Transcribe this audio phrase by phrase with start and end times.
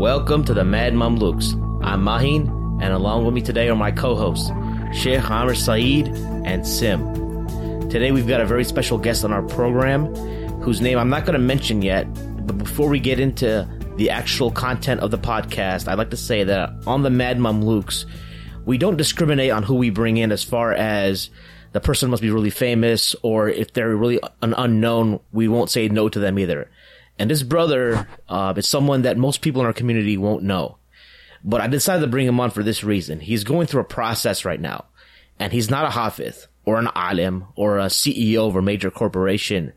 [0.00, 1.52] Welcome to the Mad Mamluks.
[1.84, 2.48] I'm Mahin,
[2.80, 4.50] and along with me today are my co-hosts,
[4.94, 6.08] Sheikh Amr Saeed
[6.46, 7.86] and Sim.
[7.90, 10.06] Today we've got a very special guest on our program,
[10.62, 12.06] whose name I'm not going to mention yet,
[12.46, 16.44] but before we get into the actual content of the podcast, I'd like to say
[16.44, 18.06] that on the Mad Mamluks,
[18.64, 21.28] we don't discriminate on who we bring in as far as
[21.72, 25.88] the person must be really famous or if they're really an unknown, we won't say
[25.88, 26.70] no to them either.
[27.20, 30.78] And this brother uh, is someone that most people in our community won't know.
[31.44, 33.20] But I decided to bring him on for this reason.
[33.20, 34.86] He's going through a process right now.
[35.38, 39.74] And he's not a hafiz or an alim or a CEO of a major corporation.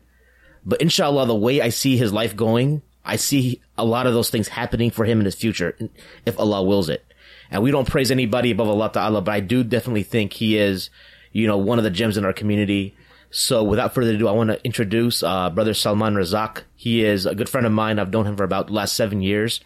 [0.64, 4.30] But inshallah, the way I see his life going, I see a lot of those
[4.30, 5.76] things happening for him in his future,
[6.24, 7.04] if Allah wills it.
[7.50, 10.88] And we don't praise anybody above Allah Ta'ala, but I do definitely think he is,
[11.30, 12.96] you know, one of the gems in our community.
[13.36, 16.62] So without further ado, I want to introduce uh, brother Salman Razzaque.
[16.76, 17.98] He is a good friend of mine.
[17.98, 19.60] I've known him for about the last seven years.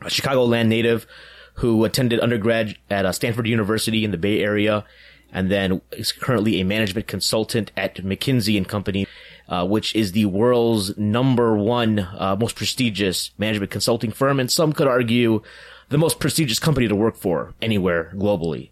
[0.00, 1.06] A Chicagoland native
[1.54, 4.84] who attended undergrad at uh, Stanford University in the Bay Area,
[5.32, 9.06] and then is currently a management consultant at McKinsey and Company,
[9.48, 14.72] uh, which is the world's number one uh, most prestigious management consulting firm, and some
[14.72, 15.42] could argue
[15.90, 18.70] the most prestigious company to work for anywhere globally.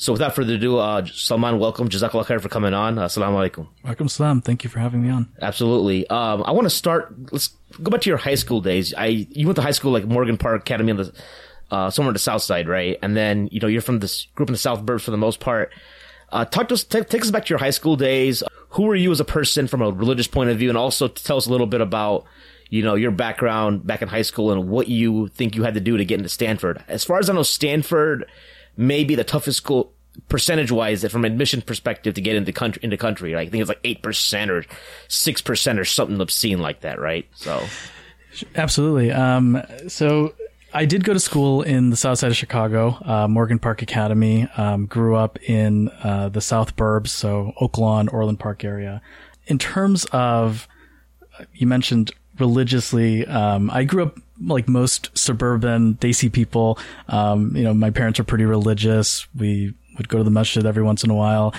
[0.00, 1.88] So without further ado, uh, Salman, welcome.
[1.88, 2.94] Jazakallah khair for coming on.
[2.94, 3.66] Assalamu alaikum.
[3.82, 4.40] Welcome, salam.
[4.40, 5.28] Thank you for having me on.
[5.42, 6.08] Absolutely.
[6.08, 7.12] Um, I want to start.
[7.32, 7.48] Let's
[7.82, 8.94] go back to your high school days.
[8.96, 11.12] I you went to high school like Morgan Park Academy on the
[11.72, 12.96] uh, somewhere on the south side, right?
[13.02, 15.40] And then you know you're from this group in the South Burbs for the most
[15.40, 15.72] part.
[16.30, 16.84] Uh, talk to us.
[16.84, 18.44] T- take us back to your high school days.
[18.70, 21.38] Who were you as a person from a religious point of view, and also tell
[21.38, 22.24] us a little bit about
[22.70, 25.80] you know your background back in high school and what you think you had to
[25.80, 26.84] do to get into Stanford.
[26.86, 28.30] As far as I know, Stanford
[28.78, 29.92] may be the toughest school
[30.28, 33.34] percentage wise that from admission perspective to get into country into country.
[33.34, 34.64] Like, I think it's like eight percent or
[35.08, 37.28] six percent or something obscene like that, right?
[37.34, 37.62] So
[38.54, 39.12] absolutely.
[39.12, 40.34] Um, so
[40.72, 44.48] I did go to school in the south side of Chicago, uh, Morgan Park Academy.
[44.56, 49.00] Um, grew up in uh, the South Burbs, so Oak Lawn, Orland Park area.
[49.46, 50.68] In terms of,
[51.54, 56.78] you mentioned religiously, um, I grew up like most suburban Desi people.
[57.08, 59.26] Um, you know, my parents are pretty religious.
[59.36, 61.54] We would go to the masjid every once in a while.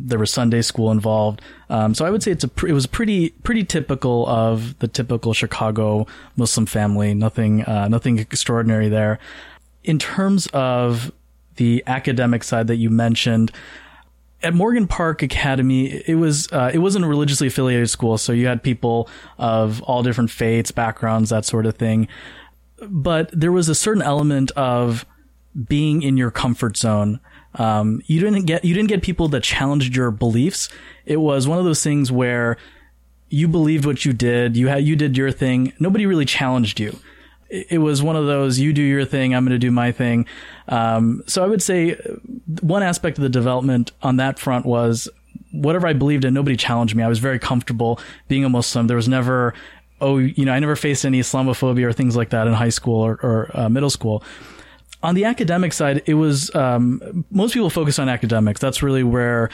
[0.00, 1.40] There was Sunday school involved,
[1.70, 5.32] um, so I would say it's a it was pretty pretty typical of the typical
[5.32, 7.14] Chicago Muslim family.
[7.14, 9.20] Nothing uh, nothing extraordinary there.
[9.84, 11.12] In terms of
[11.56, 13.52] the academic side that you mentioned,
[14.44, 18.46] at Morgan Park Academy, it was uh, it wasn't a religiously affiliated school, so you
[18.46, 22.06] had people of all different faiths, backgrounds, that sort of thing.
[22.82, 25.06] But there was a certain element of
[25.66, 27.20] being in your comfort zone.
[27.54, 30.68] Um, you didn't get you didn't get people that challenged your beliefs.
[31.06, 32.56] It was one of those things where
[33.30, 34.56] you believed what you did.
[34.56, 35.72] You had you did your thing.
[35.78, 36.98] Nobody really challenged you.
[37.50, 39.34] It, was one of those you do your thing.
[39.34, 40.26] I'm going to do my thing.
[40.68, 41.94] Um, so I would say
[42.60, 45.08] one aspect of the development on that front was
[45.52, 46.34] whatever I believed in.
[46.34, 47.02] Nobody challenged me.
[47.02, 48.86] I was very comfortable being a Muslim.
[48.86, 49.54] There was never
[50.00, 53.00] oh you know I never faced any Islamophobia or things like that in high school
[53.00, 54.24] or, or uh, middle school
[55.04, 58.58] on the academic side, it was um, most people focus on academics.
[58.58, 59.50] That's really where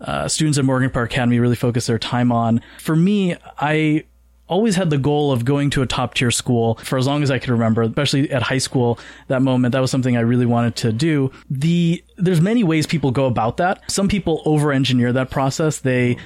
[0.00, 2.60] uh, students at Morgan Park Academy really focus their time on.
[2.80, 4.04] For me, I
[4.48, 7.30] always had the goal of going to a top tier school for as long as
[7.30, 8.98] I could remember, especially at high school.
[9.28, 11.30] That moment, that was something I really wanted to do.
[11.50, 13.88] The there's many ways people go about that.
[13.90, 15.78] Some people over engineer that process.
[15.78, 16.16] They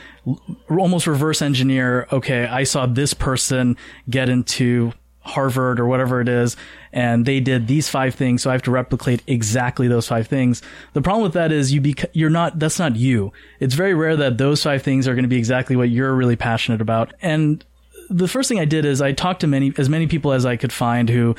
[0.71, 2.07] almost reverse engineer.
[2.13, 3.77] Okay, I saw this person
[4.09, 4.93] get into
[5.25, 6.57] Harvard or whatever it is,
[6.93, 10.63] and they did these five things, so I have to replicate exactly those five things.
[10.95, 13.33] The problem with that is you bec- you're not that's not you.
[13.61, 16.37] It's very rare that those five things are going to be exactly what you're really
[16.37, 17.15] passionate about.
[17.23, 17.65] And
[18.13, 20.57] the first thing I did is I talked to many as many people as I
[20.57, 21.35] could find who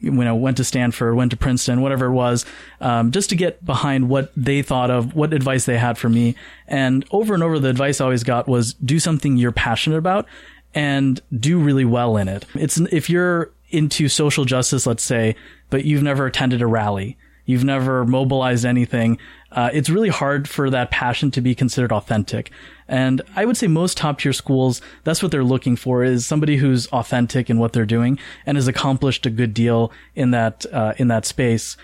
[0.00, 2.44] you know went to Stanford, went to Princeton, whatever it was,
[2.80, 6.34] um, just to get behind what they thought of, what advice they had for me.
[6.66, 10.26] And over and over, the advice I always got was do something you're passionate about
[10.74, 12.44] and do really well in it.
[12.54, 15.34] It's if you're into social justice, let's say,
[15.70, 19.18] but you've never attended a rally, you've never mobilized anything,
[19.52, 22.50] uh, it's really hard for that passion to be considered authentic.
[22.88, 26.56] And I would say most top tier schools, that's what they're looking for is somebody
[26.56, 30.94] who's authentic in what they're doing and has accomplished a good deal in that, uh,
[30.96, 31.76] in that space.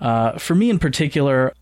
[0.00, 1.54] Uh, for me in particular,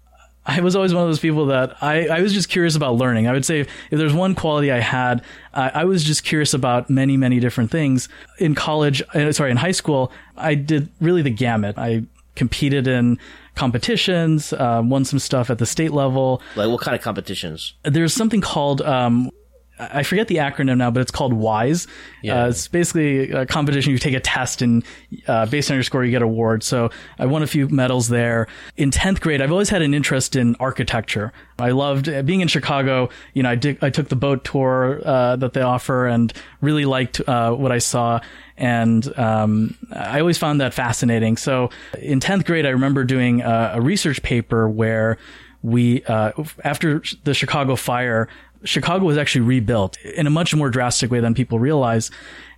[0.44, 3.29] I was always one of those people that I, I was just curious about learning.
[3.29, 5.23] I would say if, if there's one quality I had,
[5.55, 8.09] uh, I was just curious about many, many different things.
[8.39, 11.79] In college, uh, sorry, in high school, I did really the gamut.
[11.79, 12.05] I
[12.35, 13.19] competed in
[13.55, 16.41] competitions, uh, won some stuff at the state level.
[16.57, 17.75] Like what kind of competitions?
[17.83, 19.31] There's something called um,
[19.79, 21.87] I forget the acronym now, but it's called WYSE.
[22.23, 22.45] Yeah.
[22.45, 23.93] Uh, it's basically a competition.
[23.93, 24.85] You take a test and
[25.27, 26.67] uh, based on your score, you get awards.
[26.67, 28.47] So I won a few medals there.
[28.77, 31.33] In 10th grade, I've always had an interest in architecture.
[31.59, 33.09] I loved uh, being in Chicago.
[33.35, 36.85] You know, I did, I took the boat tour, uh, that they offer and really
[36.85, 38.21] liked, uh, what I saw.
[38.57, 41.37] And, um, I always found that fascinating.
[41.37, 45.19] So in 10th grade, I remember doing a, a research paper where
[45.63, 46.33] we, uh,
[46.63, 48.29] after the Chicago fire,
[48.64, 52.11] Chicago was actually rebuilt in a much more drastic way than people realize.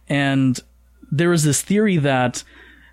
[0.09, 0.59] And
[1.11, 2.45] there was this theory that,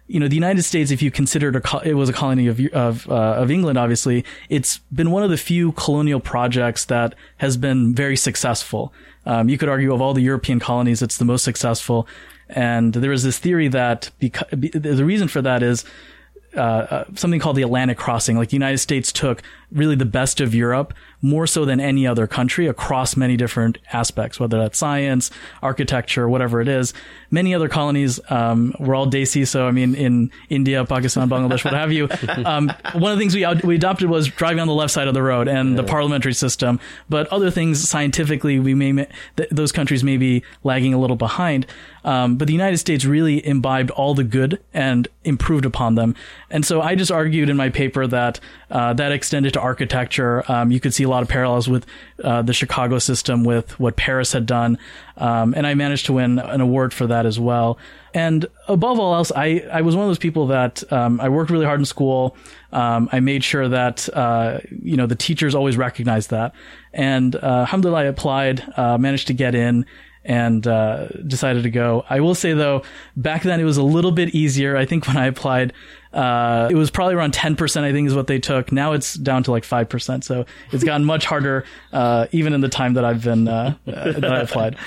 [0.08, 3.10] you know, the United States, if you considered a, it was a colony of, of,
[3.10, 7.96] uh, of England, obviously, it's been one of the few colonial projects that has been
[7.96, 8.94] very successful.
[9.26, 12.08] Um, you could argue of all the European colonies, it's the most successful.
[12.50, 15.86] And there was this theory that because, the reason for that is,
[16.56, 18.36] uh, uh, something called the Atlantic crossing.
[18.36, 19.42] Like the United States took
[19.72, 24.40] really the best of Europe, more so than any other country across many different aspects,
[24.40, 25.30] whether that's science,
[25.62, 26.94] architecture, whatever it is.
[27.30, 29.48] Many other colonies, um, were all Desi.
[29.48, 32.10] So, I mean, in India, Pakistan, Bangladesh, what have you.
[32.42, 35.14] Um, one of the things we, we adopted was driving on the left side of
[35.14, 36.80] the road and the parliamentary system.
[37.08, 39.08] But other things scientifically, we may,
[39.38, 41.68] th- those countries may be lagging a little behind.
[42.04, 46.16] Um, but the United States really imbibed all the good and improved upon them.
[46.50, 48.40] And so I just argued in my paper that
[48.72, 50.50] uh, that extended to architecture.
[50.50, 51.86] Um, you could see a lot of parallels with
[52.24, 54.78] uh, the Chicago system with what Paris had done.
[55.18, 57.78] Um, and I managed to win an award for that as well.
[58.14, 61.52] And above all else, I, I was one of those people that um, I worked
[61.52, 62.36] really hard in school.
[62.72, 66.54] Um, I made sure that uh, you know the teachers always recognized that.
[66.94, 69.86] And uh, alhamdulillah, I applied, uh, managed to get in
[70.24, 72.06] and uh, decided to go.
[72.10, 72.84] I will say though,
[73.16, 74.78] back then it was a little bit easier.
[74.78, 75.74] I think when I applied,
[76.14, 78.72] uh, it was probably around 10%, I think is what they took.
[78.72, 80.24] Now it's down to like 5%.
[80.24, 84.12] So it's gotten much harder, uh, even in the time that I've been, uh, uh,
[84.12, 84.78] that I applied.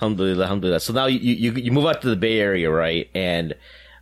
[0.00, 0.80] Alhamdulillah, alhamdulillah.
[0.80, 3.08] So now you, you, you move out to the Bay Area, right?
[3.14, 3.54] And,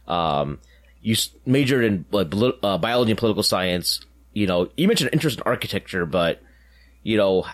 [0.07, 0.59] um,
[1.03, 1.17] you
[1.47, 2.33] majored in like,
[2.63, 4.01] uh, biology and political science.
[4.33, 6.43] You know, you mentioned interest in architecture, but,
[7.03, 7.47] you know,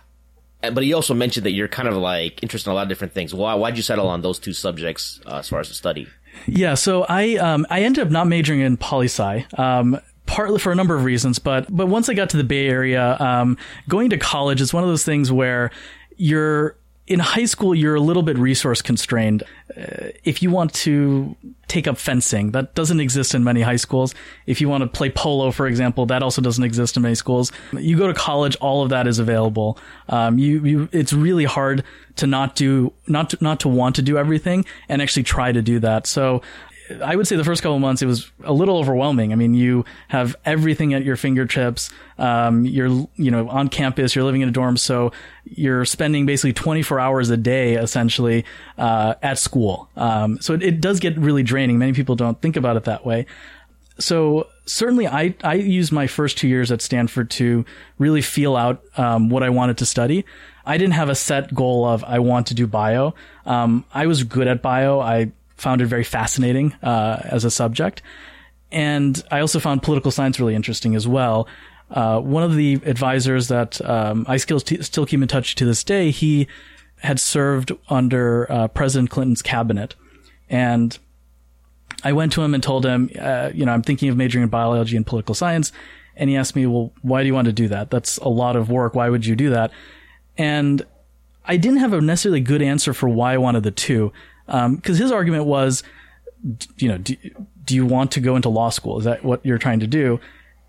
[0.61, 3.13] but he also mentioned that you're kind of like interested in a lot of different
[3.13, 3.33] things.
[3.33, 6.09] Why why'd you settle on those two subjects uh, as far as the study?
[6.47, 9.47] Yeah, so I um, I ended up not majoring in poli sci.
[9.57, 12.69] Um, partly for a number of reasons, but but once I got to the Bay
[12.69, 13.57] Area, um,
[13.89, 15.71] going to college is one of those things where
[16.17, 19.45] you're in high school, you're a little bit resource constrained.
[19.77, 21.37] Uh, if you want to
[21.69, 24.15] take up fencing, that doesn't exist in many high schools.
[24.47, 27.53] If you want to play polo, for example, that also doesn't exist in many schools.
[27.73, 29.79] You go to college, all of that is available.
[30.09, 31.85] Um, you, you, it's really hard
[32.17, 35.63] to not do, not to, not to want to do everything and actually try to
[35.63, 36.07] do that.
[36.07, 36.43] So
[37.03, 39.33] I would say the first couple months it was a little overwhelming.
[39.33, 41.91] I mean, you have everything at your fingertips.
[42.19, 44.15] Um, you're you know on campus.
[44.15, 45.13] You're living in a dorm, so
[45.45, 48.45] you're spending basically 24 hours a day essentially
[48.79, 49.89] uh, at school.
[49.97, 51.79] Um, so it, it does get really draining.
[51.79, 53.27] Many people don't think about it that way.
[53.99, 57.65] So certainly, I I used my first two years at Stanford to
[57.99, 60.25] really feel out um, what I wanted to study.
[60.67, 63.15] I didn't have a set goal of I want to do bio.
[63.47, 65.01] Um, I was good at bio.
[65.01, 68.03] I found it very fascinating uh, as a subject.
[68.73, 71.49] And I also found political science really interesting as well.
[71.91, 75.85] Uh, one of the advisors that um, I still, still keep in touch to this
[75.85, 76.49] day, he
[77.01, 79.95] had served under uh, President Clinton's cabinet.
[80.49, 80.99] And
[82.03, 84.49] I went to him and told him, uh, you know, I'm thinking of majoring in
[84.49, 85.73] biology and political science.
[86.17, 87.91] And he asked me, well, why do you want to do that?
[87.91, 88.95] That's a lot of work.
[88.95, 89.71] Why would you do that?
[90.37, 90.83] And
[91.45, 94.13] I didn't have a necessarily good answer for why I wanted the two.
[94.49, 95.83] Um, cause his argument was,
[96.77, 97.17] you know, do,
[97.65, 98.99] do you want to go into law school?
[98.99, 100.21] Is that what you're trying to do?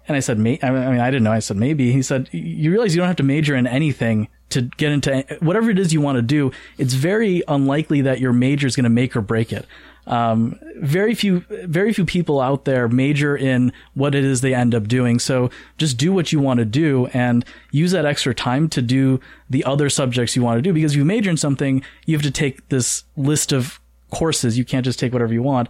[0.08, 1.34] And I said, I mean, I didn't know.
[1.34, 1.92] I said, maybe.
[1.92, 5.70] He said, you realize you don't have to major in anything to get into whatever
[5.70, 6.52] it is you want to do.
[6.78, 9.66] It's very unlikely that your major is going to make or break it.
[10.08, 14.74] Um, very few, very few people out there major in what it is they end
[14.74, 15.20] up doing.
[15.20, 19.20] So just do what you want to do and use that extra time to do
[19.50, 20.74] the other subjects you want to do.
[20.74, 24.58] Because if you major in something, you have to take this list of courses.
[24.58, 25.68] You can't just take whatever you want.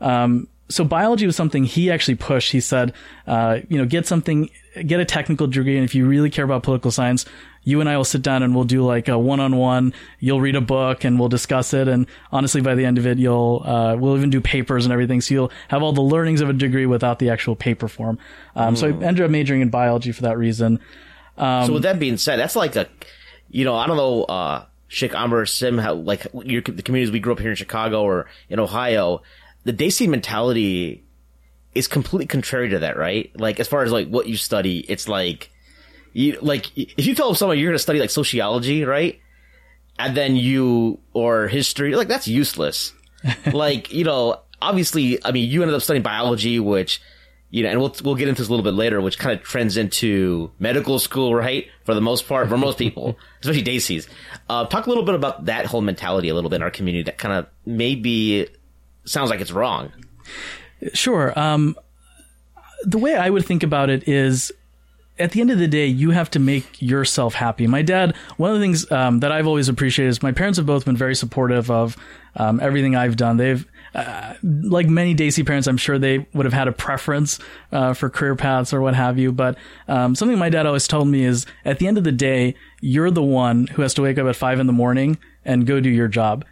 [0.00, 2.52] Um, so biology was something he actually pushed.
[2.52, 2.92] He said,
[3.26, 4.50] uh, you know, get something,
[4.86, 5.76] get a technical degree.
[5.76, 7.24] And if you really care about political science,
[7.64, 9.94] you and I will sit down and we'll do like a one on one.
[10.20, 11.88] You'll read a book and we'll discuss it.
[11.88, 15.20] And honestly, by the end of it, you'll, uh, we'll even do papers and everything.
[15.20, 18.18] So you'll have all the learnings of a degree without the actual paper form.
[18.54, 18.78] Um, mm.
[18.78, 19.04] so I hmm.
[19.04, 20.80] ended up majoring in biology for that reason.
[21.38, 22.88] Um, so with that being said, that's like a,
[23.50, 27.20] you know, I don't know, uh, Sheikh Amr Sim, how, like your, the communities we
[27.20, 29.22] grew up here in Chicago or in Ohio,
[29.68, 31.04] the Desi mentality
[31.74, 33.30] is completely contrary to that, right?
[33.38, 35.50] Like, as far as like what you study, it's like,
[36.12, 39.20] you, like, if you tell someone you're going to study like sociology, right?
[39.98, 42.92] and then you or history like that's useless.
[43.52, 47.02] like you know, obviously, I mean, you ended up studying biology, which
[47.50, 49.44] you know, and we'll we'll get into this a little bit later, which kind of
[49.44, 51.66] trends into medical school, right?
[51.84, 54.08] For the most part, for most people, especially Desi's.
[54.48, 57.04] Uh, talk a little bit about that whole mentality a little bit in our community
[57.04, 58.48] that kind of maybe
[59.08, 59.92] sounds like it's wrong.
[60.92, 61.38] Sure.
[61.38, 61.76] Um,
[62.84, 64.52] the way I would think about it is
[65.18, 67.66] at the end of the day, you have to make yourself happy.
[67.66, 70.66] My dad, one of the things um, that I've always appreciated is my parents have
[70.66, 71.96] both been very supportive of
[72.36, 73.36] um, everything I've done.
[73.36, 77.40] They've, uh, like many Desi parents, I'm sure they would have had a preference
[77.72, 79.32] uh, for career paths or what have you.
[79.32, 79.56] But
[79.88, 83.10] um, something my dad always told me is at the end of the day, you're
[83.10, 85.90] the one who has to wake up at five in the morning and go do
[85.90, 86.44] your job.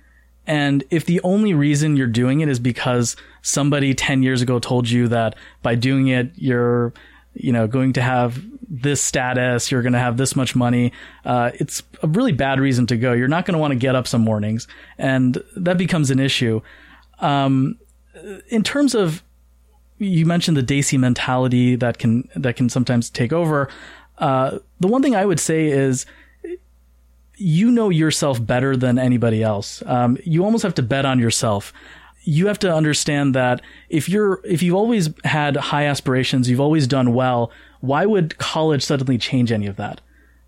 [0.47, 4.89] And if the only reason you're doing it is because somebody 10 years ago told
[4.89, 6.93] you that by doing it, you're,
[7.35, 10.93] you know, going to have this status, you're going to have this much money,
[11.25, 13.13] uh, it's a really bad reason to go.
[13.13, 14.69] You're not going to want to get up some mornings.
[14.99, 16.61] And that becomes an issue.
[17.19, 17.79] Um,
[18.49, 19.23] in terms of,
[19.99, 23.69] you mentioned the Desi mentality that can, that can sometimes take over.
[24.19, 26.07] Uh, the one thing I would say is,
[27.37, 29.83] you know yourself better than anybody else.
[29.87, 31.73] Um, you almost have to bet on yourself.
[32.25, 36.87] You have to understand that if you're if you've always had high aspirations, you've always
[36.87, 37.53] done well.
[37.81, 40.01] Why would college suddenly change any of that?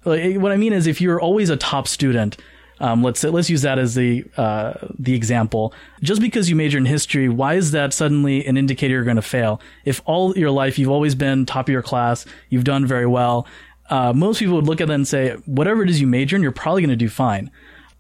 [0.04, 2.37] Like, what I mean is, if you're always a top student,
[2.80, 5.73] um, let's say, let's use that as the uh, the example.
[6.02, 9.23] Just because you major in history, why is that suddenly an indicator you're going to
[9.23, 9.61] fail?
[9.85, 13.47] If all your life you've always been top of your class, you've done very well,
[13.90, 16.42] uh, most people would look at that and say, whatever it is you major in,
[16.42, 17.50] you're probably going to do fine.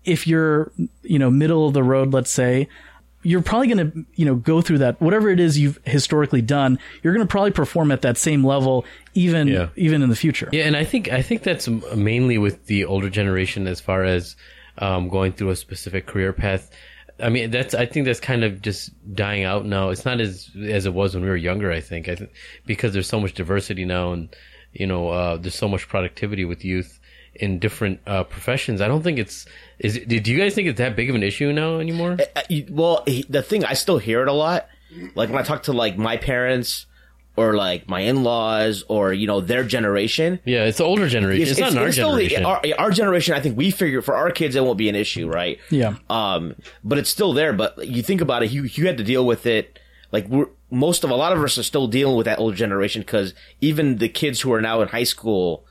[0.04, 2.68] If you're, you know, middle of the road, let's say,
[3.22, 5.00] you're probably going to, you know, go through that.
[5.00, 8.84] Whatever it is you've historically done, you're going to probably perform at that same level,
[9.14, 9.68] even Yeah.
[9.76, 10.48] even in the future.
[10.52, 14.36] Yeah, and I think I think that's mainly with the older generation as far as
[14.78, 16.70] um, going through a specific career path.
[17.20, 19.88] I mean, that's I think that's kind of just dying out now.
[19.90, 21.72] It's not as as it was when we were younger.
[21.72, 22.30] I think I th-
[22.66, 24.28] because there's so much diversity now, and
[24.72, 27.00] you know, uh, there's so much productivity with youth
[27.34, 28.80] in different uh, professions.
[28.80, 29.46] I don't think it's
[29.78, 29.96] is.
[29.96, 32.16] it- Do you guys think it's that big of an issue now anymore?
[32.36, 34.68] Uh, well, the thing I still hear it a lot.
[35.14, 36.86] Like when I talk to like my parents
[37.36, 40.40] or like my in-laws or you know their generation.
[40.44, 41.46] Yeah, it's the older generation.
[41.48, 42.44] It's, not in our still the- generation.
[42.46, 45.28] our, our generation, I think we figure for our kids it won't be an issue,
[45.30, 45.60] right?
[45.70, 45.94] Yeah.
[46.10, 47.52] Um, but it's still there.
[47.52, 49.78] But you think about it, you you had to deal with it.
[50.12, 53.02] Like we're most of a lot of us are still dealing with that old generation
[53.02, 55.64] because even the kids who are now in high school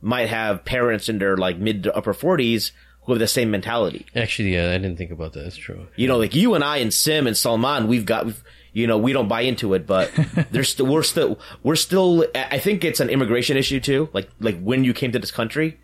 [0.00, 2.72] might have parents in their like mid to upper forties
[3.02, 4.06] who have the same mentality.
[4.14, 5.42] Actually, yeah, I didn't think about that.
[5.44, 5.86] That's true.
[5.96, 8.96] You know, like you and I and Sim and Salman, we've got, we've, you know,
[8.96, 10.10] we don't buy into it, but
[10.50, 14.08] there's still, we're still, we're still, I think it's an immigration issue too.
[14.14, 15.78] Like, like when you came to this country,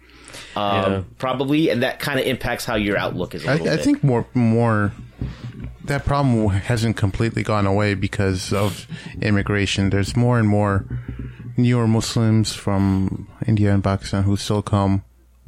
[0.56, 1.02] um, Yeah.
[1.18, 3.84] probably, and that kind of impacts how your outlook is a I, little I bit.
[3.84, 4.92] think more more
[5.84, 8.86] that problem hasn't completely gone away because of
[9.20, 9.90] immigration.
[9.90, 10.84] There's more and more
[11.56, 15.02] newer Muslims from India and Pakistan who still come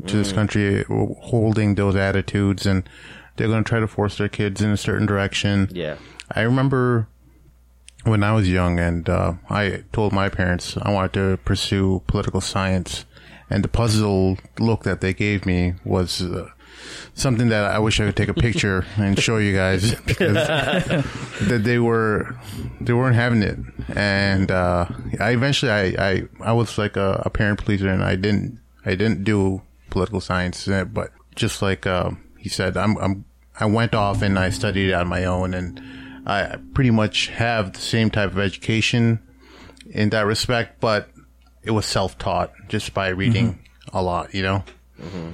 [0.06, 2.88] to this country holding those attitudes, and
[3.36, 5.68] they're going to try to force their kids in a certain direction.
[5.70, 5.96] yeah.
[6.34, 7.08] I remember
[8.04, 12.40] when I was young and uh, I told my parents I wanted to pursue political
[12.40, 13.04] science,
[13.50, 16.48] and the puzzle look that they gave me was uh,
[17.14, 20.34] something that I wish I could take a picture and show you guys because
[21.42, 22.36] that they were
[22.80, 23.58] they weren't having it,
[23.94, 24.86] and uh,
[25.20, 28.90] I eventually I, I I was like a, a parent pleaser and I didn't I
[28.94, 33.24] didn't do political science, but just like uh, he said, I'm I'm
[33.58, 35.80] I went off and I studied on my own and.
[36.24, 39.18] I pretty much have the same type of education
[39.90, 41.10] in that respect, but
[41.64, 43.58] it was self-taught just by reading
[43.92, 44.62] a lot, you know?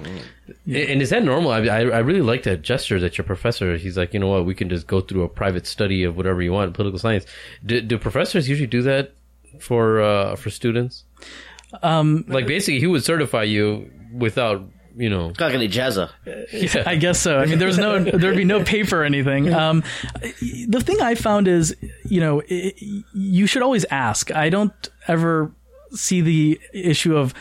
[0.05, 0.23] And
[0.67, 1.51] and is that normal?
[1.51, 3.77] I, I I really like that gesture that your professor.
[3.77, 6.43] He's like, you know what, we can just go through a private study of whatever
[6.43, 7.27] you want, political science.
[7.65, 9.13] Do, do professors usually do that
[9.61, 11.05] for uh, for students?
[11.83, 14.63] Um, like basically, he would certify you without
[14.99, 15.31] you know.
[15.33, 16.87] Kind of like an ijaza.
[16.87, 17.39] I guess so.
[17.39, 19.53] I mean, there's no, there'd be no paper or anything.
[19.55, 19.85] Um,
[20.41, 21.75] the thing I found is,
[22.05, 22.73] you know, i
[23.15, 24.35] you should always ask.
[24.35, 25.53] I don't ever
[25.93, 27.33] see the issue of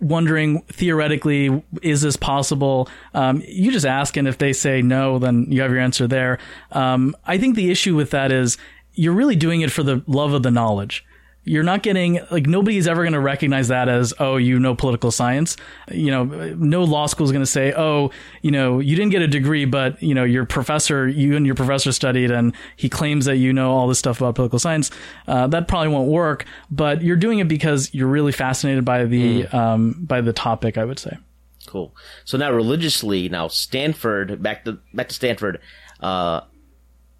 [0.00, 2.88] wondering theoretically, is this possible?
[3.14, 6.38] Um, you just ask, and if they say no, then you have your answer there.
[6.72, 8.56] Um, I think the issue with that is
[8.94, 11.04] you're really doing it for the love of the knowledge.
[11.50, 15.10] You're not getting like nobody's ever going to recognize that as oh you know political
[15.10, 15.56] science.
[15.90, 19.20] You know, no law school is going to say oh you know you didn't get
[19.20, 23.24] a degree, but you know your professor you and your professor studied and he claims
[23.24, 24.92] that you know all this stuff about political science.
[25.26, 26.44] Uh, that probably won't work.
[26.70, 30.78] But you're doing it because you're really fascinated by the um, by the topic.
[30.78, 31.18] I would say.
[31.66, 31.92] Cool.
[32.24, 35.60] So now religiously, now Stanford, back to back to Stanford.
[36.00, 36.42] Uh,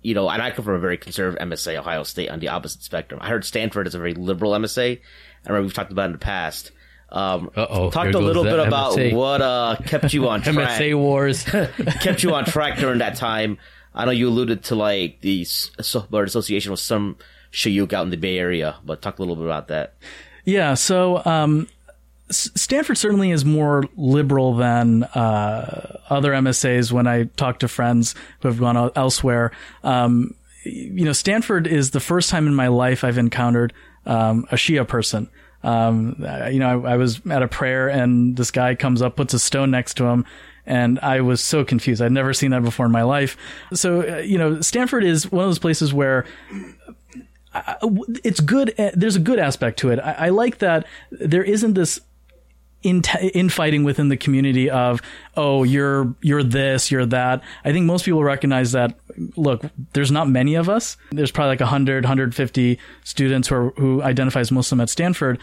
[0.02, 2.82] you know, and I come from a very conservative MSA, Ohio State, on the opposite
[2.82, 3.20] spectrum.
[3.22, 4.98] I heard Stanford is a very liberal MSA.
[4.98, 6.70] I remember we've talked about it in the past.
[7.10, 9.12] Um, Uh-oh, talked a little bit about MSA.
[9.14, 10.80] what uh, kept you on track.
[10.80, 11.42] MSA wars.
[12.00, 13.58] kept you on track during that time.
[13.94, 17.16] I know you alluded to like the s- so- or association with some
[17.52, 19.94] shuyukh out in the Bay Area, but talk a little bit about that.
[20.44, 21.66] Yeah, so um,
[22.30, 26.92] Stanford certainly is more liberal than uh, other MSAs.
[26.92, 30.34] When I talk to friends who have gone elsewhere, um,
[30.64, 33.72] you know, Stanford is the first time in my life I've encountered
[34.06, 35.28] um, a Shia person.
[35.62, 36.16] Um,
[36.50, 39.38] you know, I, I was at a prayer and this guy comes up, puts a
[39.38, 40.24] stone next to him.
[40.66, 42.00] And I was so confused.
[42.00, 43.36] I'd never seen that before in my life.
[43.72, 46.26] So, uh, you know, Stanford is one of those places where
[48.24, 48.78] it's good.
[48.78, 49.98] uh, There's a good aspect to it.
[49.98, 52.00] I, I like that there isn't this
[52.82, 53.02] in
[53.34, 55.02] infighting within the community of
[55.36, 58.98] oh you're you're this you're that i think most people recognize that
[59.36, 64.02] look there's not many of us there's probably like 100 150 students who are, who
[64.02, 65.38] identify as muslim at stanford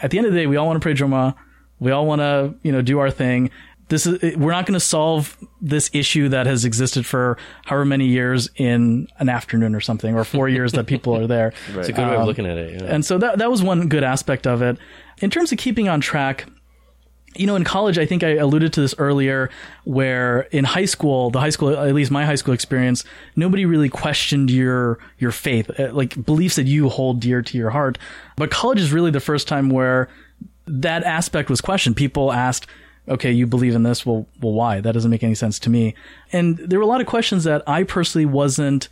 [0.00, 1.34] at the end of the day we all want to pray Jummah.
[1.80, 3.50] we all want to you know do our thing
[3.88, 8.06] this is we're not going to solve this issue that has existed for however many
[8.06, 11.92] years in an afternoon or something or four years that people are there It's a
[11.92, 12.80] good way of um, looking at it.
[12.80, 12.88] Yeah.
[12.88, 14.78] and so that that was one good aspect of it.
[15.20, 16.46] In terms of keeping on track,
[17.36, 19.50] you know, in college, I think I alluded to this earlier,
[19.84, 23.04] where in high school, the high school, at least my high school experience,
[23.36, 27.70] nobody really questioned your your faith, uh, like beliefs that you hold dear to your
[27.70, 27.98] heart.
[28.36, 30.08] But college is really the first time where
[30.66, 31.96] that aspect was questioned.
[31.96, 32.66] People asked,
[33.08, 34.06] "Okay, you believe in this?
[34.06, 34.80] Well, well, why?
[34.80, 35.94] That doesn't make any sense to me."
[36.32, 38.88] And there were a lot of questions that I personally wasn't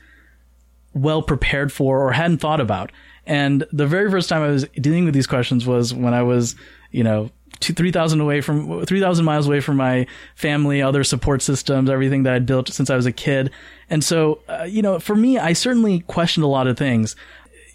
[0.94, 2.92] well prepared for or hadn't thought about.
[3.26, 6.56] And the very first time I was dealing with these questions was when I was,
[6.90, 7.30] you know,
[7.62, 12.34] two, 3,000 away from, 3,000 miles away from my family, other support systems, everything that
[12.34, 13.50] I'd built since I was a kid.
[13.88, 17.16] And so, uh, you know, for me, I certainly questioned a lot of things.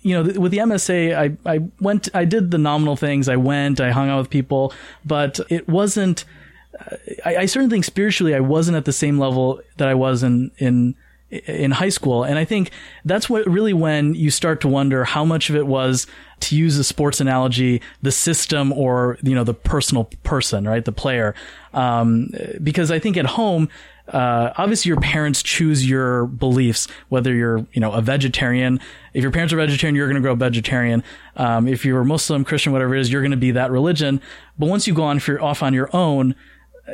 [0.01, 3.27] You know, th- with the MSA, I, I went, I did the nominal things.
[3.27, 4.73] I went, I hung out with people,
[5.03, 6.25] but it wasn't,
[7.25, 10.51] I, I certainly think spiritually I wasn't at the same level that I was in
[10.59, 10.95] in
[11.29, 12.71] in high school, and I think
[13.03, 16.07] that's what really when you start to wonder how much of it was
[16.41, 20.91] to use a sports analogy, the system or you know the personal person, right, the
[20.91, 21.35] player,
[21.73, 22.29] um,
[22.63, 23.69] because I think at home.
[24.07, 28.79] Uh, obviously your parents choose your beliefs, whether you're, you know, a vegetarian.
[29.13, 31.03] If your parents are vegetarian, you're going to grow vegetarian.
[31.35, 34.21] Um, if you're Muslim, Christian, whatever it is, you're going to be that religion.
[34.57, 36.35] But once you go on for, off on your own,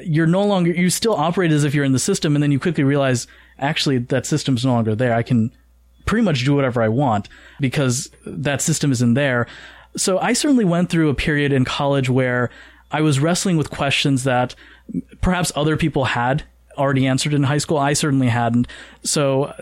[0.01, 2.59] you're no longer you still operate as if you're in the system and then you
[2.59, 3.27] quickly realize
[3.59, 5.13] actually that system's no longer there.
[5.13, 5.51] I can
[6.05, 9.47] pretty much do whatever i want because that system isn't there.
[9.95, 12.49] So i certainly went through a period in college where
[12.91, 14.55] i was wrestling with questions that
[15.21, 16.43] perhaps other people had
[16.77, 17.77] already answered in high school.
[17.77, 18.67] I certainly hadn't.
[19.03, 19.53] So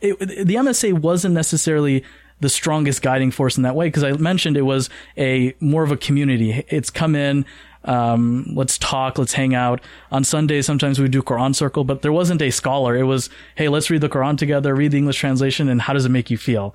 [0.00, 2.04] it, the msa wasn't necessarily
[2.40, 5.90] the strongest guiding force in that way because I mentioned it was a more of
[5.90, 6.64] a community.
[6.68, 7.46] It's come in,
[7.86, 9.80] um, let's talk, let's hang out.
[10.10, 12.96] On Sundays, sometimes we do Quran circle, but there wasn't a scholar.
[12.96, 16.04] It was, hey, let's read the Quran together, read the English translation, and how does
[16.04, 16.74] it make you feel?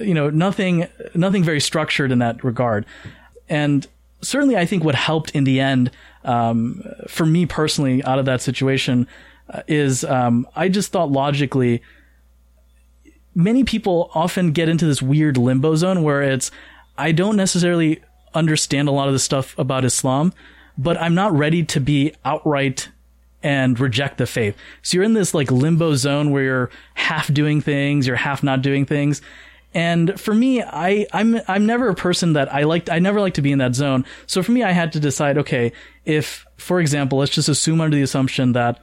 [0.00, 2.86] You know, nothing, nothing very structured in that regard.
[3.48, 3.86] And
[4.22, 5.90] certainly, I think what helped in the end,
[6.24, 9.06] um, for me personally, out of that situation,
[9.52, 11.82] uh, is um, I just thought logically
[13.34, 16.50] many people often get into this weird limbo zone where it's
[16.96, 18.00] I don't necessarily
[18.34, 20.32] understand a lot of the stuff about Islam,
[20.76, 22.88] but I'm not ready to be outright
[23.42, 24.56] and reject the faith.
[24.82, 28.62] So you're in this like limbo zone where you're half doing things, you're half not
[28.62, 29.20] doing things.
[29.74, 33.34] And for me, I, I'm, I'm never a person that I liked, I never like
[33.34, 34.06] to be in that zone.
[34.26, 35.72] So for me, I had to decide, okay,
[36.04, 38.80] if, for example, let's just assume under the assumption that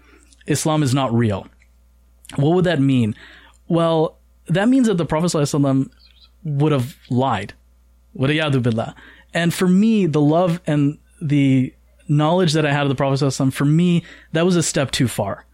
[0.47, 1.47] Islam is not real.
[2.35, 3.15] What would that mean?
[3.67, 5.89] Well, that means that the Prophet ﷺ
[6.43, 7.53] would have lied.
[9.33, 11.73] And for me, the love and the
[12.07, 15.45] knowledge that I had of the Prophet for me, that was a step too far.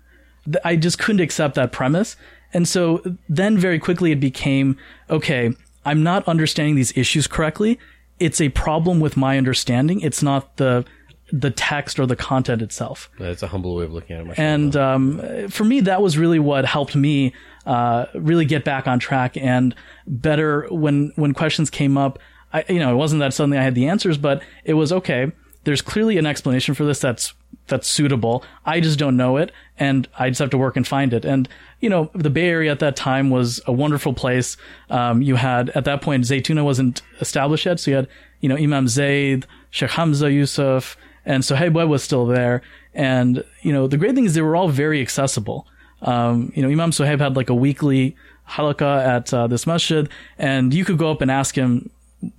[0.63, 2.15] I just couldn't accept that premise.
[2.53, 4.77] And so then very quickly it became,
[5.09, 5.53] okay,
[5.85, 7.77] I'm not understanding these issues correctly.
[8.19, 9.99] It's a problem with my understanding.
[10.01, 10.85] It's not the,
[11.31, 13.09] the text or the content itself.
[13.19, 14.39] That's a humble way of looking at it.
[14.39, 17.33] And um, for me, that was really what helped me
[17.65, 19.75] uh, really get back on track and
[20.07, 22.17] better when when questions came up.
[22.53, 25.31] I, you know, it wasn't that suddenly I had the answers, but it was okay.
[25.63, 27.33] There's clearly an explanation for this that's
[27.67, 28.43] that's suitable.
[28.65, 31.25] I just don't know it, and I just have to work and find it.
[31.25, 31.49] And
[31.81, 34.55] you know, the Bay Area at that time was a wonderful place.
[34.89, 38.07] Um, you had at that point Zaytuna wasn't established yet, so you had
[38.39, 42.62] you know Imam Zayd, Sheikh Hamza Yusuf, and Suhaib Webb was still there.
[42.93, 45.67] And you know, the great thing is they were all very accessible.
[46.01, 48.15] Um, you know, Imam Suhaib had like a weekly
[48.49, 50.07] halaqah at uh, this masjid,
[50.38, 51.89] and you could go up and ask him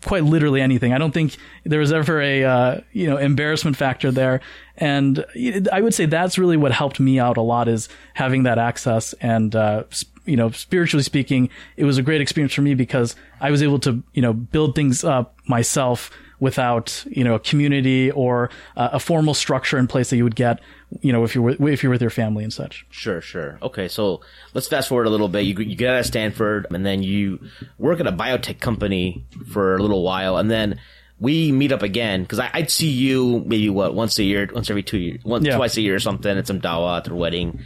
[0.05, 0.93] quite literally anything.
[0.93, 4.41] I don't think there was ever a uh, you know embarrassment factor there,
[4.77, 5.25] and
[5.73, 9.13] I would say that's really what helped me out a lot is having that access.
[9.15, 9.85] And uh,
[10.25, 13.79] you know, spiritually speaking, it was a great experience for me because I was able
[13.81, 19.01] to you know build things up myself without you know a community or uh, a
[19.01, 20.61] formal structure in place that you would get
[21.01, 22.87] you know if you're with, if you're with your family and such.
[22.91, 23.59] Sure, sure.
[23.63, 24.21] Okay, so
[24.55, 25.43] let's fast forward a little bit.
[25.43, 27.41] You you get out of Stanford and then you
[27.79, 30.81] work at a biotech company for a little while, and then
[31.21, 34.83] we meet up again because I'd see you maybe what once a year, once every
[34.83, 35.57] two years, once Yeah.
[35.57, 37.61] twice a year or something at some dawa at their wedding,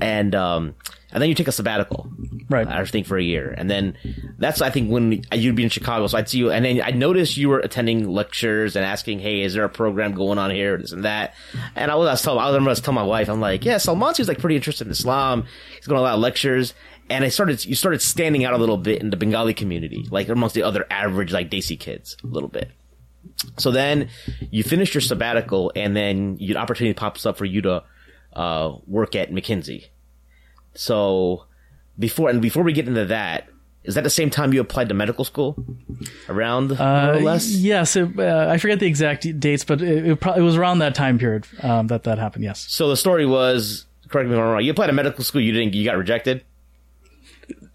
[0.00, 0.74] and um,
[1.12, 2.10] and then you take a sabbatical,
[2.50, 2.66] Right.
[2.66, 3.94] I think for a year, and then
[4.38, 6.90] that's I think when you'd be in Chicago, so I'd see you, and then I
[6.90, 10.76] noticed you were attending lectures and asking, "Hey, is there a program going on here?
[10.76, 11.34] This and that,"
[11.76, 13.64] and I was, I was telling, I remember I was telling my wife, I'm like,
[13.64, 15.44] "Yeah, Salman seems like pretty interested in Islam.
[15.76, 16.74] He's going to a lot of lectures."
[17.10, 20.28] And I started, you started standing out a little bit in the Bengali community, like
[20.28, 22.70] amongst the other average, like Desi kids, a little bit.
[23.56, 24.08] So then
[24.50, 27.82] you finish your sabbatical, and then an opportunity pops up for you to
[28.34, 29.86] uh, work at McKinsey.
[30.74, 31.44] So
[31.98, 33.48] before and before we get into that,
[33.84, 35.56] is that the same time you applied to medical school?
[36.28, 37.48] Around more or Uh, less?
[37.50, 40.80] yes, it, uh, I forget the exact dates, but it, it, pro- it was around
[40.80, 42.44] that time period um, that that happened.
[42.44, 42.66] Yes.
[42.68, 44.62] So the story was, correct me if I'm wrong.
[44.62, 45.40] You applied to medical school.
[45.40, 45.74] You didn't.
[45.74, 46.44] You got rejected.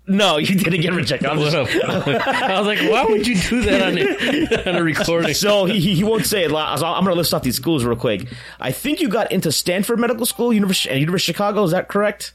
[0.06, 1.30] No, you didn't get rejected.
[1.30, 5.34] I'm just- I was like, why would you do that on a, on a recording?
[5.34, 6.52] So he, he won't say it.
[6.54, 8.28] I'm going to list off these schools real quick.
[8.60, 11.64] I think you got into Stanford Medical School, University, and University of Chicago.
[11.64, 12.34] Is that correct?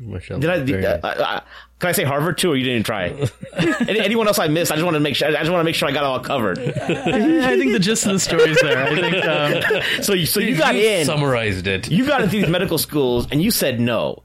[0.00, 0.88] Mashallah, Did I?
[0.92, 1.40] uh, uh, uh,
[1.80, 3.08] can I say Harvard too, or you didn't try?
[3.58, 4.70] Any, anyone else I missed?
[4.70, 5.26] I just want to make sure.
[5.28, 6.58] I just want to make sure I got it all covered.
[6.58, 8.78] I think the gist of the story is there.
[8.84, 11.04] I think um, So you so you got in.
[11.04, 11.90] summarized it.
[11.90, 14.22] you got into these medical schools and you said no.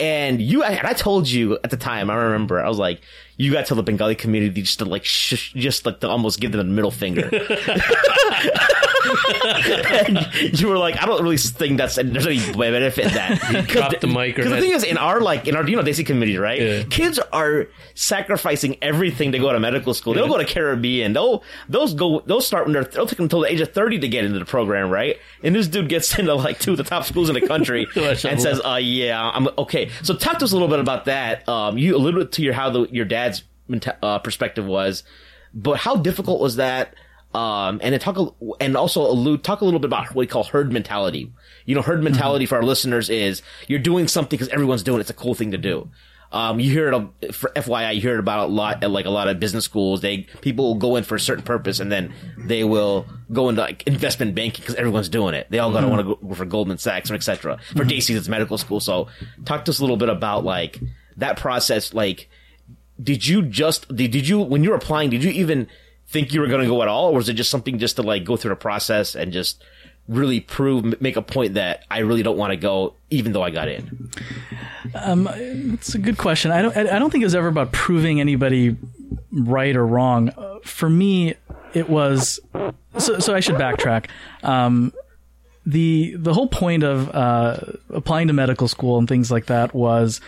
[0.00, 3.02] And you and I told you at the time, I remember, I was like,
[3.36, 6.52] you got to the Bengali community just to like, sh- just like to almost give
[6.52, 7.28] them the middle finger.
[10.52, 13.66] you were like, I don't really think that's there's any benefit in that.
[13.68, 16.04] dropped the mic Because the thing is, in our like in our you know Desi
[16.04, 16.60] community, right?
[16.60, 16.82] Yeah.
[16.84, 20.14] Kids are sacrificing everything to go to medical school.
[20.14, 21.12] They'll go to Caribbean.
[21.12, 23.98] They'll those go they'll start when they're they'll take them until the age of thirty
[23.98, 25.16] to get into the program, right?
[25.42, 28.40] And this dude gets into like two of the top schools in the country and
[28.40, 31.48] says, "Uh, yeah, I'm okay." So talk to us a little bit about that.
[31.48, 33.42] Um, you alluded to your how the, your dad's
[34.02, 35.04] uh, perspective was,
[35.54, 36.94] but how difficult was that?
[37.32, 40.26] Um, and then talk a- and also allude talk a little bit about what we
[40.26, 41.32] call herd mentality.
[41.64, 45.02] You know, herd mentality for our listeners is you're doing something because everyone's doing it.
[45.02, 45.88] It's a cool thing to do.
[46.32, 49.10] Um, you hear it, for FYI, you hear it about a lot at like a
[49.10, 50.00] lot of business schools.
[50.00, 53.60] They, people will go in for a certain purpose and then they will go into
[53.62, 55.48] like investment banking because everyone's doing it.
[55.50, 57.58] They all gotta want to go for Goldman Sachs or et cetera.
[57.76, 58.78] For Desi's, it's medical school.
[58.78, 59.08] So
[59.44, 60.78] talk to us a little bit about like
[61.16, 61.92] that process.
[61.94, 62.28] Like,
[63.02, 65.66] did you just, did, did you, when you were applying, did you even
[66.10, 67.10] think you were going to go at all?
[67.10, 69.62] Or was it just something just to like go through the process and just
[70.08, 73.50] really prove, make a point that I really don't want to go even though I
[73.50, 74.10] got in?
[74.94, 76.50] It's a good question.
[76.50, 76.76] I don't.
[76.76, 78.76] I don't think it was ever about proving anybody
[79.30, 80.30] right or wrong.
[80.30, 81.34] Uh, For me,
[81.74, 82.40] it was.
[82.98, 84.06] So, so I should backtrack.
[84.42, 84.92] Um,
[85.64, 87.58] the the whole point of uh,
[87.90, 90.20] applying to medical school and things like that was,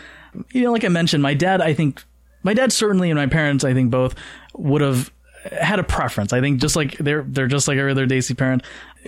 [0.53, 1.61] you know, like I mentioned, my dad.
[1.61, 2.05] I think
[2.45, 3.65] my dad certainly and my parents.
[3.65, 4.15] I think both
[4.55, 5.11] would have
[5.51, 6.33] had a preference.
[6.33, 8.63] I think just like they're they're just like every other Desi parent.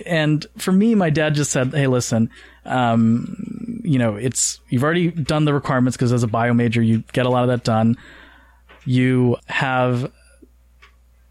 [0.05, 2.29] And for me, my dad just said, "Hey, listen."
[2.65, 7.03] Um, you know, it's you've already done the requirements because as a bio major, you
[7.13, 7.97] get a lot of that done.
[8.85, 10.11] You have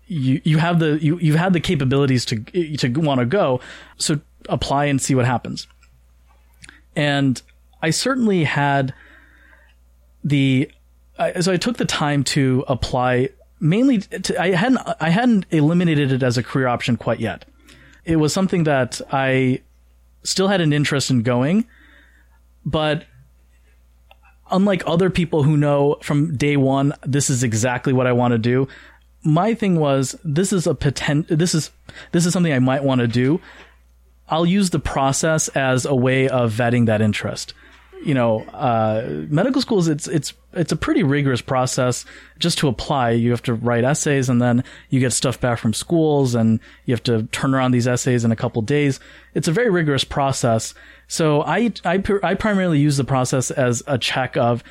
[0.06, 2.40] you you have the you you've had the capabilities to
[2.76, 3.60] to want to go,
[3.96, 5.66] so apply and see what happens.
[6.96, 7.40] And
[7.82, 8.94] I certainly had
[10.22, 10.70] the
[11.18, 16.12] I, so I took the time to apply mainly to, I hadn't I hadn't eliminated
[16.12, 17.44] it as a career option quite yet.
[18.04, 19.62] It was something that I
[20.22, 21.66] still had an interest in going,
[22.64, 23.04] but
[24.50, 28.38] unlike other people who know from day one this is exactly what I want to
[28.38, 28.68] do,
[29.22, 31.70] my thing was this is a potent this is
[32.12, 33.40] this is something I might want to do.
[34.28, 37.52] I'll use the process as a way of vetting that interest.
[38.04, 42.04] You know, uh, medical schools it's it's it's a pretty rigorous process
[42.38, 43.10] just to apply.
[43.10, 46.94] You have to write essays and then you get stuff back from schools and you
[46.94, 49.00] have to turn around these essays in a couple days.
[49.34, 50.74] It's a very rigorous process.
[51.08, 54.64] So I I I primarily use the process as a check of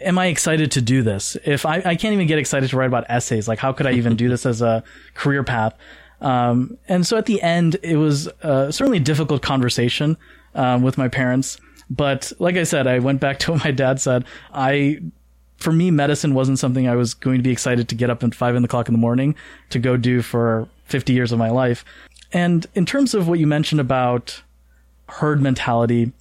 [0.00, 1.36] am I excited to do this?
[1.44, 3.92] If I, I can't even get excited to write about essays, like how could I
[3.92, 4.82] even do this as a
[5.14, 5.74] career path?
[6.20, 10.16] Um, and so at the end, it was uh, certainly a difficult conversation
[10.54, 11.58] um, with my parents.
[11.90, 14.24] But like I said, I went back to what my dad said.
[14.54, 15.00] I,
[15.56, 18.34] for me, medicine wasn't something I was going to be excited to get up at
[18.34, 19.34] five in the clock in the morning
[19.70, 21.84] to go do for 50 years of my life.
[22.32, 24.42] And in terms of what you mentioned about
[25.08, 26.12] herd mentality,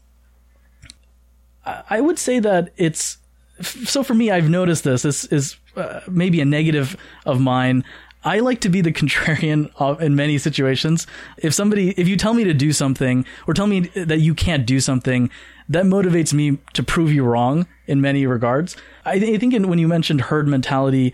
[1.66, 3.18] I would say that it's
[3.62, 4.32] so for me.
[4.32, 5.02] I've noticed this.
[5.02, 7.84] This is uh, maybe a negative of mine.
[8.24, 11.08] I like to be the contrarian in many situations.
[11.38, 14.66] If somebody, if you tell me to do something or tell me that you can't
[14.66, 15.30] do something,
[15.70, 18.76] that motivates me to prove you wrong in many regards.
[19.06, 21.14] I, th- I think in, when you mentioned herd mentality,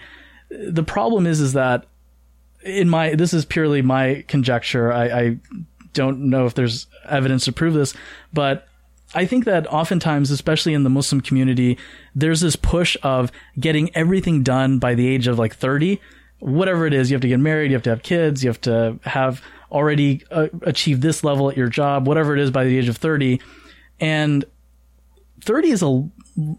[0.50, 1.86] the problem is, is that
[2.64, 4.92] in my, this is purely my conjecture.
[4.92, 5.38] I, I
[5.94, 7.94] don't know if there's evidence to prove this,
[8.34, 8.68] but
[9.14, 11.78] I think that oftentimes, especially in the Muslim community,
[12.16, 16.02] there's this push of getting everything done by the age of like 30.
[16.40, 18.62] Whatever it is, you have to get married, you have to have kids, you have
[18.62, 19.42] to have
[19.72, 22.98] already uh, achieved this level at your job, whatever it is by the age of
[22.98, 23.40] 30.
[24.00, 24.46] And
[25.42, 26.10] 30 is a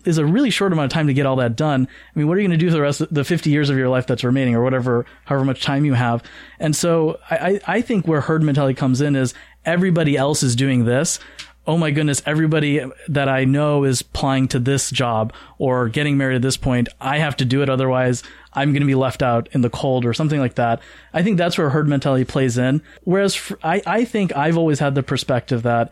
[0.05, 1.87] is a really short amount of time to get all that done.
[1.87, 3.69] I mean, what are you going to do for the rest of the 50 years
[3.69, 6.23] of your life that's remaining or whatever, however much time you have?
[6.59, 9.35] And so I, I think where herd mentality comes in is
[9.67, 11.19] everybody else is doing this.
[11.67, 16.37] Oh my goodness, everybody that I know is applying to this job or getting married
[16.37, 16.89] at this point.
[17.01, 17.69] I have to do it.
[17.69, 18.23] Otherwise
[18.53, 20.81] I'm going to be left out in the cold or something like that.
[21.13, 22.83] I think that's where herd mentality plays in.
[23.03, 25.91] Whereas I, I think I've always had the perspective that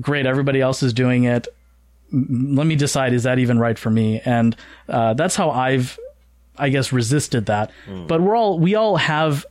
[0.00, 1.48] great, everybody else is doing it.
[2.12, 4.20] Let me decide is that even right for me?
[4.24, 4.56] And
[4.88, 5.98] uh, that's how i've
[6.58, 7.70] i guess resisted that.
[7.86, 8.06] Mm.
[8.06, 9.46] but we're all we all have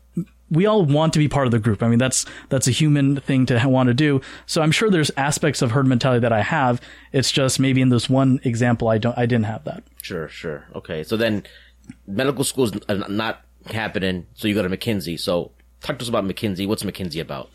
[0.51, 1.81] we all want to be part of the group.
[1.81, 4.21] I mean that's that's a human thing to want to do.
[4.45, 6.79] So i'm sure there's aspects of herd mentality that i have.
[7.11, 9.83] It's just maybe in this one example i don't i didn't have that.
[10.01, 10.65] Sure sure.
[10.75, 11.03] Okay.
[11.03, 11.43] So then
[12.05, 14.27] medical school's not happening.
[14.35, 15.19] So you go to mckinsey.
[15.19, 15.51] So
[15.81, 16.67] talk to us about mckinsey.
[16.67, 17.49] What's mckinsey about?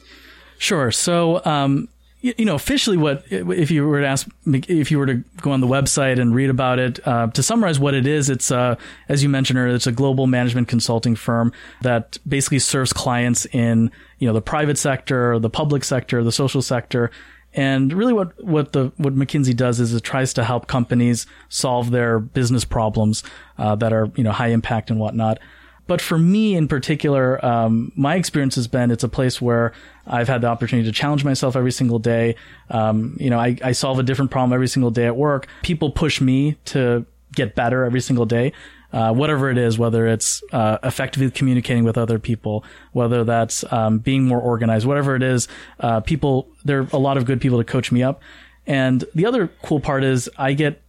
[0.58, 0.90] Sure.
[0.90, 1.88] So, um,
[2.36, 5.60] you know, officially, what if you were to ask, if you were to go on
[5.60, 8.76] the website and read about it, uh, to summarize what it is, it's uh,
[9.08, 13.90] as you mentioned earlier, it's a global management consulting firm that basically serves clients in
[14.18, 17.10] you know the private sector, the public sector, the social sector.
[17.54, 21.90] And really, what what the what McKinsey does is it tries to help companies solve
[21.90, 23.22] their business problems
[23.58, 25.38] uh, that are you know high impact and whatnot.
[25.86, 29.72] But for me in particular, um, my experience has been it's a place where
[30.06, 32.36] I've had the opportunity to challenge myself every single day.
[32.70, 35.46] Um, you know, I, I solve a different problem every single day at work.
[35.62, 38.52] People push me to get better every single day.
[38.92, 43.98] Uh, whatever it is, whether it's uh, effectively communicating with other people, whether that's um,
[43.98, 45.48] being more organized, whatever it is,
[45.80, 48.22] uh, people, there are a lot of good people to coach me up.
[48.66, 50.82] And the other cool part is I get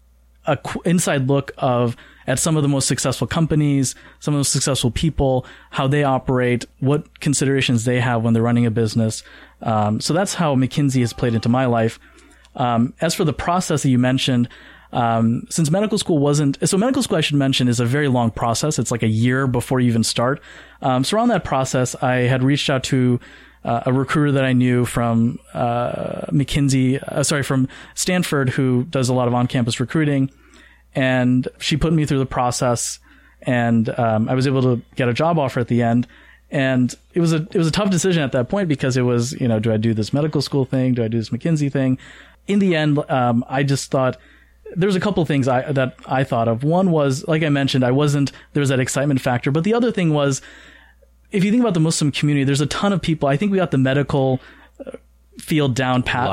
[0.45, 4.51] a inside look of at some of the most successful companies, some of the most
[4.51, 9.23] successful people, how they operate, what considerations they have when they're running a business.
[9.61, 11.99] Um, so that's how McKinsey has played into my life.
[12.55, 14.49] Um, as for the process that you mentioned,
[14.91, 18.31] um, since medical school wasn't so medical school I should mention is a very long
[18.31, 18.79] process.
[18.79, 20.41] It's like a year before you even start.
[20.81, 23.19] Um, so around that process, I had reached out to
[23.65, 29.09] uh, a recruiter that I knew from uh, McKinsey, uh, sorry, from Stanford, who does
[29.09, 30.31] a lot of on-campus recruiting
[30.97, 32.97] and she put me through the process,
[33.43, 36.07] and um, I was able to get a job offer at the end.
[36.49, 39.33] And it was a it was a tough decision at that point because it was
[39.33, 41.99] you know do I do this medical school thing do I do this McKinsey thing?
[42.47, 44.17] In the end, um, I just thought
[44.75, 46.63] there's a couple things I, that I thought of.
[46.63, 49.51] One was, like I mentioned, I wasn't, there was that excitement factor.
[49.51, 50.41] But the other thing was,
[51.31, 53.29] if you think about the Muslim community, there's a ton of people.
[53.29, 54.41] I think we got the medical
[55.47, 56.27] field down pat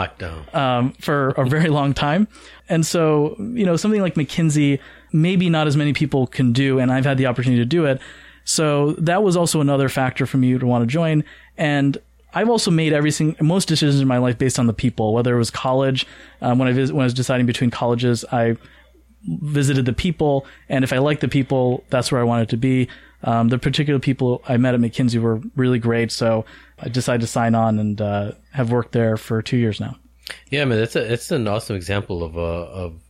[0.53, 2.27] um, for a very long time.
[2.69, 4.81] And so, you know, something like McKinsey,
[5.13, 8.01] maybe not as many people can do, and I've had the opportunity to do it.
[8.45, 11.23] So that was also another factor for me to want to join.
[11.57, 11.97] And
[12.35, 15.33] I've also made every everything, most decisions in my life based on the people, whether
[15.35, 16.07] it was college,
[16.41, 18.57] um, when I vis- when I was deciding between colleges, I
[19.27, 22.89] visited the people, and if I liked the people, that's where I wanted to be.
[23.23, 26.45] Um, the particular people I met at McKinsey were really great, so
[26.79, 29.97] I decided to sign on and uh, have worked there for two years now.
[30.51, 33.01] Yeah, man, that's a that's an awesome example of a of,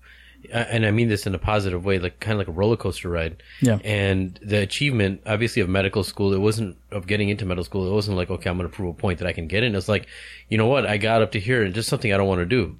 [0.52, 3.08] and I mean this in a positive way, like kind of like a roller coaster
[3.08, 3.42] ride.
[3.60, 3.78] Yeah.
[3.84, 7.88] And the achievement, obviously, of medical school, it wasn't of getting into medical school.
[7.88, 9.74] It wasn't like okay, I'm going to prove a point that I can get in.
[9.74, 10.06] It's like,
[10.48, 12.46] you know what, I got up to here and just something I don't want to
[12.46, 12.76] do,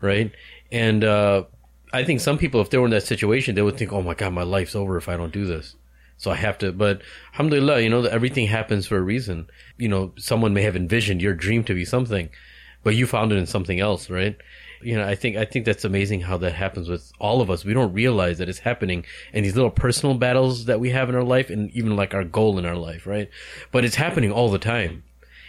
[0.00, 0.30] right?
[0.70, 1.44] And uh,
[1.92, 4.14] I think some people, if they were in that situation, they would think, oh my
[4.14, 5.76] god, my life's over if I don't do this.
[6.18, 7.02] So I have to, but
[7.32, 9.48] alhamdulillah, you know, everything happens for a reason.
[9.76, 12.30] You know, someone may have envisioned your dream to be something,
[12.82, 14.36] but you found it in something else, right?
[14.82, 17.64] You know, I think I think that's amazing how that happens with all of us.
[17.64, 21.14] We don't realize that it's happening in these little personal battles that we have in
[21.14, 23.28] our life, and even like our goal in our life, right?
[23.72, 25.02] But it's happening all the time.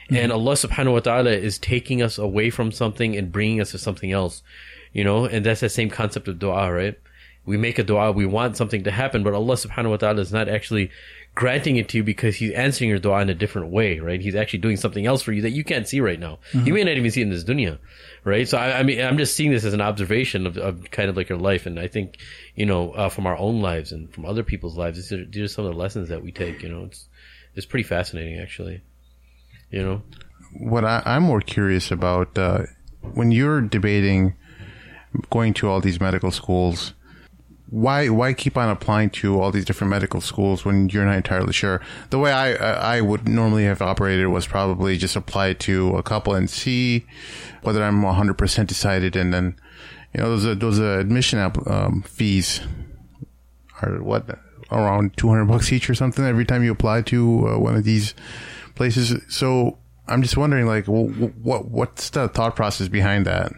[0.06, 0.16] Mm-hmm.
[0.16, 3.78] And Allah subhanahu wa ta'ala is taking us away from something and bringing us to
[3.78, 4.42] something else,
[4.94, 6.98] you know, and that's the same concept of dua, right?
[7.48, 10.32] We make a dua, we want something to happen, but Allah subhanahu wa ta'ala is
[10.32, 10.92] not actually
[11.34, 14.22] granting it to you because he's answering your dua in a different way, right?
[14.22, 16.38] He's actually doing something else for you that you can't see right now.
[16.54, 17.80] You may not even see it in this dunya,
[18.24, 18.48] right?
[18.48, 21.18] So I, I mean, I'm just seeing this as an observation of, of kind of
[21.18, 21.66] like your life.
[21.66, 22.18] And I think,
[22.56, 25.44] you know, uh, from our own lives and from other people's lives, these are, these
[25.44, 27.08] are some of the lessons that we take, you know, it's,
[27.56, 28.82] it's pretty fascinating actually,
[29.72, 30.04] you know?
[30.54, 32.64] what I, I'm more curious about uh,
[33.02, 34.36] when you're debating
[35.30, 36.94] going to all these medical schools,
[37.70, 41.54] why why keep on applying to all these different medical schools when you're not entirely
[41.54, 41.82] sure?
[42.10, 42.54] The way I
[42.98, 47.06] I would normally have operated was probably just apply to a couple and see
[47.64, 49.56] whether I'm 100 percent decided, and then
[50.14, 52.62] you know those are, those are admission app, um, fees
[53.82, 54.40] are what
[54.72, 58.14] around 200 bucks each or something every time you apply to uh, one of these
[58.76, 59.14] places.
[59.30, 59.78] So
[60.08, 63.52] I'm just wondering, like, what what's the thought process behind that?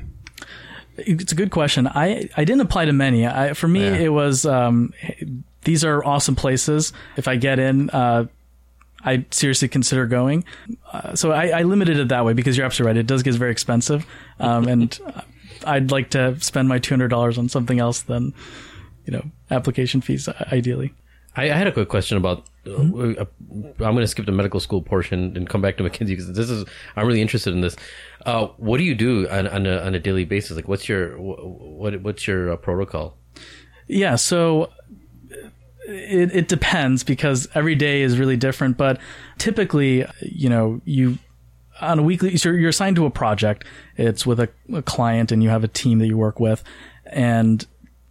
[1.06, 1.88] It's a good question.
[1.88, 3.26] I, I didn't apply to many.
[3.28, 3.96] I, for me, Yeah.
[3.96, 4.94] it was um,
[5.64, 6.94] these are awesome places.
[7.18, 8.26] If I get in, uh,
[9.04, 10.44] I seriously consider going.
[10.92, 13.00] Uh, so I, I limited it that way because you're absolutely right.
[13.00, 14.06] It does get very expensive,
[14.40, 15.00] um, and
[15.66, 18.34] I'd like to spend my two hundred dollars on something else than
[19.06, 20.28] you know application fees.
[20.52, 20.94] Ideally,
[21.40, 22.50] I, I had a quick question about.
[22.68, 26.32] Uh, I'm going to skip the medical school portion and come back to McKinsey because
[26.34, 27.76] this is I'm really interested in this.
[28.26, 30.56] Uh, what do you do on, on, a, on a daily basis?
[30.56, 33.18] Like, what's your what what's your uh, protocol?
[33.88, 34.70] Yeah, so
[35.88, 38.78] it, it depends because every day is really different.
[38.78, 39.00] But
[39.38, 41.18] typically, you know, you
[41.80, 43.64] on a weekly, so you're assigned to a project.
[43.96, 46.64] It's with a, a client, and you have a team that you work with,
[47.06, 47.66] and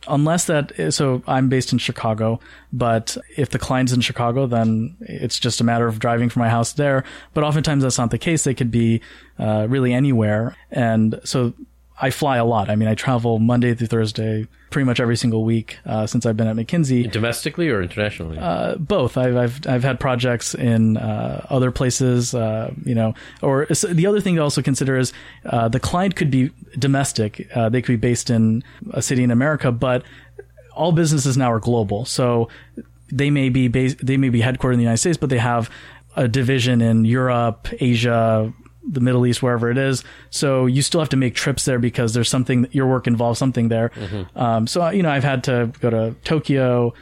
[0.08, 2.40] unless that so i'm based in chicago
[2.72, 6.48] but if the client's in chicago then it's just a matter of driving from my
[6.48, 7.04] house there.
[7.34, 8.44] But oftentimes that's not the case.
[8.44, 9.00] They could be
[9.38, 10.56] uh, really anywhere.
[10.70, 11.54] And so
[12.00, 15.44] i fly a lot i mean i travel monday through thursday pretty much every single
[15.44, 18.36] week uh, since i've been at mckinsey Domestically or internationally?
[18.38, 19.16] uh, both.
[19.16, 23.14] I've, I've I've had projects in uh, other places, uh, you know.
[23.40, 25.12] Or s- the other thing to also consider is
[25.46, 27.48] uh, the client could be domestic.
[27.54, 30.02] Uh, they could be based in a city in America, but
[30.74, 32.04] all businesses now are global.
[32.04, 32.48] So
[33.10, 35.70] they may be based, they may be headquartered in the United States, but they have
[36.14, 38.52] a division in Europe, Asia,
[38.90, 40.04] the Middle East, wherever it is.
[40.30, 43.38] So you still have to make trips there because there's something that your work involves
[43.38, 43.90] something there.
[44.34, 46.94] Um, so you know, I've had to go to Tokyo.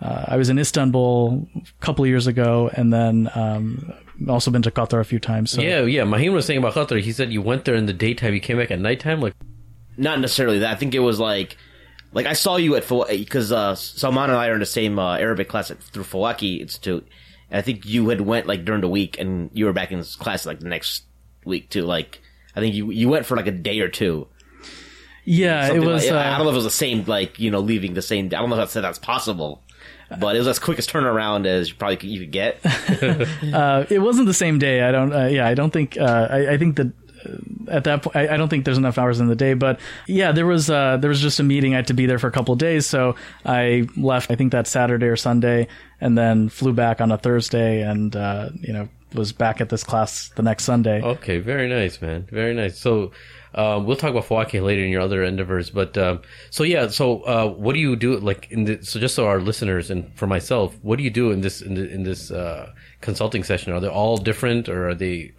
[0.00, 3.92] Uh, I was in Istanbul a couple of years ago, and then um,
[4.28, 5.50] also been to Qatar a few times.
[5.50, 6.04] So yeah, yeah.
[6.04, 7.00] Mahin was saying about Qatar.
[7.00, 9.20] He said you went there in the daytime, you came back at nighttime.
[9.20, 9.34] Like,
[9.96, 10.72] not necessarily that.
[10.72, 11.56] I think it was like,
[12.12, 15.16] like I saw you at because uh, Salman and I are in the same uh,
[15.16, 17.08] Arabic class at, through Fawaki Institute,
[17.50, 20.02] and I think you had went like during the week, and you were back in
[20.04, 21.05] class like the next
[21.46, 21.82] week too.
[21.84, 22.20] Like
[22.54, 24.26] I think you you went for like a day or two.
[25.24, 26.04] yeah, it was.
[26.04, 28.02] like- uh, I don't know if it was the same like you know leaving the
[28.02, 28.26] same.
[28.26, 29.62] I don't know if I that's that's possible.
[30.20, 32.60] But it was as quick as turnaround as you probably could, you could get.
[33.52, 34.82] uh, it wasn't the same day.
[34.82, 35.12] I don't.
[35.12, 35.98] Uh, yeah, I don't think.
[35.98, 38.98] Uh, I, I think that uh, at that point, I, I don't think there's enough
[38.98, 39.54] hours in the day.
[39.54, 40.70] But yeah, there was.
[40.70, 41.74] Uh, there was just a meeting.
[41.74, 44.30] I had to be there for a couple of days, so I left.
[44.30, 45.66] I think that Saturday or Sunday,
[46.00, 49.84] and then flew back on a Thursday, and uh, you know was back at this
[49.84, 51.02] class the next Sunday.
[51.02, 52.78] okay, very nice, man, very nice.
[52.78, 53.12] So.
[53.54, 56.88] Um, we'll talk about Fawaki later in your other endeavors, but um, so yeah.
[56.88, 58.18] So uh, what do you do?
[58.18, 61.40] Like the, so, just so our listeners and for myself, what do you do in
[61.40, 63.72] this in, the, in this uh, consulting session?
[63.72, 65.32] Are they all different, or are they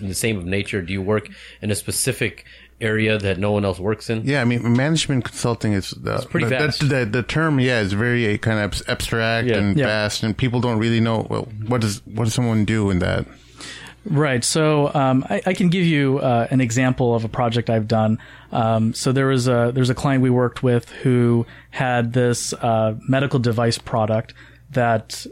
[0.00, 0.82] in the same of nature?
[0.82, 1.28] Do you work
[1.60, 2.46] in a specific
[2.82, 4.24] area that no one else works in?
[4.24, 6.80] Yeah, I mean, management consulting is the, pretty the, vast.
[6.80, 9.58] The, the, the term, yeah, is very uh, kind of abstract Yeah.
[9.58, 9.86] and Yeah.
[9.86, 11.26] vast, and people don't really know.
[11.30, 13.26] Well, what does what does someone do in that?
[14.04, 14.42] Right.
[14.42, 18.18] So um, I, I can give you uh, an example of a project I've done.
[18.50, 22.96] Um, so there was a there's a client we worked with who had this uh,
[23.08, 24.34] medical device product
[24.72, 25.24] that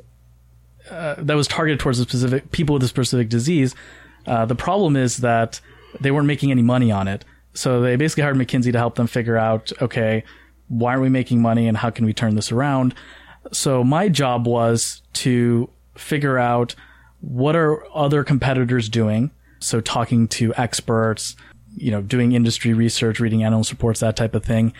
[0.88, 3.74] uh, that was targeted towards a specific people with a specific disease.
[4.26, 5.60] Uh, the problem is that
[6.00, 7.24] they weren't making any money on it.
[7.55, 10.24] So they basically hired McKinsey to help them figure out, okay,
[10.68, 12.94] why aren't we making money and how can we turn this around?
[13.53, 16.74] So my job was to figure out
[17.20, 19.30] what are other competitors doing?
[19.59, 21.36] So talking to experts,
[21.76, 24.72] you know, doing industry research, reading analyst reports, that type of thing,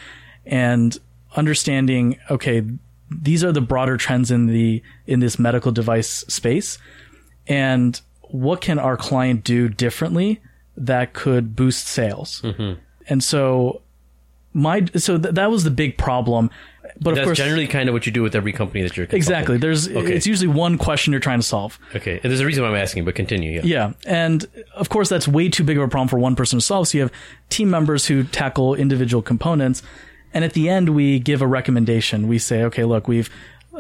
[0.47, 0.97] and
[1.37, 2.65] understanding, okay,
[3.11, 6.79] these are the broader trends in the in this medical device space,
[7.47, 10.41] and what can our client do differently
[10.77, 12.43] that could boost sales?
[13.09, 13.83] And so
[14.53, 16.51] my so th- that was the big problem.
[17.01, 19.07] But of That's course, generally kind of what you do with every company that you're
[19.07, 19.17] consulting.
[19.17, 19.57] exactly.
[19.59, 20.13] There's Okay.
[20.13, 21.79] it's usually one question you're trying to solve.
[21.95, 23.53] Okay, and there's a reason why I'm asking, but continue.
[23.53, 23.61] Yeah.
[23.65, 24.45] Yeah, and
[24.75, 26.89] of course that's way too big of a problem for one person to solve.
[26.89, 27.13] So you have
[27.49, 29.83] team members who tackle individual components,
[30.35, 32.27] and at the end we give a recommendation.
[32.29, 33.31] We say, okay, look, we've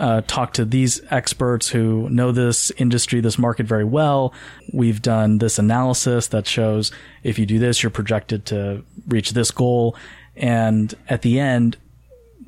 [0.01, 4.33] uh, talked to these experts who know this industry, this market very well.
[4.73, 6.91] We've done this analysis that shows
[7.23, 9.95] if you do this, you're projected to reach this goal.
[10.37, 11.77] And at the end,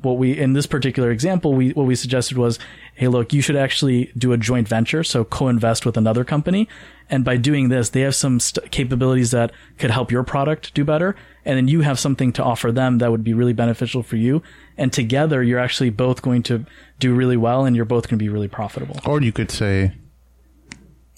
[0.01, 2.59] what we in this particular example we what we suggested was
[2.95, 6.67] hey look you should actually do a joint venture so co-invest with another company
[7.09, 10.83] and by doing this they have some st- capabilities that could help your product do
[10.83, 11.15] better
[11.45, 14.41] and then you have something to offer them that would be really beneficial for you
[14.77, 16.65] and together you're actually both going to
[16.99, 19.93] do really well and you're both going to be really profitable Or you could say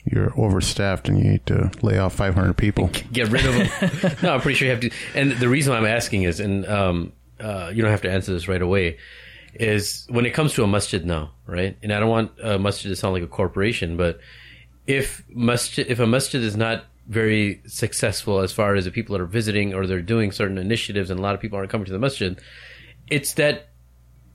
[0.05, 2.89] you're overstaffed and you need to lay off 500 people.
[3.11, 4.17] Get rid of them.
[4.23, 4.91] no, I'm pretty sure you have to.
[5.15, 8.31] And the reason why I'm asking is, and um, uh, you don't have to answer
[8.31, 8.97] this right away,
[9.55, 11.77] is when it comes to a masjid now, right?
[11.81, 14.19] And I don't want a masjid to sound like a corporation, but
[14.85, 19.21] if masjid, if a masjid is not very successful as far as the people that
[19.21, 21.91] are visiting or they're doing certain initiatives, and a lot of people aren't coming to
[21.91, 22.39] the masjid,
[23.07, 23.69] it's that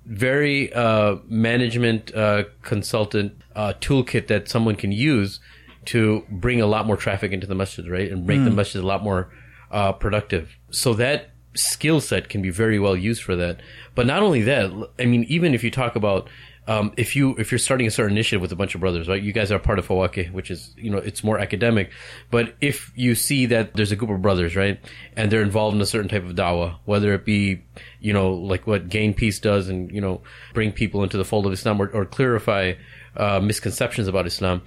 [0.06, 5.40] very uh, management uh, consultant uh, toolkit that someone can use
[5.84, 8.86] to bring a lot more traffic into the masjid, right, and make the masjid a
[8.86, 9.32] lot more
[9.70, 10.56] uh, productive.
[10.70, 13.60] So that skill set can be very well used for that.
[13.94, 16.28] But not only that, I mean, even if you talk about
[16.70, 19.20] um, if you if you're starting a certain initiative with a bunch of brothers, right?
[19.20, 21.90] You guys are part of Fawaki, which is you know it's more academic.
[22.30, 24.78] But if you see that there's a group of brothers, right,
[25.16, 27.64] and they're involved in a certain type of dawah, whether it be
[27.98, 30.22] you know like what Gain Peace does, and you know
[30.54, 32.74] bring people into the fold of Islam or, or clarify
[33.16, 34.62] uh, misconceptions about Islam,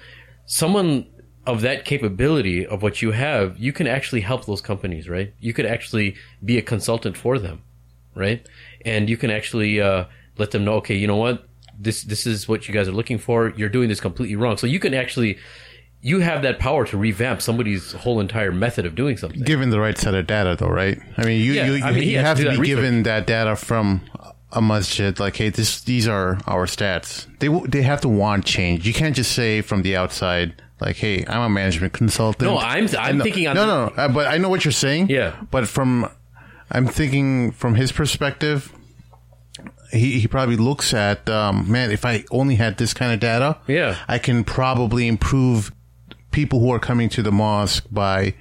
[0.45, 1.07] someone
[1.47, 5.33] of that capability of what you have, you can actually help those companies, right?
[5.39, 7.61] You could actually be a consultant for them,
[8.13, 8.45] right?
[8.83, 10.05] And you can actually uh,
[10.37, 11.47] let them know, okay, you know what,
[11.79, 13.53] this this is what you guys are looking for.
[13.55, 14.57] You're doing this completely wrong.
[14.57, 15.37] So you can actually,
[16.01, 19.41] you have that power to revamp somebody's whole entire method of doing something.
[19.41, 20.99] Given the right set of data, though, right?
[21.17, 23.55] I mean, you Yeah, you, I mean, you have to to, be given that data
[23.55, 24.01] from
[24.51, 25.19] a masjid.
[25.19, 27.27] Like, hey, this these are our stats.
[27.39, 28.85] They w- they have to want change.
[28.87, 32.51] You can't just say from the outside, like, hey, I'm a management consultant.
[32.51, 33.93] No, I'm I'm no, thinking on no, no, no.
[33.95, 35.09] Uh, but I know what you're saying.
[35.09, 35.35] Yeah.
[35.49, 36.09] But from,
[36.69, 38.71] I'm thinking from his perspective,
[39.93, 43.57] he, he probably looks at, um, man, if I only had this kind of data,
[43.67, 43.97] Yeah.
[44.07, 45.71] I can probably improve
[46.31, 48.33] people who are coming to the mosque by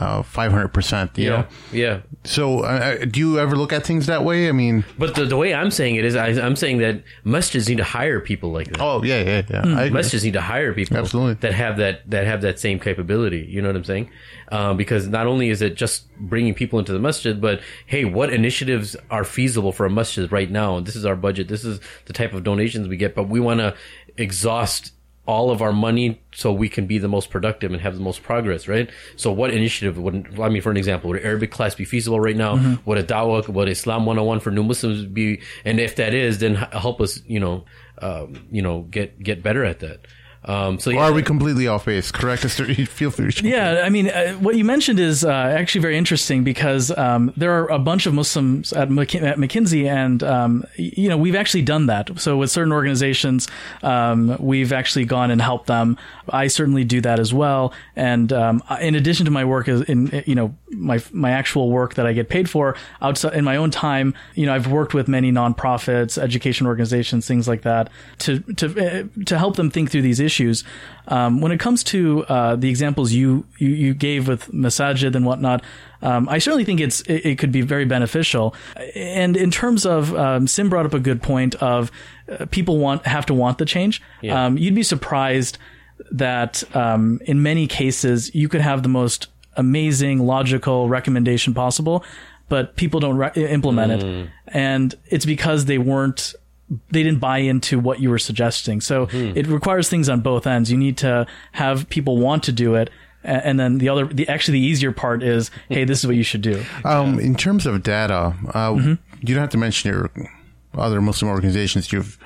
[0.00, 1.10] uh, 500%.
[1.16, 1.46] Yeah, know?
[1.72, 2.00] yeah.
[2.24, 4.48] So, uh, do you ever look at things that way?
[4.48, 7.68] I mean, But the, the way I'm saying it is, I, I'm saying that masjids
[7.68, 8.80] need to hire people like that.
[8.80, 9.76] oh, yeah, yeah, yeah.
[9.76, 10.00] I agree.
[10.00, 11.34] Masjids need to hire people Absolutely.
[11.34, 13.46] that have that that have that same capability.
[13.48, 14.10] You know what I'm saying?
[14.50, 18.32] Um, because not only is it just bringing people into the masjid, but hey, what
[18.32, 20.76] initiatives are feasible for a masjid right now?
[20.76, 21.48] And this is our budget.
[21.48, 23.74] This is the type of donations we get, but we want to
[24.16, 24.92] exhaust
[25.30, 28.20] all of our money so we can be the most productive and have the most
[28.24, 28.90] progress, right?
[29.14, 32.36] So what initiative would, I mean, for an example, would Arabic class be feasible right
[32.36, 32.56] now?
[32.84, 36.56] Would a dawah, would Islam 101 for new Muslims be, and if that is, then
[36.56, 37.64] help us, you know,
[38.02, 40.06] um, you know, get, get better at that.
[40.44, 42.10] Um, so Or yeah, are we completely off base?
[42.10, 42.54] Correct us.
[42.58, 43.30] Feel free.
[43.30, 47.32] To Yeah, I mean, uh, what you mentioned is uh, actually very interesting because um,
[47.36, 51.34] there are a bunch of Muslims at, McK- at McKinsey, and um, you know we've
[51.34, 52.18] actually done that.
[52.18, 53.48] So with certain organizations,
[53.82, 55.98] um, we've actually gone and helped them.
[56.30, 57.74] I certainly do that as well.
[57.94, 61.94] And um, in addition to my work as in you know my my actual work
[61.94, 65.06] that I get paid for outside in my own time, you know I've worked with
[65.06, 70.02] many nonprofits, education organizations, things like that to to uh, to help them think through
[70.02, 70.29] these issues.
[71.08, 75.26] Um, when it comes to uh, the examples you, you you gave with masajid and
[75.26, 75.64] whatnot,
[76.02, 78.54] um, I certainly think it's it, it could be very beneficial.
[78.94, 81.90] And in terms of um, Sim brought up a good point of
[82.30, 84.00] uh, people want have to want the change.
[84.22, 84.46] Yeah.
[84.46, 85.58] Um, you'd be surprised
[86.10, 92.04] that um, in many cases you could have the most amazing logical recommendation possible,
[92.48, 96.34] but people don't re- implement it, and it's because they weren't
[96.90, 98.80] they didn't buy into what you were suggesting.
[98.80, 100.70] So it requires things on both ends.
[100.70, 102.90] You need to have people want to do it.
[103.24, 106.22] And then the other, the actually the easier part is, hey, this is what you
[106.22, 106.64] should do.
[106.84, 108.94] Um, in terms of data, uh, Mm-hmm.
[109.20, 110.10] you don't have to mention your
[110.74, 112.16] other Muslim organizations you've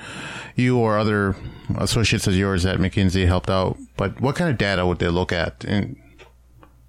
[0.57, 1.35] you or other
[1.79, 3.77] associates of yours at McKinsey helped out.
[3.97, 5.97] But what kind of data would they look at in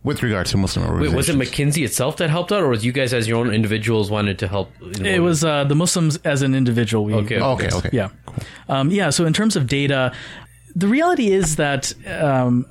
[0.05, 1.15] with regards to Muslim Wait, organizations?
[1.15, 4.09] was it McKinsey itself that helped out, or was you guys as your own individuals
[4.09, 4.71] wanted to help?
[5.01, 7.03] It was uh, the Muslims as an individual.
[7.03, 7.41] We, Okay.
[7.41, 7.89] okay, okay.
[7.91, 8.09] Yeah.
[8.69, 9.09] Um, yeah.
[9.09, 10.13] So in terms of data,
[10.75, 12.65] the reality is that um,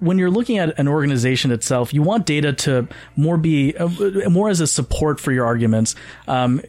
[0.00, 3.88] when you're looking at an organization itself, you want data to more be uh,
[4.30, 5.94] more as a support for your arguments,
[6.26, 6.60] um,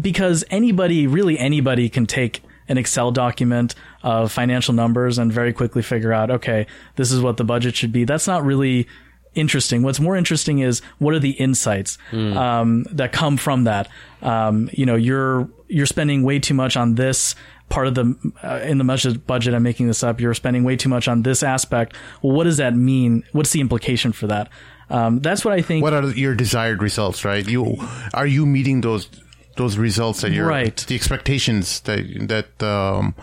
[0.00, 5.82] because anybody, really anybody, can take an Excel document of financial numbers and very quickly
[5.82, 6.66] figure out, okay,
[6.96, 8.04] this is what the budget should be.
[8.04, 8.86] That's not really
[9.34, 9.82] interesting.
[9.82, 13.88] What's more interesting is what are the insights um, that come from that.
[14.22, 17.34] Um, you know, you're you're spending way too much on this
[17.68, 19.26] part of the uh, in the budget.
[19.26, 19.54] Budget.
[19.54, 20.20] I'm making this up.
[20.20, 21.96] You're spending way too much on this aspect.
[22.22, 23.24] Well, what does that mean?
[23.32, 24.48] What's the implication for that?
[24.90, 25.82] Um, that's what I think.
[25.84, 27.46] What are your desired results, right?
[27.48, 27.76] You
[28.12, 29.08] are you meeting those
[29.56, 30.76] those results that you're Right.
[30.76, 33.14] the expectations that that um,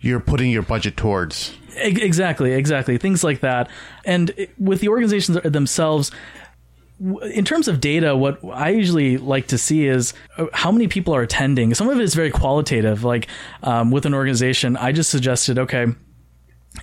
[0.00, 1.56] you're putting your budget towards.
[1.76, 2.98] Exactly, exactly.
[2.98, 3.70] Things like that.
[4.04, 6.10] And with the organizations themselves,
[7.00, 11.14] in terms of data, what I usually like to see is uh, how many people
[11.14, 11.74] are attending.
[11.74, 13.02] Some of it is very qualitative.
[13.02, 13.28] Like
[13.62, 15.86] um, with an organization, I just suggested, okay,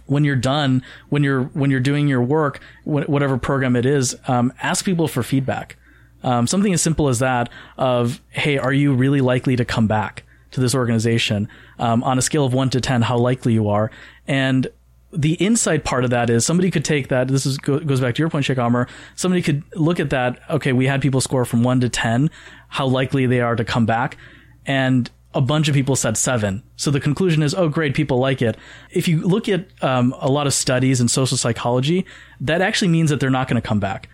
[0.05, 4.15] when you're done, when you're when you're doing your work, wh- whatever program it is,
[4.27, 5.77] um, ask people for feedback.
[6.23, 10.23] Um, something as simple as that of, hey, are you really likely to come back
[10.51, 11.47] to this organization?
[11.79, 13.89] Um, on a scale of one to 10, how likely you are.
[14.27, 14.67] And
[15.13, 17.27] the inside part of that is somebody could take that.
[17.27, 18.87] This is, goes back to your point, Sheikh Amr.
[19.15, 20.39] Somebody could look at that.
[20.49, 22.29] Okay, we had people score from one to 10,
[22.69, 24.17] how likely they are to come back.
[24.65, 26.63] And a bunch of people said seven.
[26.75, 28.57] So the conclusion is, oh, great, people like it.
[28.89, 32.05] If you look at um, a lot of studies in social psychology,
[32.41, 34.09] that actually means that they're not going to come back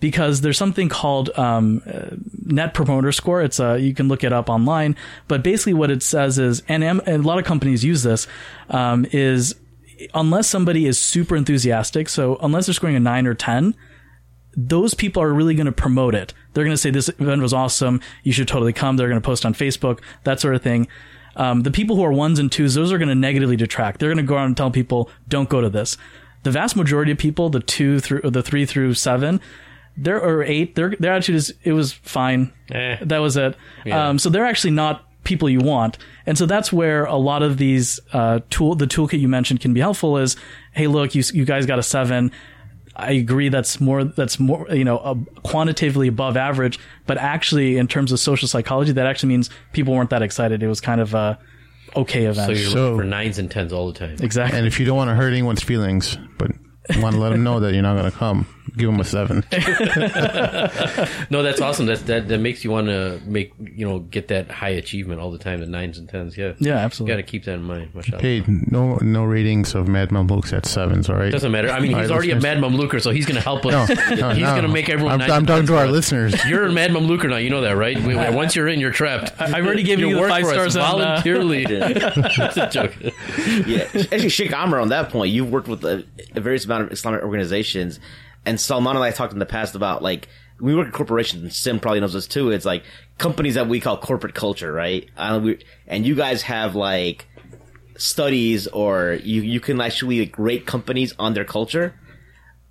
[0.00, 3.40] because there's something called um, uh, net promoter score.
[3.42, 4.96] It's uh, you can look it up online,
[5.28, 8.26] but basically what it says is, and, and a lot of companies use this,
[8.70, 9.54] um, is
[10.14, 13.74] unless somebody is super enthusiastic, so unless they're scoring a nine or ten,
[14.56, 16.34] those people are really going to promote it.
[16.52, 18.00] They're going to say this event was awesome.
[18.22, 18.96] You should totally come.
[18.96, 20.88] They're going to post on Facebook, that sort of thing.
[21.36, 24.00] Um, the people who are ones and twos, those are going to negatively detract.
[24.00, 25.96] They're going to go out and tell people, don't go to this.
[26.42, 29.40] The vast majority of people, the two through the three through seven,
[29.96, 32.52] their or eight, their their attitude is it was fine.
[32.70, 32.96] Eh.
[33.00, 33.56] That was it.
[33.90, 37.56] Um, so they're actually not people you want, and so that's where a lot of
[37.58, 40.16] these uh, tool the toolkit you mentioned can be helpful.
[40.18, 40.36] Is
[40.72, 42.32] hey, look, you you guys got a seven.
[42.94, 47.88] I agree that's more that's more you know uh, quantitatively above average, but actually in
[47.88, 50.62] terms of social psychology, that actually means people weren't that excited.
[50.62, 51.38] It was kind of a
[51.96, 52.46] okay event.
[52.46, 54.16] So you're So- looking for nines and tens all the time.
[54.20, 54.58] exactly.
[54.58, 56.50] And if you don't want to hurt anyone's feelings, but
[56.98, 58.46] want to let them know that you're not going to come,
[58.76, 59.44] give them a seven.
[61.30, 61.86] No, that's awesome.
[61.86, 65.30] That that that makes you want to make you know get that high achievement all
[65.30, 65.60] the time.
[65.60, 66.36] The nines and tens.
[66.36, 66.52] Yeah.
[66.58, 67.12] yeah, You absolutely.
[67.14, 67.94] got to keep that in mind.
[67.94, 68.22] Mashallah.
[68.22, 71.32] Hey, no no ratings of Mad Mamluks at sevens, all right?
[71.32, 71.70] Doesn't matter.
[71.70, 72.60] I mean, he's right, already a listeners.
[72.60, 73.88] Mad Mamluker, so he's going to help us.
[73.88, 74.40] No, he's no, no.
[74.40, 75.12] going to make everyone.
[75.12, 76.44] I'm, nines I'm and talking tens to our listeners.
[76.48, 77.36] You're a Mad Mamluker now.
[77.36, 77.98] You know that, right?
[78.32, 79.32] Once you're in, you're trapped.
[79.40, 81.64] I already gave you the work five for stars on, uh, voluntarily.
[81.68, 82.94] It's a joke.
[83.66, 86.04] yeah, actually, Sheikh Amr, on that point, you've worked with a,
[86.34, 88.00] a various amount of Islamic organizations,
[88.44, 90.28] and Salman and I talked in the past about like
[90.60, 92.50] we work in corporations, and Sim probably knows this too.
[92.50, 92.84] It's like
[93.18, 95.08] companies that we call corporate culture, right?
[95.16, 97.26] Uh, we, and you guys have like
[97.96, 101.94] studies, or you you can actually like, rate companies on their culture.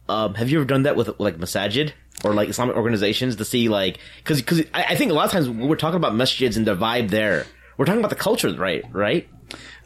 [0.08, 1.92] Um, have you ever done that with like Masajid
[2.24, 5.32] or like Islamic organizations to see like because because I, I think a lot of
[5.32, 7.46] times when we're talking about masjids and the vibe there,
[7.78, 8.84] we're talking about the culture, right?
[8.92, 9.28] Right?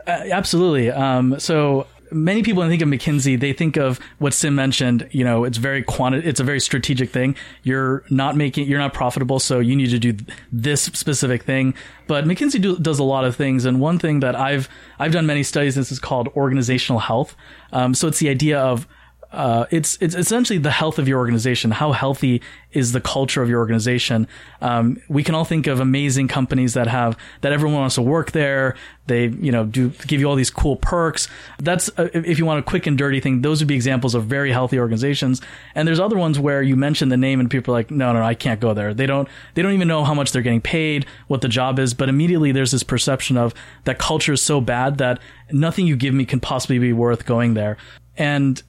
[0.08, 0.92] Absolutely.
[0.92, 5.08] Um, so many people when they think of McKinsey, they think of what Sim mentioned.
[5.12, 7.36] You know, it's very quanti- It's a very strategic thing.
[7.64, 10.16] You're not making, you're not profitable, so you need to do
[10.52, 11.76] this specific thing.
[12.08, 15.26] But McKinsey do, does a lot of things, and one thing that I've I've done
[15.26, 15.76] many studies.
[15.76, 17.36] This is called organizational health.
[17.72, 18.88] Um, so it's the idea of
[19.36, 21.72] uh, it's it's essentially the health of your organization.
[21.72, 24.30] How healthy is the culture of your organization?
[24.62, 28.32] Um, we can all think of amazing companies that have that everyone wants to work
[28.32, 28.76] there.
[29.08, 31.28] They you know do give you all these cool perks.
[31.60, 33.42] That's uh, if you want a quick and dirty thing.
[33.42, 35.42] Those would be examples of very healthy organizations.
[35.76, 38.20] And there's other ones where you mention the name and people are like, no, no,
[38.20, 38.94] no, I can't go there.
[38.94, 41.94] They don't they don't even know how much they're getting paid, what the job is.
[41.94, 45.20] But immediately there's this perception of that culture is so bad that
[45.52, 47.76] nothing you give me can possibly be worth going there.
[48.18, 48.64] And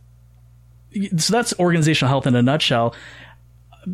[1.17, 2.95] so that's organizational health in a nutshell.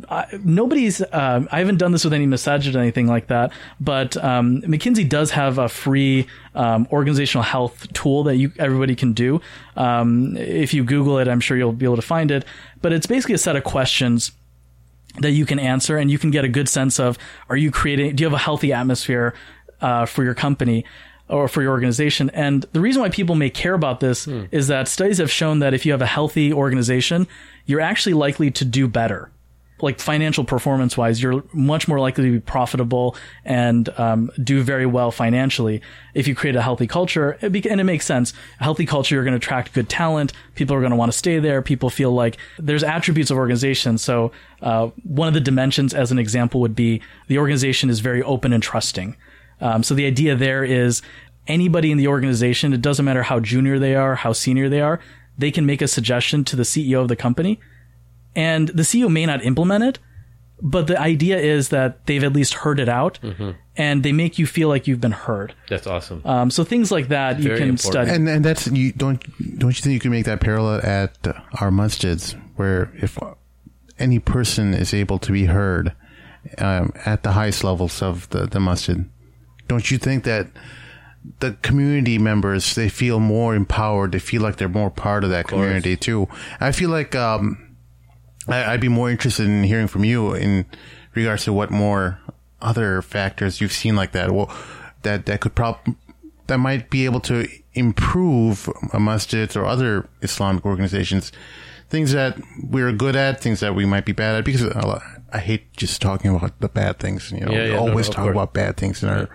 [0.09, 1.03] I, nobody's.
[1.13, 5.07] Um, I haven't done this with any masajid or anything like that, but um, McKinsey
[5.07, 9.41] does have a free um, organizational health tool that you everybody can do.
[9.77, 12.45] Um, if you Google it, I'm sure you'll be able to find it.
[12.81, 14.33] But it's basically a set of questions
[15.19, 17.19] that you can answer, and you can get a good sense of:
[17.51, 18.17] Are you creating?
[18.17, 19.35] Do you have a healthy atmosphere
[19.83, 20.87] uh, for your company?
[21.33, 22.31] Or for your organization.
[22.31, 25.75] And the reason why people may care about this is that studies have shown that
[25.75, 27.27] if you have a healthy organization,
[27.67, 29.31] you're actually likely to do better
[29.83, 34.87] like financial performance wise, you're much more likely to be profitable and um, do very
[34.87, 35.83] well financially
[36.15, 37.33] if you create a healthy culture.
[37.43, 38.33] And it makes sense.
[38.61, 40.33] A healthy culture, you're going to attract good talent.
[40.55, 41.61] People are going to want to stay there.
[41.61, 43.99] People feel like there's attributes of organization.
[43.99, 44.31] So
[44.63, 48.53] uh, one of the dimensions, as an example, would be the organization is very open
[48.53, 49.17] and trusting.
[49.61, 51.03] Um, so the idea there is
[51.47, 55.01] anybody in the organization, it doesn't matter how junior they are, how senior they are,
[55.39, 57.59] they can make a suggestion to the CEO of the company
[58.35, 59.99] and the CEO may not implement it,
[60.61, 63.19] but the idea is that they've at least heard it out
[63.77, 65.55] and they make you feel like you've been heard.
[65.69, 66.23] That's awesome.
[66.25, 67.81] Um, so things like that you can important.
[67.81, 68.11] study.
[68.11, 69.21] And and that's you don't
[69.59, 73.19] don't you think you can make that parallel at uh, our masjids where if
[73.99, 75.95] any person is able to be heard
[76.59, 79.05] um, at the highest levels of the the masjid,
[79.73, 80.49] don't you think that
[81.41, 85.49] the community members they feel more empowered, they feel like they're more part of that
[85.49, 86.29] community too.
[86.61, 87.77] I feel like um,
[88.47, 90.67] I, I'd be more interested in hearing from you in
[91.15, 92.21] regards to what more
[92.61, 94.31] other factors you've seen like that.
[94.31, 94.55] Well,
[95.03, 95.79] that that could prob
[96.49, 101.33] that might be able to improve a masjids or other Islamic organizations.
[101.89, 104.45] Things that we're good at, things that we might be bad at.
[104.45, 105.01] Because uh,
[105.33, 107.33] I hate just talking about the bad things.
[107.33, 108.35] You know, Yeah, we yeah, no, always of talk course.
[108.35, 109.29] about bad things in our.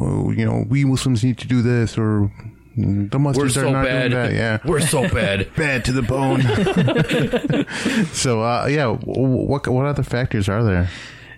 [0.00, 2.30] oh, You know, we Muslims need to do this, or
[2.76, 4.10] the Muslims We're are so not bad.
[4.10, 4.32] doing that.
[4.34, 5.48] Yeah, We're so bad.
[5.56, 6.42] bad to the bone.
[8.12, 10.88] so uh, yeah, what what other factors are there?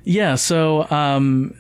[0.05, 0.37] Yeah.
[0.37, 1.55] So, um,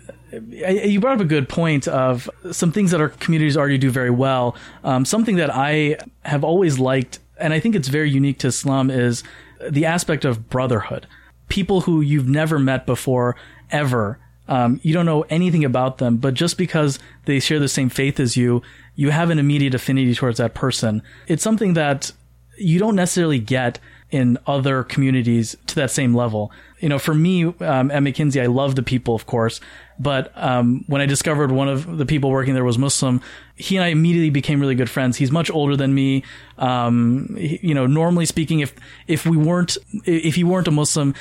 [0.48, 4.10] you brought up a good point of some things that our communities already do very
[4.10, 4.56] well.
[4.84, 8.90] Um, something that I have always liked, and I think it's very unique to Islam,
[8.90, 9.22] is
[9.68, 11.06] the aspect of brotherhood.
[11.48, 13.36] People who you've never met before,
[13.70, 14.18] ever.
[14.48, 18.18] Um, you don't know anything about them, but just because they share the same faith
[18.18, 18.62] as you,
[18.96, 21.02] you have an immediate affinity towards that person.
[21.26, 22.12] It's something that
[22.56, 23.78] you don't necessarily get
[24.10, 26.50] in other communities to that same level.
[26.80, 29.60] You know, for me um, at McKinsey, I love the people, of course,
[29.98, 33.20] but um, when I discovered one of the people working there was Muslim,
[33.56, 35.18] he and I immediately became really good friends.
[35.18, 36.22] He's much older than me.
[36.56, 38.74] Um, he- you know, normally speaking, if
[39.08, 41.14] if we weren't if he weren't a Muslim,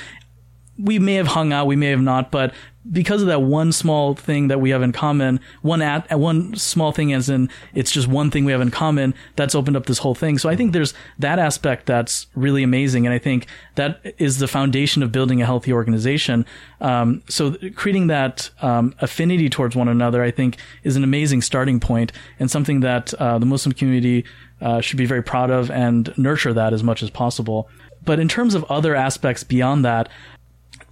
[0.78, 2.54] we may have hung out, we may have not, but
[2.90, 6.92] because of that one small thing that we have in common, one at one small
[6.92, 9.98] thing as in it's just one thing we have in common, that's opened up this
[9.98, 10.38] whole thing.
[10.38, 14.48] So I think there's that aspect that's really amazing, and I think that is the
[14.48, 16.46] foundation of building a healthy organization.
[16.80, 21.80] Um, so creating that um, affinity towards one another, I think, is an amazing starting
[21.80, 24.24] point and something that uh, the Muslim community
[24.60, 27.68] uh, should be very proud of and nurture that as much as possible.
[28.04, 30.08] But in terms of other aspects beyond that,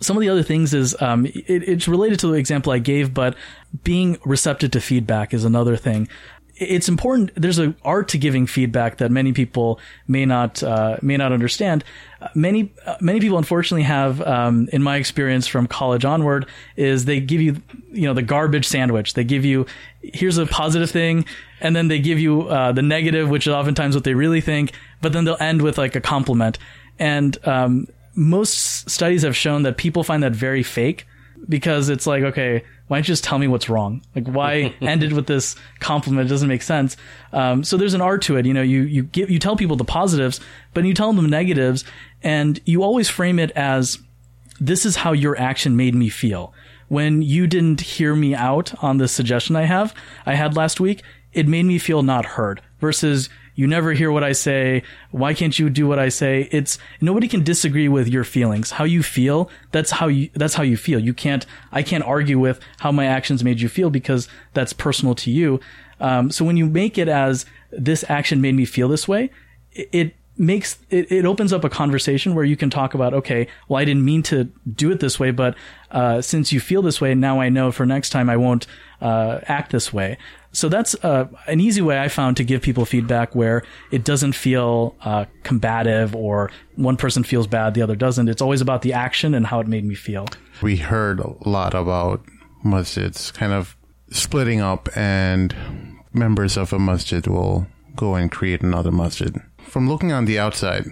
[0.01, 3.15] some of the other things is um, it, it's related to the example I gave,
[3.15, 3.35] but
[3.85, 6.09] being receptive to feedback is another thing.
[6.59, 7.33] It's important.
[7.35, 9.79] There's an art to giving feedback that many people
[10.09, 11.85] may not uh, may not understand.
[12.23, 17.05] Uh, Many uh, many people, unfortunately, have, um, in my experience from college onward, is
[17.05, 17.61] they give you
[17.93, 19.13] you know the garbage sandwich.
[19.13, 19.67] They give you
[20.03, 21.27] here's a positive thing,
[21.61, 24.73] and then they give you uh, the negative, which is oftentimes what they really think.
[25.03, 26.59] But then they'll end with like a compliment,
[26.99, 27.87] and um,
[28.17, 31.07] most studies have shown that people find that very fake
[31.49, 34.03] because it's like, okay, why don't you just tell me what's wrong?
[34.15, 36.27] Like, why end it with this compliment?
[36.27, 36.97] It doesn't make sense.
[37.33, 38.47] Um, so there's an art to it.
[38.47, 40.41] You know, you, you give, you tell people the positives,
[40.73, 41.85] but you tell them the negatives
[42.23, 43.99] and you always frame it as,
[44.61, 46.55] this is how your action made me feel.
[46.89, 49.95] When you didn't hear me out on the suggestion I have,
[50.25, 51.03] I had last week,
[51.33, 54.83] it made me feel not heard versus you never hear what I say.
[55.11, 56.49] Why can't you do what I say?
[56.53, 58.73] It's nobody can disagree with your feelings.
[58.73, 61.01] How you feel, that's how you, that's how you feel.
[61.01, 65.15] You can't, I can't argue with how my actions made you feel because that's personal
[65.17, 65.59] to you.
[65.99, 69.31] Um, so when you make it as this action made me feel this way,
[69.73, 73.47] it, it makes it, it opens up a conversation where you can talk about okay
[73.69, 75.57] well i didn't mean to do it this way but
[75.93, 78.67] uh, since you feel this way now i know for next time i won't
[79.01, 80.19] uh, act this way
[80.57, 84.35] so that's uh, an easy way i found to give people feedback where it doesn't
[84.35, 88.93] feel uh, combative or one person feels bad the other doesn't it's always about the
[88.93, 90.27] action and how it made me feel
[90.63, 92.25] We heard a lot about
[92.65, 93.77] masjids kind of
[94.11, 95.55] splitting up, and
[96.13, 99.37] members of a masjid will go and create another masjid.
[99.59, 100.85] From looking on the outside,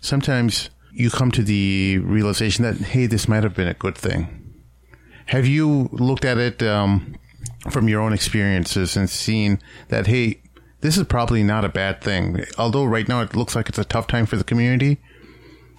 [0.00, 4.26] sometimes you come to the realization that hey, this might have been a good thing.
[5.26, 7.14] Have you looked at it um,
[7.70, 10.40] from your own experiences and seeing that hey,
[10.80, 12.44] this is probably not a bad thing?
[12.56, 14.98] Although right now it looks like it's a tough time for the community,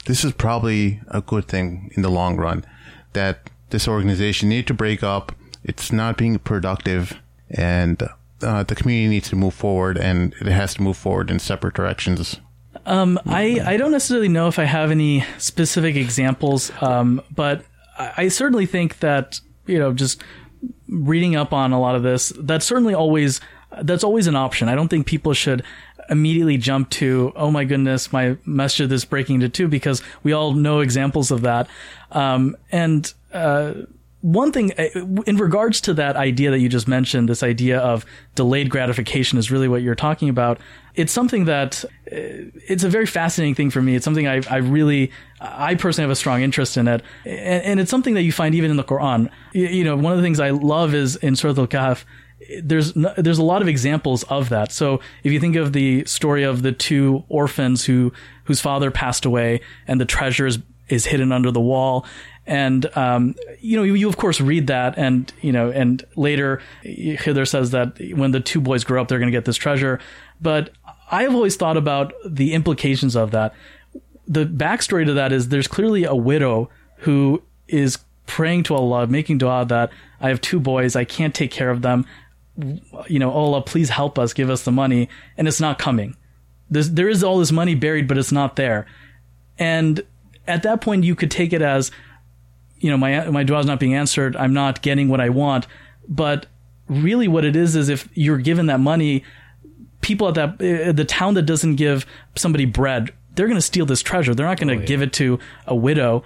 [0.05, 2.65] this is probably a good thing in the long run.
[3.13, 5.33] That this organization need to break up.
[5.63, 7.17] It's not being productive,
[7.49, 8.01] and
[8.41, 11.75] uh, the community needs to move forward, and it has to move forward in separate
[11.75, 12.39] directions.
[12.85, 17.65] Um, I, I don't necessarily know if I have any specific examples, um, but
[17.97, 20.23] I, I certainly think that, you know, just
[20.87, 23.41] reading up on a lot of this, that's certainly always,
[23.81, 24.69] that's always an option.
[24.69, 25.63] I don't think people should
[26.09, 30.53] immediately jump to, oh my goodness, my masjid is breaking into two because we all
[30.53, 31.67] know examples of that.
[32.11, 33.73] Um, and, uh,
[34.21, 38.05] one thing uh, in regards to that idea that you just mentioned, this idea of
[38.35, 40.59] delayed gratification is really what you're talking about.
[40.99, 43.95] It's something that uh, it's a very fascinating thing for me.
[43.95, 47.01] It's something I, I really, I personally have a strong interest in it.
[47.25, 49.29] And, and it's something that you find even in the Quran.
[49.53, 52.03] You, you know, one of the things I love is in Surah Al-Kahf,
[52.61, 54.71] there's there's a lot of examples of that.
[54.71, 58.13] So if you think of the story of the two orphans who
[58.45, 62.05] whose father passed away and the treasure is, is hidden under the wall,
[62.45, 66.61] and um, you know you, you, of course read that and you know and later
[66.83, 69.99] Khidr says that when the two boys grow up they're going to get this treasure,
[70.41, 70.71] but
[71.09, 73.53] I've always thought about the implications of that.
[74.27, 79.39] The backstory to that is there's clearly a widow who is praying to Allah, making
[79.39, 79.91] dua that
[80.21, 82.05] I have two boys, I can't take care of them
[83.07, 86.15] you know, oh Allah, please help us, give us the money, and it's not coming.
[86.69, 88.85] There's, there is all this money buried, but it's not there.
[89.57, 90.01] And
[90.47, 91.91] at that point, you could take it as,
[92.79, 94.35] you know, my my dua is not being answered.
[94.37, 95.67] I'm not getting what I want.
[96.07, 96.45] But
[96.87, 99.23] really, what it is is if you're given that money,
[100.01, 103.85] people at that uh, the town that doesn't give somebody bread, they're going to steal
[103.85, 104.33] this treasure.
[104.33, 104.85] They're not going to oh, yeah.
[104.85, 106.23] give it to a widow.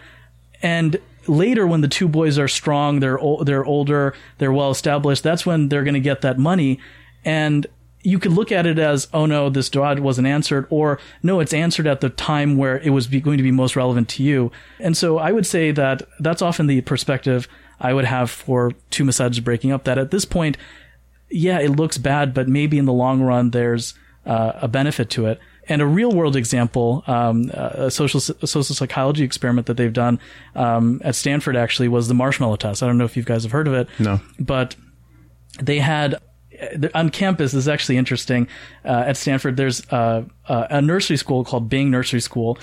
[0.62, 0.98] And
[1.28, 5.24] later when the two boys are strong, they're they're older, they're well established.
[5.24, 6.80] That's when they're going to get that money,
[7.26, 7.68] and
[8.04, 11.54] you could look at it as, oh no, this dua wasn't answered, or no, it's
[11.54, 14.52] answered at the time where it was going to be most relevant to you.
[14.80, 17.48] And so I would say that that's often the perspective
[17.80, 19.86] I would have for two masajids breaking up.
[19.86, 20.58] That at this point,
[21.34, 23.94] yeah, it looks bad, but maybe in the long run, there's
[24.26, 25.40] uh, a benefit to it.
[25.68, 30.20] And a real world example, um, a social a social psychology experiment that they've done
[30.56, 32.84] um, at Stanford actually was the marshmallow test.
[32.84, 33.88] I don't know if you guys have heard of it.
[33.98, 34.20] No.
[34.40, 34.76] But
[35.62, 36.20] they had
[36.94, 38.48] on campus this is actually interesting.
[38.84, 42.58] Uh, at Stanford, there's uh, uh, a nursery school called Bing Nursery School.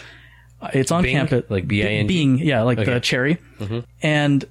[0.75, 1.17] It's on Bing?
[1.17, 2.07] campus, like B I N.
[2.07, 2.93] Bing, yeah, like okay.
[2.93, 3.39] the cherry.
[3.59, 3.81] Mm-hmm.
[4.03, 4.45] And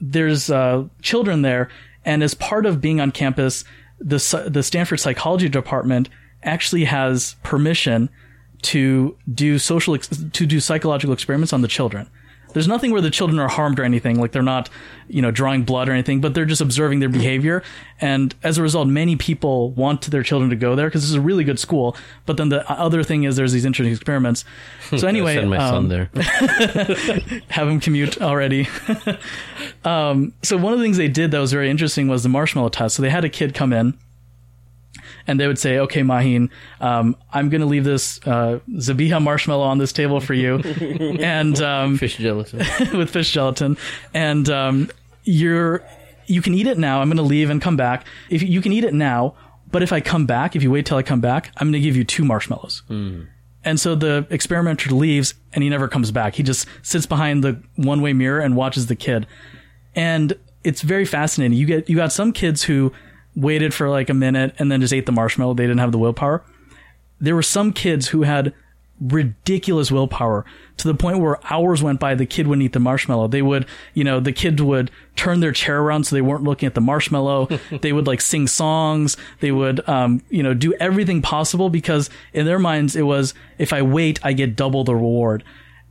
[0.00, 1.68] there's uh, children there,
[2.04, 3.64] and as part of being on campus,
[3.98, 6.08] the the Stanford psychology department
[6.42, 8.10] actually has permission
[8.62, 12.08] to do social to do psychological experiments on the children.
[12.52, 14.68] There's nothing where the children are harmed or anything, like they're not,
[15.08, 17.62] you know, drawing blood or anything, but they're just observing their behavior.
[18.00, 21.20] And as a result, many people want their children to go there because it's a
[21.20, 21.96] really good school.
[22.26, 24.44] But then the other thing is there's these interesting experiments.
[24.94, 26.10] So anyway, send my um, son there.
[27.48, 28.68] have him commute already.
[29.86, 32.68] um, so one of the things they did that was very interesting was the marshmallow
[32.68, 32.96] test.
[32.96, 33.96] So they had a kid come in
[35.26, 36.50] and they would say, "Okay, Mahin,
[36.80, 40.58] um, I'm going to leave this uh, Zabiha marshmallow on this table for you,
[41.20, 42.58] and um, fish gelatin
[42.98, 43.76] with fish gelatin,
[44.14, 44.90] and um,
[45.24, 45.84] you're
[46.26, 47.00] you can eat it now.
[47.00, 48.06] I'm going to leave and come back.
[48.30, 49.34] If you can eat it now,
[49.70, 51.80] but if I come back, if you wait till I come back, I'm going to
[51.80, 53.28] give you two marshmallows." Mm.
[53.64, 56.34] And so the experimenter leaves and he never comes back.
[56.34, 59.26] He just sits behind the one way mirror and watches the kid.
[59.94, 61.56] And it's very fascinating.
[61.56, 62.92] You get, you got some kids who
[63.34, 65.54] waited for like a minute and then just ate the marshmallow.
[65.54, 66.42] They didn't have the willpower.
[67.20, 68.52] There were some kids who had
[69.00, 70.44] ridiculous willpower
[70.76, 73.28] to the point where hours went by the kid wouldn't eat the marshmallow.
[73.28, 76.66] They would you know the kid would turn their chair around so they weren't looking
[76.66, 77.48] at the marshmallow.
[77.80, 79.16] They would like sing songs.
[79.40, 83.72] They would um, you know do everything possible because in their minds it was if
[83.72, 85.42] i wait i get double the reward.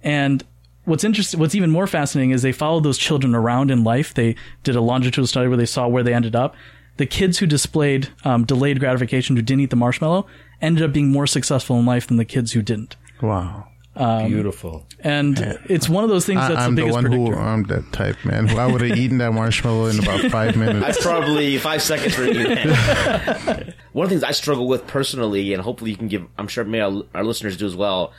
[0.03, 0.43] And
[0.85, 4.13] what's interesting what's even more fascinating is they followed those children around in life.
[4.13, 6.55] They did a longitudinal study where they saw where they ended up
[6.97, 10.27] the kids who displayed um, delayed gratification, who didn't eat the marshmallow,
[10.61, 12.95] ended up being more successful in life than the kids who didn't.
[13.21, 13.67] Wow.
[13.93, 14.87] Um, Beautiful.
[15.01, 17.35] And it's one of those things that's I, am the biggest the one predictor.
[17.35, 18.49] who I'm that type, man.
[18.49, 20.79] I would have eaten that marshmallow in about five minutes.
[20.79, 22.43] That's probably five seconds for you.
[23.91, 26.65] one of the things I struggle with personally, and hopefully you can give, I'm sure
[26.65, 28.13] our, our listeners do as well.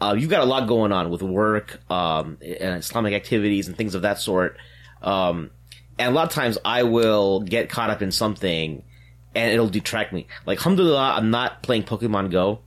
[0.00, 3.94] Uh, you've got a lot going on with work, um, and Islamic activities and things
[3.94, 4.58] of that sort.
[5.00, 5.50] Um,
[5.98, 8.82] and a lot of times I will get caught up in something
[9.34, 10.26] and it'll detract me.
[10.46, 12.60] Like, alhamdulillah, I'm not playing Pokemon Go.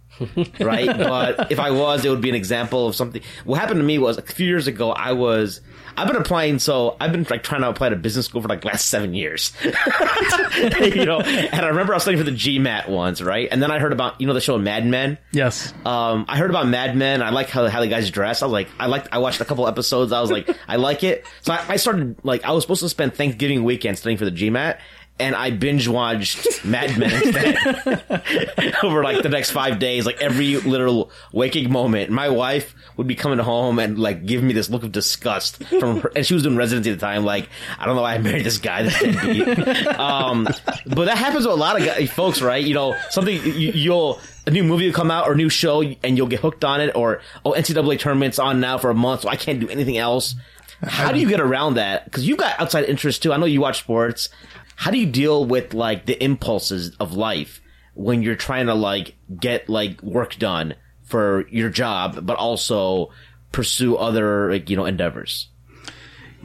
[0.60, 0.88] Right?
[1.08, 3.22] But if I was, it would be an example of something.
[3.46, 5.62] What happened to me was a few years ago, I was,
[5.96, 8.66] I've been applying, so I've been like trying to apply to business school for like
[8.66, 9.54] last seven years.
[9.64, 13.48] you know, and I remember I was studying for the GMAT once, right?
[13.50, 15.18] And then I heard about, you know, the show Mad Men?
[15.32, 15.74] Yes.
[15.86, 17.22] Um, I heard about Mad Men.
[17.22, 18.42] I like how, how the guys dress.
[18.42, 20.12] I was like, I liked, I watched a couple episodes.
[20.12, 21.26] I was like, I like it.
[21.42, 24.32] So I, I started, like, I was supposed to spend Thanksgiving weekend studying for the
[24.32, 24.80] GMAT
[25.20, 30.58] and I binge watched Mad Men instead over like the next five days, like every
[30.58, 32.12] literal waking moment.
[32.12, 36.02] My wife would be coming home and like give me this look of disgust from
[36.02, 37.26] her, and she was doing residency at the time.
[37.26, 37.50] Like,
[37.80, 38.84] I don't know why I married this guy.
[38.84, 39.88] Deadbeat.
[40.00, 40.44] um,
[40.86, 42.64] but that happens to a lot of guys, folks, right?
[42.64, 45.82] You know, something you, you'll a new movie will come out or a new show
[45.82, 49.22] and you'll get hooked on it, or oh, NCAA tournament's on now for a month,
[49.22, 50.36] so I can't do anything else.
[50.84, 52.06] How do you get around that?
[52.06, 53.34] Because you've got outside interests too.
[53.34, 54.30] I know you watch sports.
[54.78, 57.62] How do you deal with like the impulses of life
[57.96, 63.10] when you're trying to like get like work done for your job, but also
[63.52, 65.50] pursue other like, you know endeavors?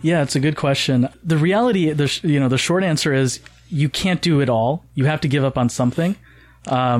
[0.00, 1.10] Yeah, it's a good question.
[1.22, 4.84] The reality, the sh- you know, the short answer is you can't do it all.
[4.94, 6.16] You have to give up on something.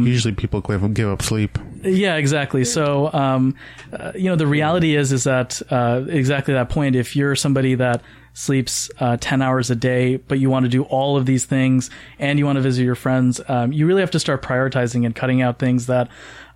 [0.04, 1.58] Usually people give, give up sleep.
[1.82, 2.64] Yeah, exactly.
[2.64, 3.56] So, um,
[3.92, 6.94] uh, you know, the reality is, is that, uh, exactly that point.
[6.94, 8.02] If you're somebody that
[8.34, 11.90] sleeps, uh, 10 hours a day, but you want to do all of these things
[12.18, 15.14] and you want to visit your friends, um, you really have to start prioritizing and
[15.14, 16.08] cutting out things that,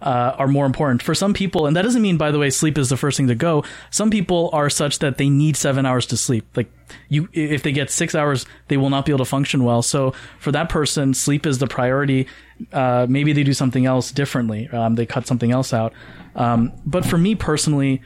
[0.03, 1.67] uh, are more important for some people.
[1.67, 3.65] And that doesn't mean, by the way, sleep is the first thing to go.
[3.91, 6.47] Some people are such that they need seven hours to sleep.
[6.57, 6.71] Like
[7.09, 9.83] you, if they get six hours, they will not be able to function well.
[9.83, 12.27] So for that person, sleep is the priority.
[12.73, 14.69] Uh, maybe they do something else differently.
[14.69, 15.93] Um, they cut something else out.
[16.35, 18.03] Um, but for me personally,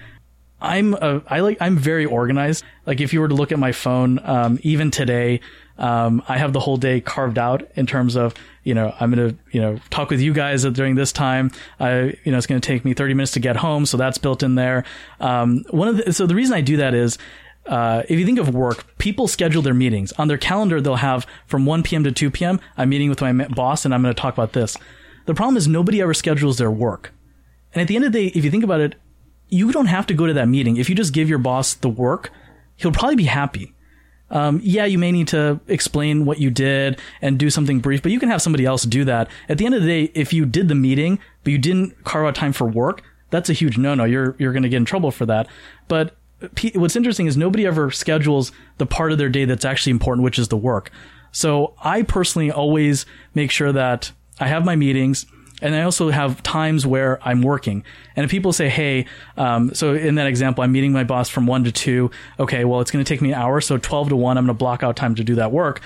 [0.60, 2.64] I'm a, I like I'm very organized.
[2.86, 5.40] Like if you were to look at my phone, um, even today,
[5.78, 9.34] um, I have the whole day carved out in terms of you know I'm gonna
[9.52, 11.50] you know talk with you guys during this time.
[11.78, 14.42] I you know it's gonna take me 30 minutes to get home, so that's built
[14.42, 14.84] in there.
[15.18, 17.18] Um, one of the, so the reason I do that is.
[17.66, 20.80] Uh, if you think of work, people schedule their meetings on their calendar.
[20.80, 22.02] They'll have from 1 p.m.
[22.04, 22.58] to 2 p.m.
[22.78, 24.78] I'm meeting with my boss and I'm going to talk about this.
[25.26, 27.12] The problem is nobody ever schedules their work.
[27.72, 28.96] And at the end of the day, if you think about it,
[29.50, 30.76] you don't have to go to that meeting.
[30.76, 32.30] If you just give your boss the work,
[32.76, 33.74] he'll probably be happy.
[34.30, 38.12] Um, yeah, you may need to explain what you did and do something brief, but
[38.12, 39.28] you can have somebody else do that.
[39.48, 42.26] At the end of the day, if you did the meeting, but you didn't carve
[42.26, 44.04] out time for work, that's a huge no-no.
[44.04, 45.48] You're, you're going to get in trouble for that.
[45.88, 46.16] But
[46.54, 50.24] P- what's interesting is nobody ever schedules the part of their day that's actually important,
[50.24, 50.90] which is the work.
[51.32, 55.26] So I personally always make sure that I have my meetings
[55.60, 57.84] and I also have times where I'm working.
[58.16, 59.06] And if people say, "Hey,"
[59.36, 62.10] um, so in that example, I'm meeting my boss from one to two.
[62.38, 64.56] Okay, well, it's going to take me an hour, so twelve to one, I'm going
[64.56, 65.80] to block out time to do that work.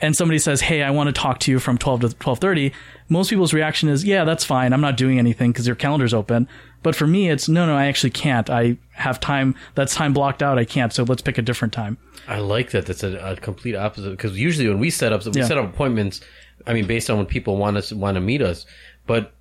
[0.00, 2.72] And somebody says, "Hey, I want to talk to you from twelve to twelve 30.
[3.08, 4.72] Most people's reaction is, "Yeah, that's fine.
[4.72, 6.48] I'm not doing anything because your calendar's open."
[6.82, 8.50] But for me, it's no, no, I actually can't.
[8.50, 9.54] I have time.
[9.74, 10.58] That's time blocked out.
[10.58, 10.92] I can't.
[10.92, 11.96] So let's pick a different time.
[12.28, 12.84] I like that.
[12.86, 15.46] That's a, a complete opposite because usually when we set up, we Yeah.
[15.46, 16.20] set up appointments.
[16.66, 18.66] I mean, based on when people want us want to meet us,
[19.06, 19.32] but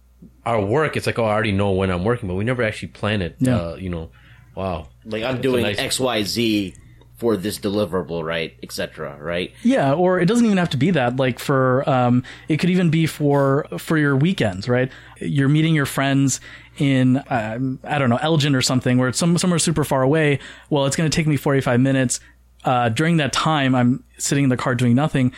[0.46, 2.90] our work, it's like, oh, I already know when I'm working, but we never actually
[2.90, 3.36] plan it.
[3.40, 3.58] Yeah.
[3.58, 4.12] Uh, you know,
[4.56, 4.88] wow.
[5.06, 6.76] Like I'm doing nice- X, Y, Z
[7.18, 9.18] for this deliverable, right, etc.
[9.18, 9.54] Right?
[9.64, 11.16] Yeah, or it doesn't even have to be that.
[11.16, 14.92] Like for, um, it could even be for for your weekends, right?
[15.20, 16.42] You're meeting your friends
[16.78, 20.40] in, um, I don't know, Elgin or something, where it's some somewhere super far away.
[20.70, 22.20] Well, it's going to take me 45 minutes.
[22.66, 25.34] Uh, during that time, I'm sitting in the car doing nothing.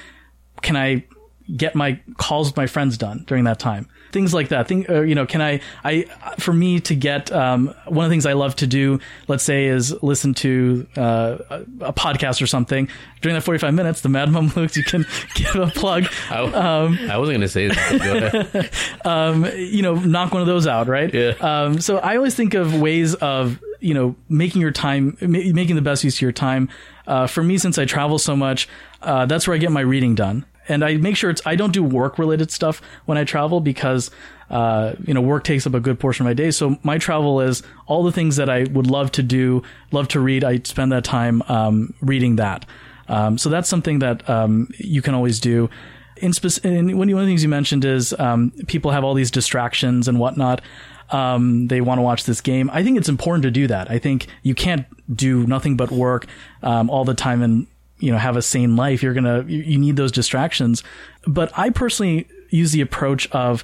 [0.62, 1.06] Can I
[1.56, 3.88] get my calls with my friends done during that time?
[4.16, 4.70] Things like that.
[4.70, 6.04] Think, uh, you know, can I, I,
[6.40, 9.66] for me to get, um, one of the things I love to do, let's say,
[9.66, 12.88] is listen to, uh, a, a podcast or something.
[13.20, 16.98] During that 45 minutes, the Mad Mom Looks, you can give a plug, I, Um,
[17.12, 18.72] I wasn't going to say that.
[19.04, 19.54] Ahead.
[19.74, 21.14] you know, knock one of those out, right?
[21.14, 21.34] Yeah.
[21.42, 25.76] Um, so I always think of ways of, you know, making your time, ma- making
[25.76, 26.70] the best use of your time.
[27.06, 28.70] Uh, for me, since I travel so much,
[29.02, 30.46] uh, that's where I get my reading done.
[30.68, 34.12] And I make sure it's, I don't do work related stuff when I travel because,
[34.50, 36.52] uh, you know, work takes up a good portion of my day.
[36.52, 40.20] So my travel is all the things that I would love to do, love to
[40.20, 40.44] read.
[40.44, 42.66] I spend that time, um, reading that.
[43.08, 45.70] Um, so that's something that, um, you can always do
[46.18, 46.32] in
[46.64, 50.08] and one one of the things you mentioned is um, people have all these distractions
[50.08, 50.62] and whatnot.
[51.10, 52.70] Um, they want to watch this game.
[52.74, 53.92] I think it's important to do that.
[53.92, 54.86] I think you can't
[55.16, 56.26] do nothing but work
[56.64, 57.68] um, all the time and
[58.00, 59.02] you know have a sane life.
[59.02, 60.84] You're gonna you, you need those distractions.
[61.28, 63.64] But I personally use the approach of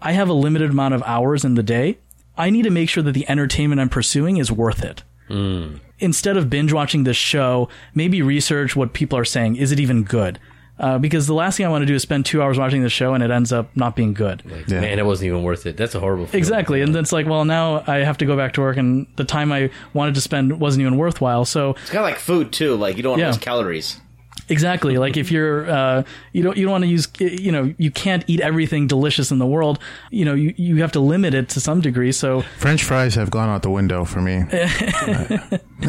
[0.00, 1.98] I have a limited amount of hours in the day.
[2.36, 5.76] I need to make sure that the entertainment I'm pursuing is worth it hmm.
[6.00, 9.56] instead of binge watching this show, maybe research what people are saying.
[9.56, 10.40] Is it even good?
[10.78, 12.88] Uh, because the last thing I want to do is spend two hours watching the
[12.90, 14.42] show and it ends up not being good.
[14.66, 14.80] Yeah.
[14.80, 15.76] Man, it wasn't even worth it.
[15.76, 16.38] That's a horrible feeling.
[16.38, 16.80] Exactly.
[16.82, 19.24] And then it's like, well, now I have to go back to work and the
[19.24, 21.44] time I wanted to spend wasn't even worthwhile.
[21.44, 22.74] So It's kind of like food too.
[22.74, 23.26] Like you don't want Yeah.
[23.26, 24.00] to waste calories.
[24.48, 24.98] exactly.
[25.04, 26.02] like if you're, uh,
[26.32, 29.38] you don't, you don't want to use, you know, you can't eat everything delicious in
[29.38, 29.78] the world.
[30.10, 32.10] You know, you, you have to limit it to some degree.
[32.10, 34.42] So French fries have gone out the window for me.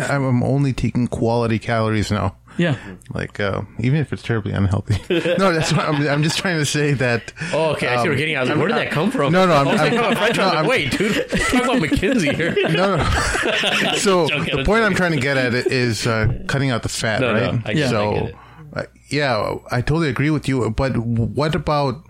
[0.10, 2.36] I'm only taking quality calories now.
[2.58, 2.78] Yeah.
[3.14, 4.96] Like, uh, even if it's terribly unhealthy.
[5.38, 7.34] no, that's what I'm, I'm just trying to say that.
[7.54, 7.88] Oh, okay.
[7.88, 8.38] I see what you're getting.
[8.38, 9.34] I was like, where did that come from?
[9.34, 10.40] No, no, I'm- I was like, I'm- French.
[10.40, 11.30] I was no, I'm- wait, dude.
[11.30, 12.56] Talk about McKinsey here.
[12.76, 13.04] No, no.
[13.98, 17.22] so the point I'm trying to get at it is uh, cutting out the fat,
[17.22, 17.62] No, no, right?
[17.66, 18.36] I get it, I so, get it.
[18.74, 20.70] uh, yeah, I totally agree with you.
[20.72, 22.04] But what about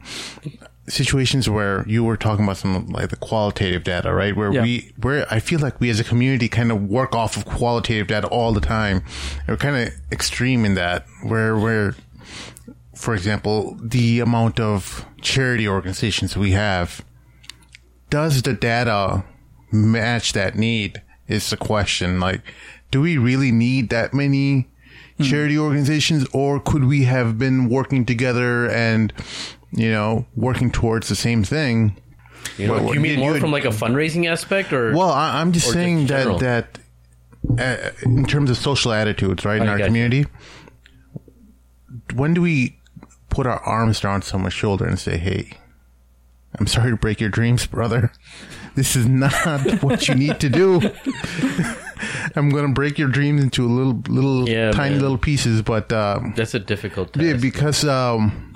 [0.88, 4.36] situations where you were talking about some like the qualitative data, right?
[4.36, 4.62] Where Yeah.
[4.62, 8.08] we, where I feel like we as a community kind of work off of qualitative
[8.08, 9.04] data all the time.
[9.48, 11.96] We're kind of extreme in that, where where,
[12.96, 17.04] for example, the amount of charity organizations we have
[18.10, 19.24] does the data
[19.72, 22.42] match that need is the question like
[22.92, 24.70] do we really need that many
[25.18, 25.24] hmm.
[25.24, 29.12] charity organizations or could we have been working together and
[29.76, 31.96] you know working towards the same thing.
[32.58, 35.10] You know, Well, you mean you- more you- from like a fundraising aspect, or well
[35.12, 36.80] I, i'm just Or just saying that that
[37.60, 40.26] uh, in terms of social attitudes right in I our community
[42.16, 42.78] when do we
[43.30, 45.52] put our arms around someone's shoulder and say hey
[46.60, 48.12] i'm sorry to break your dreams brother.
[48.76, 49.32] This is not
[49.84, 50.82] what you need to do.
[52.36, 55.02] I'm gonna break your dreams into little little Yeah, tiny man.
[55.02, 57.42] little pieces but um that's a difficult task.
[57.42, 58.54] because um,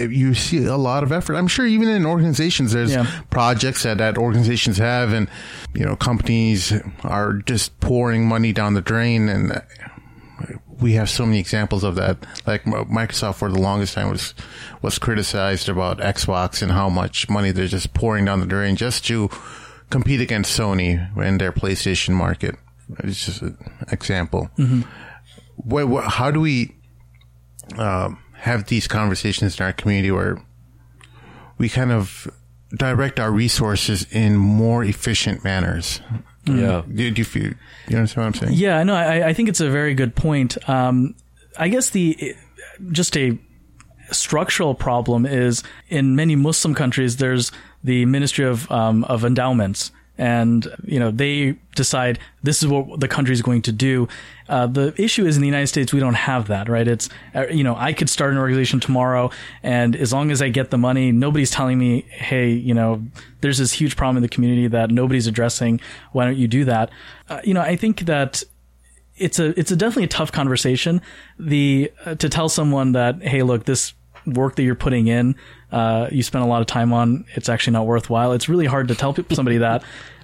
[0.00, 1.34] you see a lot of effort.
[1.36, 3.06] I'm sure even in organizations, there's Yeah.
[3.30, 5.28] projects that, that organizations have, and
[5.74, 6.72] you know, companies
[7.02, 9.62] are just pouring money down the drain, and
[10.80, 12.18] we have so many examples of that.
[12.46, 14.34] Like Microsoft, for the longest time, was
[14.82, 19.04] was criticized about Xbox and how much money they're just pouring down the drain just
[19.06, 19.30] to
[19.90, 22.56] compete against Sony in their PlayStation market.
[22.98, 23.56] It's just an
[23.90, 24.50] example.
[25.56, 26.74] What, what, how do we
[27.78, 30.38] um, have these conversations in our community where
[31.56, 32.30] we kind of
[32.76, 36.00] direct our resources in more efficient manners?
[36.44, 36.82] yeah.
[36.86, 37.52] Do, do you feel?
[37.88, 38.58] You understand what I'm saying?
[38.58, 40.56] Yeah, no, I, I think it's a very good point.
[40.68, 41.14] Um,
[41.58, 42.34] I guess the
[42.90, 43.38] just a
[44.10, 47.16] structural problem is in many Muslim countries.
[47.16, 47.50] There's
[47.82, 53.08] the Ministry of um, of Endowments, and you know they decide this is what the
[53.08, 54.08] country is going to do.
[54.48, 56.86] Uh, the issue is in the United States we don't have that, right?
[56.86, 59.30] It's uh, you know I could start an organization tomorrow,
[59.62, 63.02] and as long as I get the money, nobody's telling me, hey, you know,
[63.40, 65.80] there's this huge problem in the community that nobody's addressing.
[66.12, 66.90] Why don't you do that?
[67.28, 68.42] Uh, you know, I think that
[69.16, 71.00] it's a it's a definitely a tough conversation.
[71.38, 73.94] The uh, to tell someone that hey, look, this
[74.26, 75.34] work that you're putting in,
[75.74, 78.32] uh, you spend a lot of time on, it's actually not worthwhile.
[78.32, 79.82] It's really hard to tell people, somebody that,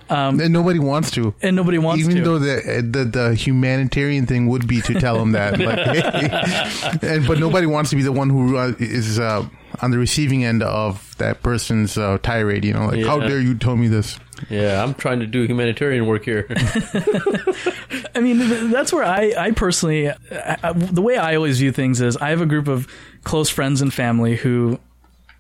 [0.09, 1.35] And nobody wants to.
[1.43, 2.29] and nobody wants to Even to.
[2.29, 7.39] though the, the the humanitarian thing would be to tell them that, like, and but
[7.39, 9.47] nobody wants to be the one who is uh, uh,
[9.83, 12.65] on the receiving end of that person's uh, tirade.
[12.65, 14.19] You know, like, how dare you tell me this?
[14.49, 16.47] Yeah, I'm trying to do humanitarian work here.
[18.15, 20.17] I mean, that's where I, I personally, I,
[20.63, 22.89] I- the way I always view things is I have a group of
[23.25, 24.79] close friends and family who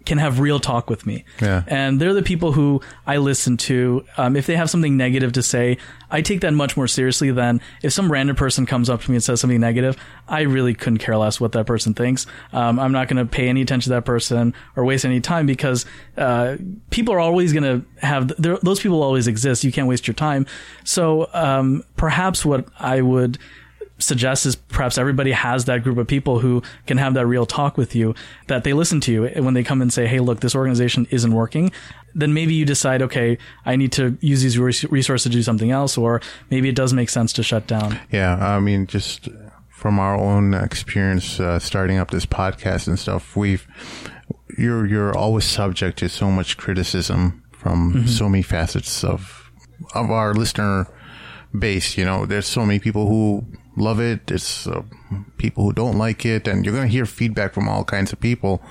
[0.04, 1.24] can have real talk with me.
[1.40, 1.62] Yeah.
[1.66, 4.04] And they're the people who I listen to.
[4.16, 5.78] Um, if they have something negative to say,
[6.10, 9.16] I take that much more seriously than if some random person comes up to me
[9.16, 9.96] and says something negative.
[10.26, 12.26] I really couldn't care less what that person thinks.
[12.52, 15.46] Um, I'm not going to pay any attention to that person or waste any time
[15.46, 15.86] because
[16.16, 16.56] uh,
[16.90, 19.64] people are always going to have those people always exist.
[19.64, 20.46] You can't waste your time.
[20.84, 23.38] So um, perhaps what I would
[24.00, 27.76] suggest is perhaps everybody has that group of people who can have that real talk
[27.76, 28.14] with you
[28.48, 31.32] that they listen to you when they come and say hey look this organization isn't
[31.32, 31.70] working
[32.14, 35.96] then maybe you decide okay i need to use these resources to do something else
[35.98, 36.20] or
[36.50, 39.28] maybe it does make sense to shut down Yeah, I mean, just
[39.68, 43.66] from our own experience uh, starting up this podcast and stuff, we've
[44.58, 49.50] you're you're always subject to so much criticism from so many facets of
[49.94, 50.86] of our listener
[51.58, 51.96] base.
[51.96, 53.44] You know, there's so many people who
[53.76, 54.30] love it.
[54.30, 54.82] It's uh,
[55.38, 58.62] people who don't like it, and you're gonna hear feedback from all kinds of people,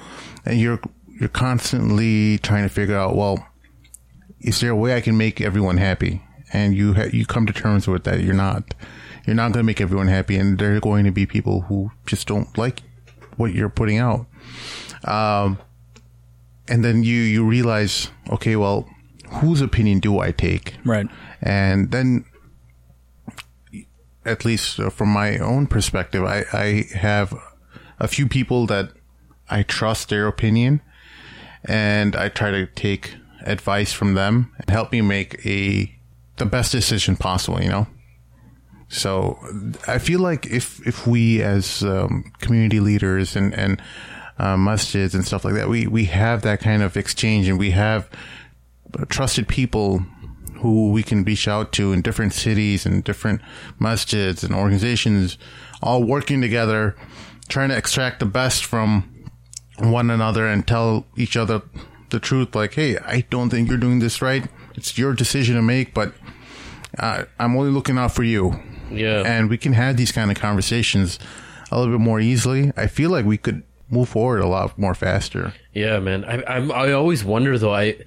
[0.45, 0.79] and you're
[1.19, 3.45] you're constantly trying to figure out well
[4.41, 6.21] is there a way I can make everyone happy?
[6.51, 8.21] And you ha- you come to terms with that.
[8.21, 8.73] You're not
[9.25, 11.91] you're not going to make everyone happy, and there are going to be people who
[12.05, 12.81] just don't like
[13.37, 14.25] what you're putting out.
[15.03, 15.59] Um,
[16.67, 18.89] and then you you realize, okay, well,
[19.41, 20.75] whose opinion do I take?
[20.83, 21.07] right
[21.41, 22.25] And then,
[24.29, 27.33] at least uh, from my own perspective, I, I have
[27.99, 28.91] a few people that
[29.49, 30.81] I trust their opinion
[31.65, 35.93] and I try to take advice from them and help me make a,
[36.37, 37.87] the best decision possible, you know?
[38.87, 39.37] So
[39.87, 43.81] I feel like if, if we as um, community leaders and, and
[44.39, 47.71] uh, masjids and stuff like that, we, we have that kind of exchange and we
[47.71, 48.09] have
[49.09, 50.03] trusted people
[50.61, 53.41] who we can reach out to in different cities and different
[53.79, 55.37] masjids and organizations,
[55.81, 56.95] all working together,
[57.47, 59.25] trying to extract the best from
[59.77, 61.61] one another and tell each other
[62.09, 62.55] the truth.
[62.55, 64.47] Like, hey, I don't think you're doing this right.
[64.75, 66.13] It's your decision to make, but
[66.97, 68.59] uh, I'm only looking out for you.
[68.91, 69.23] Yeah.
[69.25, 71.19] And we can have these kind of conversations
[71.71, 72.71] a little bit more easily.
[72.75, 75.53] I feel like we could move forward a lot more faster.
[75.73, 76.23] Yeah, man.
[76.25, 77.73] I I'm, I always wonder though.
[77.73, 77.97] I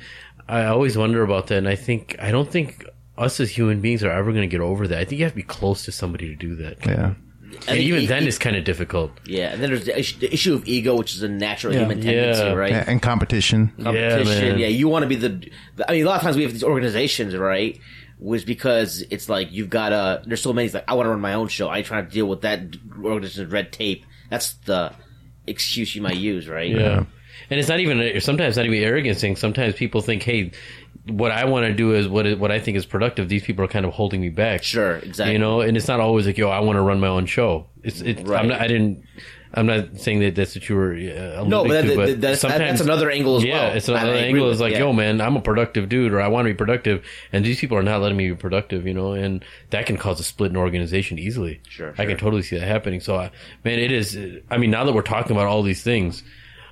[0.61, 2.85] I always wonder about that, and I think I don't think
[3.17, 4.99] us as human beings are ever going to get over that.
[4.99, 6.85] I think you have to be close to somebody to do that.
[6.85, 7.15] Yeah.
[7.69, 9.13] And even e- then, e- it's kind of difficult.
[9.27, 11.81] Yeah, and then there's the issue, the issue of ego, which is a natural Yeah.
[11.81, 12.53] human tendency, Yeah.
[12.55, 12.73] right?
[12.73, 13.69] And competition.
[13.83, 14.25] competition.
[14.49, 14.59] man.
[14.59, 15.29] Yeah, you want to be the,
[15.77, 15.91] the.
[15.91, 17.79] I mean, a lot of times we have these organizations, right?
[18.19, 20.23] Was because it's like you've got to.
[20.27, 20.67] There's so many.
[20.67, 21.69] It's like I want to run my own show.
[21.69, 22.61] I try to deal with that
[23.03, 24.07] organization's red tape.
[24.31, 24.93] That's the
[25.47, 26.71] excuse you might use, right?
[26.71, 27.05] Yeah.
[27.51, 29.37] And it's not even sometimes not even arrogance thing.
[29.37, 30.53] Sometimes people think, "Hey,
[31.07, 33.69] what I want to do is what what I think is productive." These people are
[33.69, 34.63] kind of holding me back.
[34.63, 35.33] Sure, exactly.
[35.33, 37.67] You know, and it's not always like, "Yo, I want to run my own show."
[37.83, 38.41] It's it's Right.
[38.41, 39.05] I'm not, I didn't.
[39.55, 42.41] I'm not saying that that's what you were uh, No, but, to, but that, that's,
[42.41, 43.69] sometimes that's another angle as yeah, well.
[43.69, 44.49] Yeah, it's another angle.
[44.49, 44.79] Is like, yeah.
[44.79, 47.77] yo, man, I'm a productive dude, or I want to be productive, and these people
[47.77, 48.87] are not letting me be productive.
[48.87, 51.61] You know, and that can cause a split in organization easily.
[51.69, 53.01] Sure, I can totally see that happening.
[53.01, 53.31] So, I,
[53.63, 54.19] man, it is.
[54.51, 56.23] I mean, now that we're talking about all these things,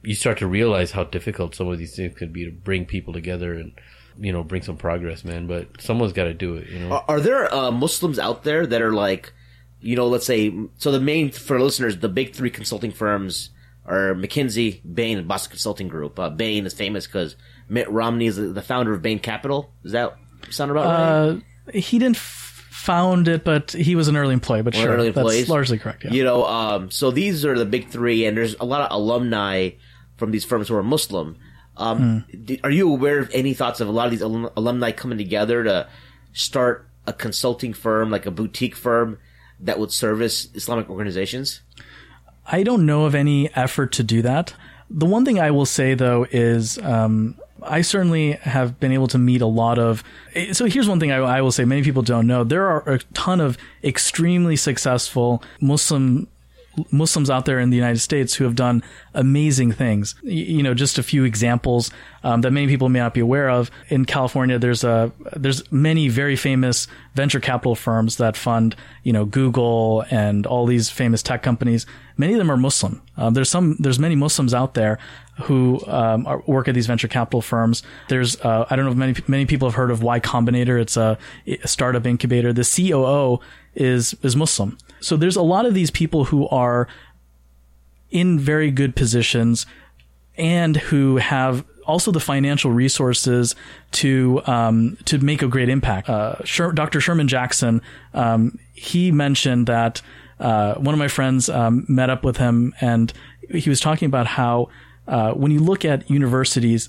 [0.02, 3.12] you start to realize how difficult some of these things could be to bring people
[3.12, 3.72] together and
[4.18, 5.46] you know bring some progress, man.
[5.46, 6.68] But someone's got to do it.
[6.68, 6.92] You know.
[6.92, 9.32] Are, are there uh, Muslims out there that are like,
[9.80, 13.50] you know, let's say, so the main for listeners, the big three consulting firms
[13.86, 16.18] are McKinsey, Bain, and Boston Consulting Group.
[16.18, 17.36] Uh, Bain is famous because
[17.68, 19.72] Mitt Romney is the, the founder of Bain Capital.
[19.82, 20.16] Does that
[20.50, 21.42] sound about right?
[21.74, 24.62] Uh, he didn't f- found it, but he was an early employee.
[24.62, 26.04] But One sure, the early that's largely correct.
[26.04, 26.12] Yeah.
[26.12, 29.70] You know, um, so these are the big three, and there's a lot of alumni
[30.20, 31.36] from these firms who are Muslim.
[31.76, 31.98] Um,
[32.30, 32.42] Hmm.
[32.44, 35.18] do- are you aware of any thoughts of a lot of these alum- alumni coming
[35.18, 35.88] together to
[36.32, 39.18] start a consulting firm, like a boutique firm
[39.58, 41.62] that would service Islamic organizations?
[42.46, 44.54] I don't know of any effort to do that.
[44.90, 49.18] The one thing I will say though is, um, I certainly have been able to
[49.18, 50.02] meet a lot of.
[50.52, 52.42] So here's one thing I, I will say: many people don't know.
[52.42, 56.26] There are a ton of extremely successful Muslim
[56.90, 58.82] Muslims out there in the United States who have done
[59.14, 60.14] amazing things.
[60.22, 61.90] You know, just a few examples
[62.22, 63.70] um, that many people may not be aware of.
[63.88, 69.24] In California, there's a there's many very famous venture capital firms that fund you know
[69.24, 71.86] Google and all these famous tech companies.
[72.16, 73.02] Many of them are Muslim.
[73.16, 74.98] Um, there's some there's many Muslims out there
[75.42, 77.82] who um, are, work at these venture capital firms.
[78.08, 80.80] There's uh, I don't know if many many people have heard of Y Combinator.
[80.80, 82.52] It's a, a startup incubator.
[82.52, 83.40] The COO
[83.74, 84.78] is is Muslim.
[85.00, 86.88] So there's a lot of these people who are
[88.10, 89.66] in very good positions
[90.36, 93.54] and who have also the financial resources
[93.92, 96.08] to um, to make a great impact.
[96.08, 97.00] Uh, Sher- Dr.
[97.00, 97.82] Sherman Jackson,
[98.14, 100.00] um, he mentioned that
[100.38, 103.12] uh, one of my friends um, met up with him, and
[103.50, 104.68] he was talking about how
[105.08, 106.88] uh, when you look at universities,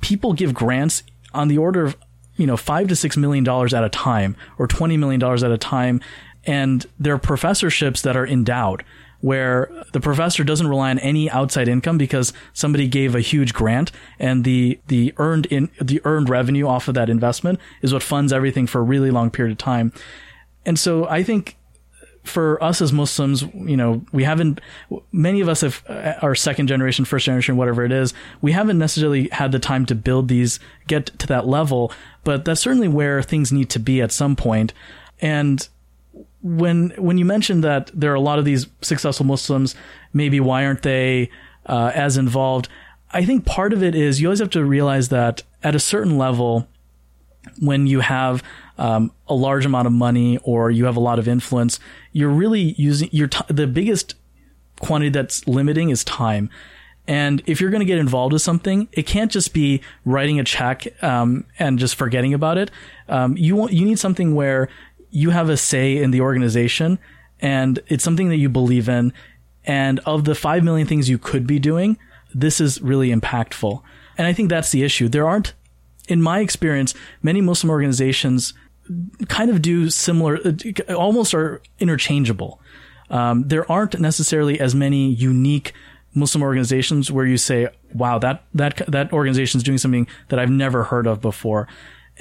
[0.00, 1.02] people give grants
[1.32, 1.96] on the order of
[2.36, 5.50] you know five to six million dollars at a time or twenty million dollars at
[5.50, 6.00] a time,
[6.44, 8.84] and there are professorships that are endowed
[9.20, 13.92] where the professor doesn't rely on any outside income because somebody gave a huge grant
[14.18, 18.32] and the the earned in the earned revenue off of that investment is what funds
[18.32, 19.92] everything for a really long period of time.
[20.66, 21.56] And so I think
[22.24, 24.60] for us as Muslims, you know, we haven't,
[25.10, 28.14] many of us have, uh, are second generation, first generation, whatever it is.
[28.40, 32.60] We haven't necessarily had the time to build these, get to that level, but that's
[32.60, 34.72] certainly where things need to be at some point.
[35.20, 35.66] And
[36.42, 39.74] when, when you mentioned that there are a lot of these successful Muslims,
[40.12, 41.30] maybe why aren't they,
[41.66, 42.68] uh, as involved?
[43.12, 46.18] I think part of it is you always have to realize that at a certain
[46.18, 46.68] level,
[47.60, 48.42] when you have
[48.78, 51.78] um, a large amount of money or you have a lot of influence,
[52.12, 54.14] you're really using your t- the biggest
[54.80, 56.50] quantity that's limiting is time.
[57.08, 60.44] And if you're going to get involved with something, it can't just be writing a
[60.44, 62.70] check um, and just forgetting about it.
[63.08, 64.68] Um, you want you need something where
[65.12, 66.98] you have a say in the organization,
[67.38, 69.12] and it's something that you believe in.
[69.64, 71.96] And of the five million things you could be doing,
[72.34, 73.80] this is really impactful.
[74.18, 75.08] And I think that's the issue.
[75.08, 75.52] There aren't
[76.08, 78.54] in my experience, many Muslim organizations
[79.28, 80.38] kind of do similar,
[80.88, 82.60] almost are interchangeable.
[83.10, 85.72] Um, there aren't necessarily as many unique
[86.14, 90.50] Muslim organizations where you say, "Wow, that that that organization is doing something that I've
[90.50, 91.68] never heard of before."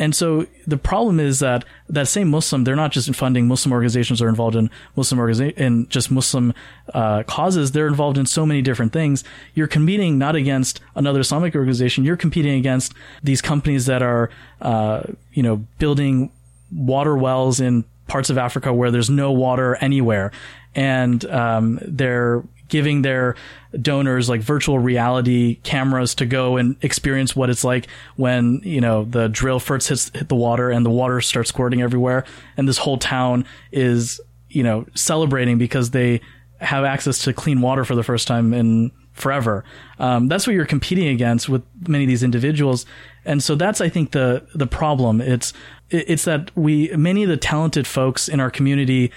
[0.02, 4.20] And so the problem is that that same Muslim, they're not just funding Muslim organizations
[4.20, 6.56] or involved in Muslim organiza- in just Muslim
[6.96, 7.72] uh, causes.
[7.72, 9.24] They're involved in so many different things.
[9.54, 12.04] You're competing not against another Islamic organization.
[12.04, 15.04] You're competing against these companies that are, uh,
[15.34, 16.32] you know, building
[16.76, 20.32] water wells in parts of Africa where there's no water anywhere,
[20.74, 22.42] and um, they're
[22.72, 23.36] giving their
[23.80, 29.04] donors like virtual reality cameras to go and experience what it's like when you know
[29.04, 32.26] the drill first hits hit the water and the water starts squirting everywhere,
[32.58, 34.20] and this whole town is
[34.50, 36.20] you know celebrating because they
[36.60, 39.64] have access to clean water for the first time in forever.
[40.00, 42.86] Um, that's what you're competing against with many of these individuals,
[43.26, 45.22] and so that's I think the the problem.
[45.22, 45.54] It's
[45.90, 49.12] it's that we many of the talented folks in our community.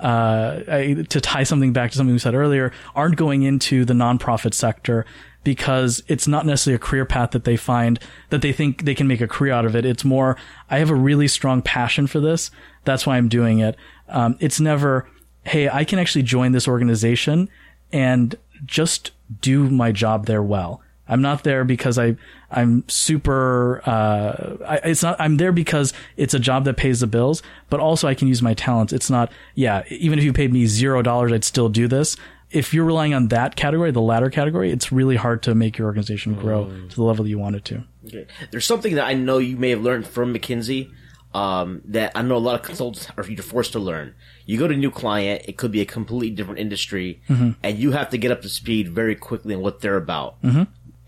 [0.00, 3.92] Uh, I, to tie something back to something we said earlier, aren't going into the
[3.94, 5.04] nonprofit sector
[5.44, 7.98] because it's not necessarily a career path that they find
[8.30, 9.84] that they think they can make a career out of it.
[9.84, 10.36] It's more,
[10.70, 12.50] I have a really strong passion for this.
[12.84, 13.76] That's why I'm doing it.
[14.08, 15.06] Um, it's never,
[15.44, 17.48] hey, I can actually join this organization
[17.92, 18.36] and
[18.66, 20.82] just do my job there well.
[21.08, 22.16] I'm not there because I
[22.50, 23.82] I'm super.
[23.86, 25.16] Uh, I, it's not.
[25.20, 28.42] I'm there because it's a job that pays the bills, but also I can use
[28.42, 28.92] my talents.
[28.92, 29.30] It's not.
[29.54, 32.16] Yeah, even if you paid me zero dollars, I'd still do this.
[32.50, 35.86] If you're relying on that category, the latter category, it's really hard to make your
[35.86, 37.84] organization grow to the level that you want it to.
[38.06, 38.26] Okay.
[38.50, 40.90] There's something that I know you may have learned from McKinsey
[41.32, 44.16] um, that I know a lot of consultants are you're forced to learn.
[44.46, 47.92] You go to a new client, it could be a completely different industry, and you
[47.92, 50.38] have to get up to speed very quickly on what they're about.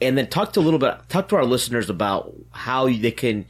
[0.03, 3.47] And then talk to a little bit, talk to our listeners about how they can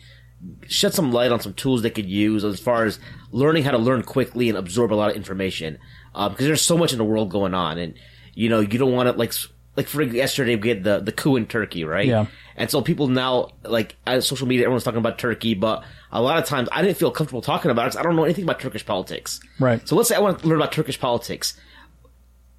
[0.66, 2.98] shed some light on some tools they could use as far as
[3.30, 5.78] learning how to learn quickly and absorb a lot of information.
[6.14, 7.94] Um, because there's so much in the world going on, and
[8.34, 9.32] you know you don't want to like
[9.76, 12.06] like for yesterday we had the the coup in Turkey, right?
[12.06, 12.26] Yeah.
[12.56, 16.38] And so people now like on social media, everyone's talking about Turkey, but a lot
[16.38, 18.60] of times I didn't feel comfortable talking about it because I don't know anything about
[18.60, 19.40] Turkish politics.
[19.58, 19.86] Right.
[19.88, 21.58] So let's say I want to learn about Turkish politics.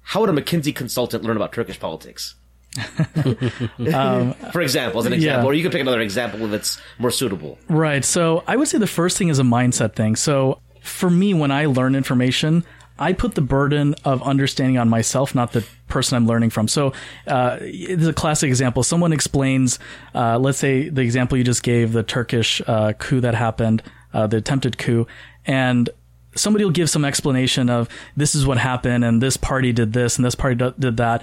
[0.02, 2.34] How would a McKinsey consultant learn about Turkish politics?
[4.52, 5.44] For example, as an example, yeah.
[5.44, 7.58] or you could pick another example if it's more suitable.
[7.68, 8.04] Right.
[8.04, 10.16] So I would say the first thing is a mindset thing.
[10.16, 12.64] So for me, when I learn information,
[12.98, 16.68] I put the burden of understanding on myself, not the person I'm learning from.
[16.68, 16.92] So,
[17.26, 18.84] uh, it's a classic example.
[18.84, 19.80] Someone explains,
[20.14, 23.82] uh, let's say the example you just gave, the Turkish uh, coup that happened,
[24.12, 25.08] uh, the attempted coup,
[25.44, 25.90] and
[26.36, 30.16] somebody will give some explanation of this is what happened, and this party did this,
[30.16, 31.22] and this party did that,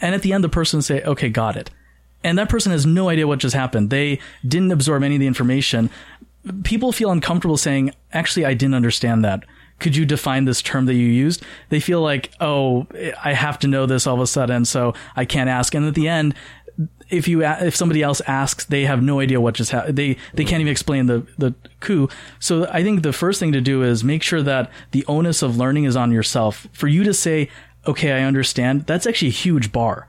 [0.00, 1.70] and at the end, the person say, "Okay, got it."
[2.22, 3.90] and that person has no idea what just happened.
[3.90, 5.90] They didn't absorb any of the information.
[6.64, 9.44] People feel uncomfortable saying, actually, I didn't understand that.
[9.78, 11.42] Could you define this term that you used?
[11.70, 12.86] They feel like, oh,
[13.24, 15.74] I have to know this all of a sudden, so I can't ask.
[15.74, 16.34] And at the end,
[17.08, 19.96] if you if somebody else asks, they have no idea what just happened.
[19.96, 22.08] They they can't even explain the the coup.
[22.38, 25.56] So I think the first thing to do is make sure that the onus of
[25.56, 26.68] learning is on yourself.
[26.72, 27.48] For you to say,
[27.86, 28.86] okay, I understand.
[28.86, 30.08] That's actually a huge bar.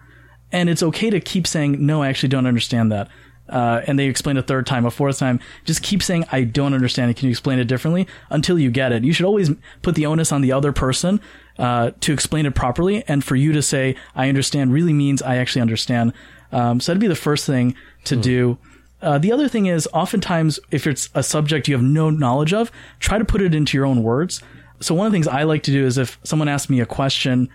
[0.52, 3.10] And it's okay to keep saying no i actually don't understand that.
[3.50, 5.40] Uh, and they explain a third time a fourth time.
[5.66, 7.18] Just keep saying i don't understand it.
[7.18, 8.08] Can you explain it differently?
[8.30, 9.04] Until you get it.
[9.04, 11.22] You should always put the onus on the other person
[11.58, 13.04] uh, to explain it properly.
[13.08, 16.14] And for you to say i understand really means i actually understand.
[16.52, 17.76] Um, so that'd be the first thing
[18.06, 18.58] to do.
[19.02, 22.72] Uh, the other thing is oftentimes if it's a subject you have no knowledge of
[23.00, 24.42] try to put it into your own words
[24.82, 26.86] so one of the things i like to do is if someone asks me a
[26.86, 27.50] question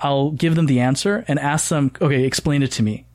[0.00, 3.06] I'll give them the answer and ask them, okay, explain it to me.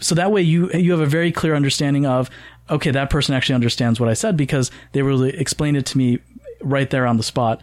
[0.00, 2.30] So that way you you have a very clear understanding of,
[2.70, 6.20] okay, that person actually understands what I said because they were explained it to me
[6.62, 7.62] right there on the spot.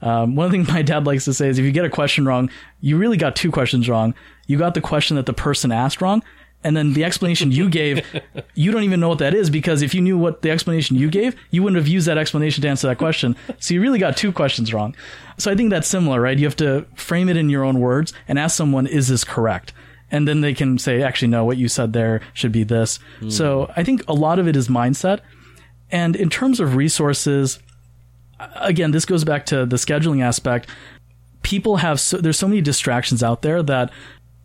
[0.00, 1.90] Um, one of the things my dad likes to say is if you get a
[1.90, 2.50] question wrong,
[2.80, 4.14] you really got two questions wrong.
[4.46, 6.22] You got the question that the person asked wrong,
[6.64, 8.04] and then the explanation you gave,
[8.54, 11.10] you don't even know what that is because if you knew what the explanation you
[11.10, 13.36] gave, you wouldn't have used that explanation to answer that question.
[13.60, 14.96] So you really got two questions wrong.
[15.38, 16.38] So I think that's similar, right?
[16.38, 19.72] You have to frame it in your own words and ask someone, is this correct?
[20.10, 22.98] And then they can say, actually, no, what you said there should be this.
[23.20, 23.30] Hmm.
[23.30, 25.20] So I think a lot of it is mindset.
[25.90, 27.58] And in terms of resources,
[28.56, 30.68] again, this goes back to the scheduling aspect.
[31.42, 33.90] People have so, there's so many distractions out there that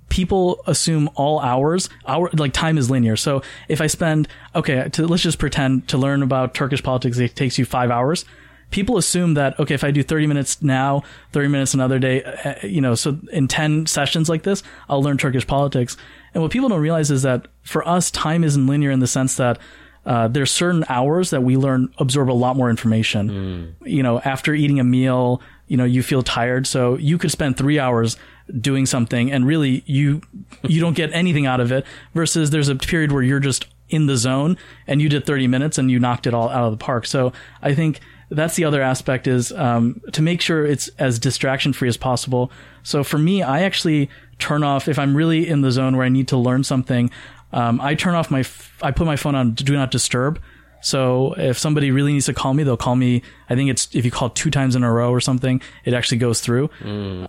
[0.09, 3.15] people assume all hours hour like time is linear.
[3.15, 7.35] So if I spend okay, to, let's just pretend to learn about Turkish politics it
[7.35, 8.25] takes you five hours.
[8.71, 12.55] People assume that okay, if I do 30 minutes now, 30 minutes another day, uh,
[12.63, 15.97] you know, so in 10 sessions like this, I'll learn Turkish politics.
[16.33, 19.37] And what people don't realize is that for us, time isn't linear in the sense
[19.37, 19.57] that
[20.05, 23.75] uh, there's certain hours that we learn absorb a lot more information.
[23.83, 27.57] You know, after eating a meal, you know, you feel tired, so you could spend
[27.57, 28.17] three hours
[28.59, 30.21] doing something, and really you
[30.63, 31.85] you don't get anything out of it.
[32.13, 34.57] Versus there's a period where you're just in the zone
[34.87, 37.05] and you did 30 minutes and you knocked it all out of the park.
[37.05, 37.99] So I think
[38.29, 42.51] that's the other aspect is um, to make sure it's as distraction free as possible.
[42.83, 46.09] So for me, I actually turn off if I'm really in the zone where I
[46.09, 47.09] need to learn something.
[47.51, 50.39] Um, I turn off my, f- I put my phone on do not disturb.
[50.81, 53.21] So if somebody really needs to call me, they'll call me.
[53.49, 56.19] I think it's if you call two times in a row or something, it actually
[56.19, 56.69] goes through.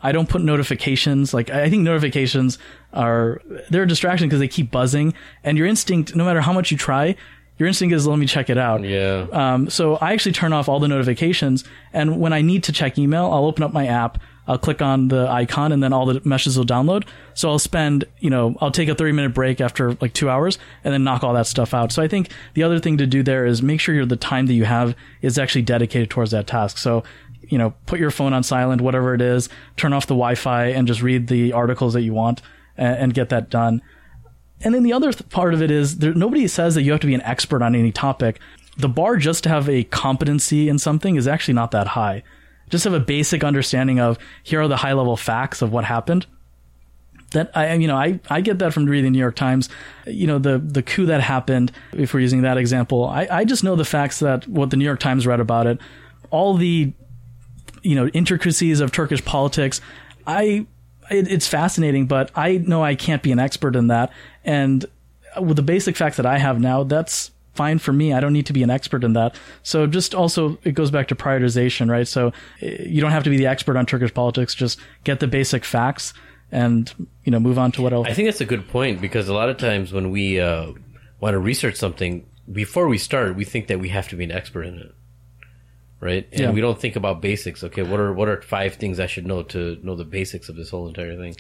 [0.03, 1.35] I don't put notifications.
[1.35, 2.59] Like I think notifications
[2.93, 3.41] are
[3.71, 5.15] they're a distraction because they keep buzzing,
[5.45, 7.17] and your instinct, no matter how much you try,
[7.59, 8.83] your instinct is let me check it out.
[8.85, 9.27] Yeah.
[9.33, 12.99] Um, so I actually turn off all the notifications, and when I need to check
[12.99, 14.19] email, I'll open up my app.
[14.51, 17.07] I'll click on the icon, and then all the meshes will download.
[17.35, 20.59] So I'll spend, you know, I'll take a thirty minute break after like two hours,
[20.83, 21.93] and then knock all that stuff out.
[21.93, 24.55] So I think the other thing to do there is make sure the time that
[24.55, 26.79] you have is actually dedicated towards that task.
[26.79, 27.05] So
[27.43, 30.87] you know, put your phone on silent, whatever it is, turn off the Wi-Fi, and
[30.87, 32.43] just read the articles that you want,
[32.77, 33.83] and, and get that done.
[34.61, 37.01] And then the other th- part of it is there, nobody says that you have
[37.01, 38.41] to be an expert on any topic.
[38.77, 42.23] The bar just to have a competency in something is actually not that high.
[42.71, 46.27] Just have a basic understanding of here are the high level facts of what happened.
[47.33, 49.69] That I, you know, I, I get that from reading the New York Times.
[50.07, 53.63] You know, the, the coup that happened, if we're using that example, I, I just
[53.63, 55.79] know the facts that what the New York Times read about it,
[56.31, 56.93] all the,
[57.83, 59.81] you know, intricacies of Turkish politics.
[60.27, 60.67] I,
[61.11, 64.13] it, it's fascinating, but I know I can't be an expert in that.
[64.45, 64.85] And
[65.41, 68.13] with the basic facts that I have now, that's fine for me.
[68.13, 69.35] I don't need to be an expert in that.
[69.63, 72.07] So just also, it goes back to prioritization, right?
[72.07, 72.33] So
[72.63, 74.55] eh, you don't have to be the expert on Turkish politics.
[74.55, 76.13] Just get the basic facts
[76.53, 76.93] and,
[77.25, 78.07] you know, move on to what else.
[78.09, 80.73] I think that's a good point because a lot of times when we uh,
[81.21, 84.33] want to research something, before we start, we think that we have to be an
[84.33, 84.95] expert in it,
[86.01, 86.27] right?
[86.33, 86.51] And Yeah.
[86.51, 87.63] we don't think about basics.
[87.63, 90.57] Okay, what are what are five things I should know to know the basics of
[90.57, 91.37] this whole entire thing?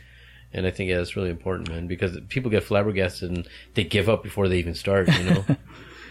[0.52, 4.08] And I think yeah, that's really important, man, because people get flabbergasted and they give
[4.08, 5.08] up before they even start.
[5.18, 5.44] You know,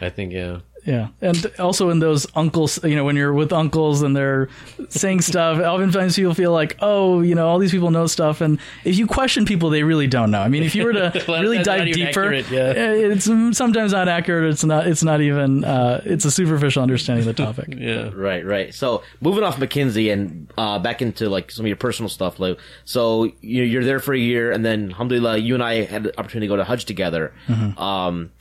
[0.01, 0.59] I think yeah.
[0.85, 4.47] Yeah, and also in those uncles, you know, when you're with uncles and they're
[4.89, 8.59] saying stuff, oftentimes people feel like, oh, you know, all these people know stuff, and
[8.85, 10.39] if you question people, they really don't know.
[10.39, 12.59] I mean, if you were to Well, really dive deeper, accurate, yeah.
[12.75, 14.51] eh, it's sometimes not accurate.
[14.51, 14.87] It's not.
[14.87, 15.63] It's not even.
[15.65, 17.67] Uh, it's a superficial understanding of the topic.
[17.79, 18.09] Yeah.
[18.13, 18.73] Right, right.
[18.73, 22.55] So moving off McKinsey and uh, back into like some of your personal stuff, Lou.
[22.85, 26.19] So you you're there for a year, and then alhamdulillah, you and I had the
[26.19, 27.33] opportunity to go to Hajj together.
[27.77, 28.31] Um,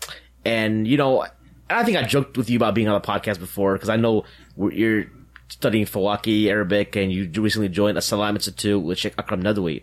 [0.44, 1.26] and you know,
[1.70, 4.24] I think I joked with you about being on the podcast before because I know
[4.57, 5.07] you're
[5.49, 9.82] studying Fawaki Arabic, and you recently joined a Salam Institute with Sheikh Akram Nadwi.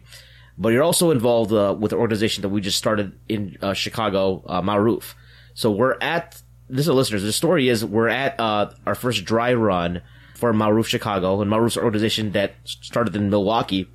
[0.57, 4.43] But you're also involved uh, with an organization that we just started in uh, Chicago,
[4.47, 5.13] uh, Ma'ruf.
[5.53, 7.23] So we're at this is listeners.
[7.23, 10.01] The story is we're at uh, our first dry run
[10.35, 13.87] for Ma'ruf Chicago, and Ma'ruf's organization that started in Milwaukee,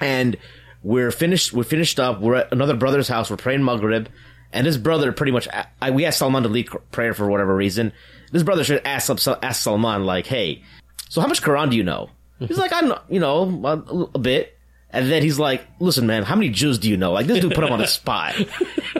[0.00, 0.36] and
[0.82, 1.52] we're finished.
[1.52, 2.20] We're finished up.
[2.20, 3.30] We're at another brother's house.
[3.30, 4.08] We're praying Maghrib,
[4.54, 5.48] and this brother pretty much.
[5.82, 7.92] I, we asked Salman to lead prayer for whatever reason.
[8.32, 9.10] This brother should ask
[9.42, 10.62] ask Salman like, "Hey,
[11.10, 12.08] so how much Quran do you know?"
[12.38, 14.56] He's like, "I know, you know, a, a bit."
[14.90, 17.54] And then he's like, "Listen, man, how many juz do you know?" Like this dude
[17.54, 18.34] put him on the spot,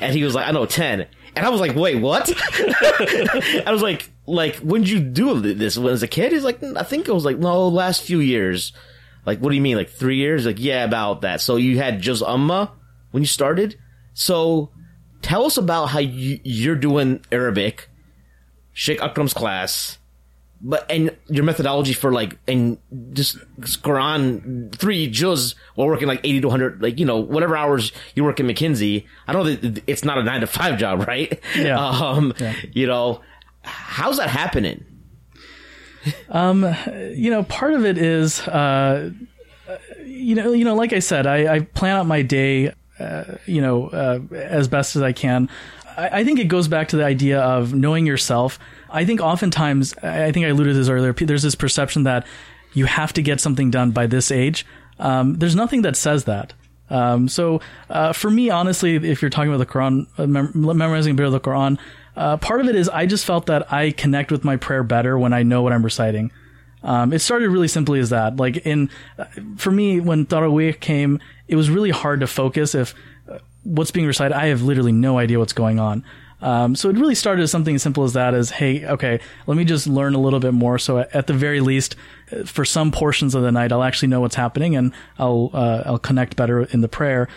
[0.00, 1.06] and he was like, "I know 10.
[1.36, 2.28] And I was like, "Wait, what?"
[3.66, 6.60] I was like, "Like when did you do this when as a kid?" He's like,
[6.60, 8.72] mm, "I think it was like no, last few years."
[9.26, 10.44] Like, what do you mean, like three years?
[10.44, 11.40] Like, yeah, about that.
[11.40, 12.72] So you had Juz Amma
[13.10, 13.78] when you started.
[14.12, 14.70] So
[15.24, 17.88] tell us about how you, you're doing Arabic,
[18.72, 19.98] Sheikh Akram's class,
[20.60, 22.78] but and your methodology for like and
[23.12, 23.38] just
[23.82, 28.22] Quran three juz while working like eighty to hundred like you know whatever hours you
[28.24, 29.06] work in McKinsey.
[29.26, 31.40] I know that it's not a nine to five job, right?
[31.56, 31.78] Yeah.
[31.78, 32.34] Um,
[32.72, 33.20] you know,
[33.62, 34.84] how's that happening?
[36.28, 36.64] um,
[37.14, 39.10] you know, part of it is, uh,
[40.04, 43.60] you know, you know, like I said, I, I plan out my day, uh, you
[43.60, 45.48] know, uh, as best as I can.
[45.96, 48.58] I, I think it goes back to the idea of knowing yourself.
[48.90, 51.12] I think oftentimes, I think I alluded to this earlier.
[51.12, 52.26] There's this perception that
[52.72, 54.66] you have to get something done by this age.
[54.98, 56.52] Um, there's nothing that says that.
[56.90, 61.12] Um, so uh, for me, honestly, if you're talking about the Quran, uh, mem- memorizing
[61.12, 61.78] a bit of the Quran,
[62.16, 65.18] uh, part of it is I just felt that I connect with my prayer better
[65.18, 66.30] when I know what I'm reciting.
[66.82, 68.36] Um, it started really simply as that.
[68.36, 68.90] Like in,
[69.56, 71.18] for me, when Taraweeh came,
[71.48, 72.94] it was really hard to focus if
[73.28, 74.34] uh, what's being recited.
[74.34, 76.04] I have literally no idea what's going on.
[76.40, 78.34] Um, so it really started as something as simple as that.
[78.34, 80.78] As hey, okay, let me just learn a little bit more.
[80.78, 81.96] So at, the very least,
[82.30, 85.82] uh, for some portions of the night, I'll actually know what's happening and I'll uh,
[85.86, 87.28] I'll connect better in the prayer.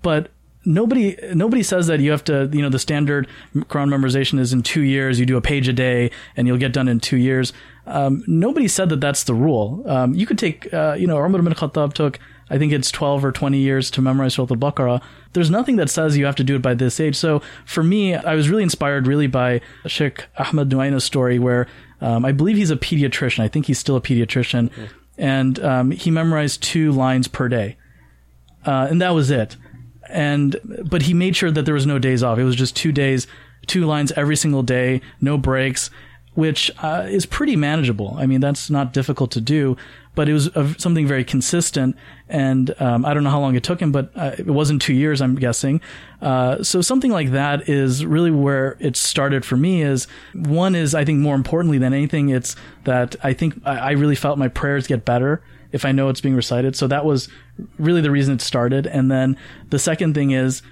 [0.00, 0.30] But
[0.64, 4.62] nobody nobody says that you have to you know the standard Quran memorization is in
[4.62, 5.20] two years.
[5.20, 7.52] You do a page a day and you'll get done in two years.
[7.86, 9.82] Um, nobody said that that's the rule.
[9.86, 12.18] Um, you could take uh, you know Umar bin Khattab took
[12.52, 15.00] I think it's 12 or 20 years to memorize Surah Al-Baqarah.
[15.32, 17.16] There's nothing that says you have to do it by this age.
[17.16, 21.66] So for me, I was really inspired really by Sheikh Ahmed Nuaina's story where
[22.02, 23.40] um, I believe he's a pediatrician.
[23.40, 24.70] I think he's still a pediatrician.
[25.16, 27.78] And um, he memorized two lines per day.
[28.66, 29.56] Uh, and that was it.
[30.10, 32.38] And, but he made sure that there was no days off.
[32.38, 33.26] It was just two days,
[33.66, 35.88] two lines every single day, no breaks
[36.34, 38.16] which uh, is pretty manageable.
[38.18, 39.76] I mean, that's not difficult to do,
[40.14, 41.96] but it was a, something very consistent.
[42.28, 44.94] And um, I don't know how long it took him, but uh, it wasn't two
[44.94, 45.80] years, I'm guessing.
[46.20, 49.82] Uh, so something like that is really where it started for me.
[49.82, 53.90] Is one is I think more importantly than anything, it's that I think I, I
[53.92, 56.76] really felt my prayers get better if I know it's being recited.
[56.76, 57.28] So that was
[57.78, 58.86] really the reason it started.
[58.86, 59.36] And then
[59.70, 60.62] the second thing is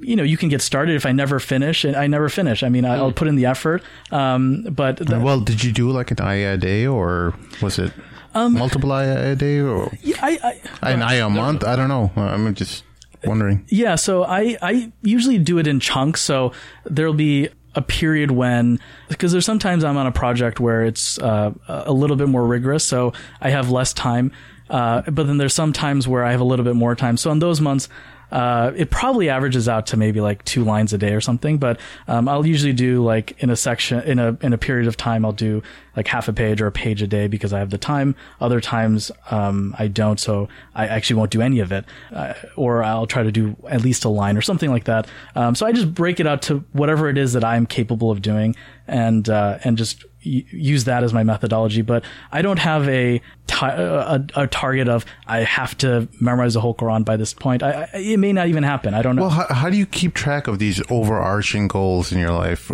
[0.00, 2.62] you know, you can get started if I never finish, and I never finish.
[2.62, 3.82] I mean, I'll put in the effort.
[4.10, 7.92] Um, but the, well, did you do like an ayah a day, or was it
[8.36, 11.64] multiple ayah a day, or yeah, I, I, an ayah a month?
[11.64, 12.10] I don't know.
[12.16, 12.84] I'm just
[13.24, 13.64] wondering.
[13.68, 13.94] yeah.
[13.96, 16.20] So I, I usually do it in chunks.
[16.20, 16.52] So
[16.84, 21.52] there'll be a period when, because there's sometimes I'm on a project where it's uh,
[21.68, 24.32] a little bit more rigorous, so I have less time.
[24.70, 27.16] Uh, but then there's some times where I have a little bit more time.
[27.16, 27.88] So in those months,
[28.30, 31.58] uh, it probably averages out to maybe like two lines a day or something.
[31.58, 31.78] But
[32.08, 35.24] um, I'll usually do like in a section in a in a period of time,
[35.24, 35.62] I'll do
[35.96, 38.14] like half a page or a page a day because I have the time.
[38.40, 42.82] Other times um, I don't, so I actually won't do any of it, uh, or
[42.82, 45.06] I'll try to do at least a line or something like that.
[45.34, 48.22] Um, so I just break it out to whatever it is that I'm capable of
[48.22, 48.54] doing,
[48.86, 53.20] and uh, and just use that as my methodology, but I don't have a,
[53.62, 57.62] a, a, target of I have to memorize the whole Quran by this point.
[57.62, 58.94] I, I, it may not even happen.
[58.94, 59.22] I don't know.
[59.22, 62.70] Well, how, how, do you keep track of these overarching goals in your life?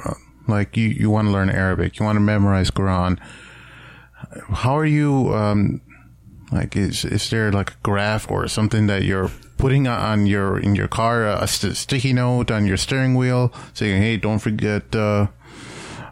[0.48, 3.18] Like you, you want to learn Arabic, you want to memorize Quran.
[4.50, 5.34] How are you?
[5.34, 5.80] Um,
[6.50, 10.74] like, is is there like a graph or something that you're putting on your in
[10.74, 14.98] your car, a st- sticky note on your steering wheel, saying, "Hey, don't forget." Uh,
[15.02, 15.26] uh,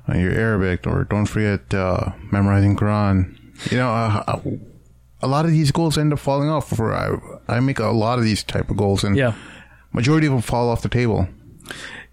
[0.08, 3.36] your Arabic, or don't forget uh, memorizing Quran.
[3.70, 4.40] You know, uh,
[5.22, 6.68] a lot of these goals end up falling off.
[6.68, 7.16] For I,
[7.48, 9.34] I make a lot of these type of goals, and yeah.
[9.92, 11.28] majority of them fall off the table.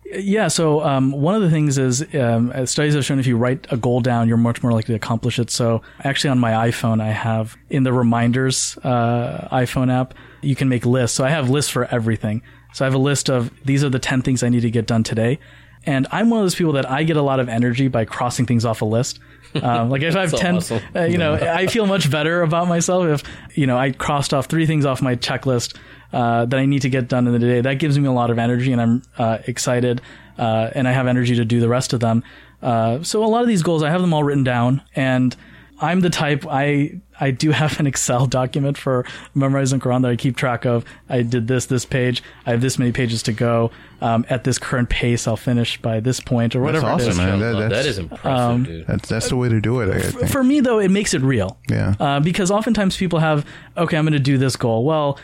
[0.06, 0.48] Yeah.
[0.48, 3.78] So um, one of the things is um, studies have shown if you write a
[3.78, 5.50] goal down, you're much more likely to accomplish it.
[5.50, 10.70] So actually, on my iPhone, I have in the reminders uh, iPhone app, you can
[10.70, 11.18] make lists.
[11.18, 12.42] So I have lists for everything.
[12.74, 14.88] So I have a list of these are the ten things I need to get
[14.88, 15.40] done today.
[15.88, 18.46] And I'm one of those people that I get a lot of energy by crossing
[18.46, 19.20] things off a list.
[19.56, 20.82] Um, like if I have So 10, awesome.
[20.94, 24.48] uh, you know, I feel much better about myself if, you know, I crossed off
[24.48, 25.78] three things off my checklist
[26.12, 27.62] uh, that I need to get done in the day.
[27.62, 30.02] That gives me a lot of energy and I'm uh, excited
[30.38, 32.24] uh, and I have energy to do the rest of them.
[32.62, 35.36] Uh, so a lot of these goals, I have them all written down and
[35.80, 39.06] I'm the type I I do have an Excel document for
[39.36, 40.86] memorizing Quran that I keep track of.
[41.10, 42.24] I did this this page.
[42.46, 43.72] I have this many pages to go.
[44.02, 47.18] Um, at this current pace, I'll finish by this point or That's whatever it is.
[47.20, 47.40] awesome, man.
[47.40, 48.88] That- that's- that is impressive, Um, dude.
[48.88, 49.90] That's that's the way to do it.
[49.96, 50.30] I think.
[50.32, 51.58] For me, though, it makes it real.
[51.70, 51.96] Yeah.
[52.00, 53.46] Uh, because oftentimes people have,
[53.76, 54.84] okay, I'm going to do this goal.
[54.86, 55.18] Well,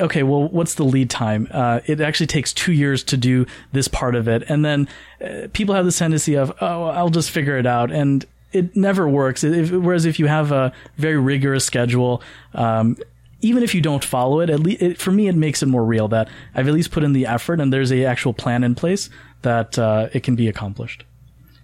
[0.00, 1.48] okay, well, what's the lead time?
[1.50, 4.42] Uh, it actually takes two years to do this part of it.
[4.48, 4.88] And then
[5.22, 7.90] uh, people have this tendency of, oh, I'll just figure it out.
[7.90, 8.24] And
[8.54, 9.44] it never works.
[9.44, 12.22] If, whereas if you have a very rigorous schedule,
[12.54, 12.96] um,
[13.40, 15.84] even if you don't follow it, at least it, for me, it makes it more
[15.84, 18.74] real that I've at least put in the effort and there's a actual plan in
[18.74, 19.10] place
[19.42, 21.04] that uh, it can be accomplished.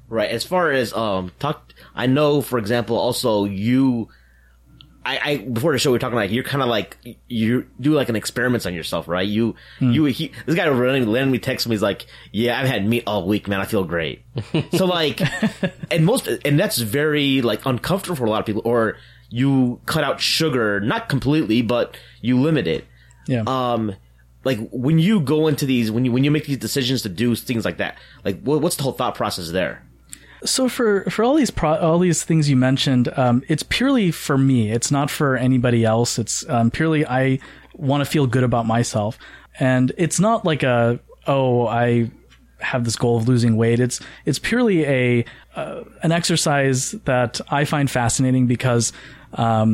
[0.09, 0.31] Right.
[0.31, 4.09] As far as um talk, I know, for example, also you.
[5.05, 6.97] I, I before the show we were talking like you're kind of like
[7.27, 9.27] you do like an experiments on yourself, right?
[9.27, 11.75] You you he this guy randomly me text me.
[11.75, 13.61] He's like, "Yeah, I've had meat all week, man.
[13.61, 14.23] I feel great."
[14.73, 15.21] so like,
[15.91, 18.63] and most and that's very like uncomfortable for a lot of people.
[18.65, 18.97] Or
[19.31, 22.85] you cut out sugar, not completely, but you limit it
[23.27, 23.45] Yeah.
[23.47, 23.95] um
[24.45, 27.35] like when you go into these when you when you make these decisions to do
[27.35, 29.83] things like that like what, what's the whole thought process there
[30.45, 34.39] So for for all these pro- all these things you mentioned, um, it's purely for
[34.39, 34.71] me.
[34.71, 36.19] It's not for anybody else.
[36.19, 37.39] It's um, purely I
[37.75, 39.19] want to feel good about myself,
[39.59, 42.11] and it's not like a oh I
[42.61, 43.81] have this goal of losing weight.
[43.81, 45.25] It's it's purely a
[45.57, 48.93] uh, an exercise that I find fascinating because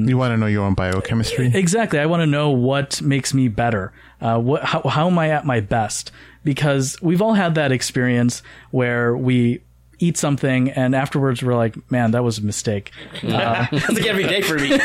[0.06, 1.51] you want to know your own biochemistry?
[1.55, 1.98] Exactly.
[1.98, 3.93] I want to know what makes me better.
[4.20, 6.12] Uh, what, how, how am I at my best?
[6.44, 9.62] Because we've all had that experience where we
[9.98, 12.93] eat something and afterwards we're like, man, that was a mistake.
[13.23, 14.73] Uh, that's like every day for me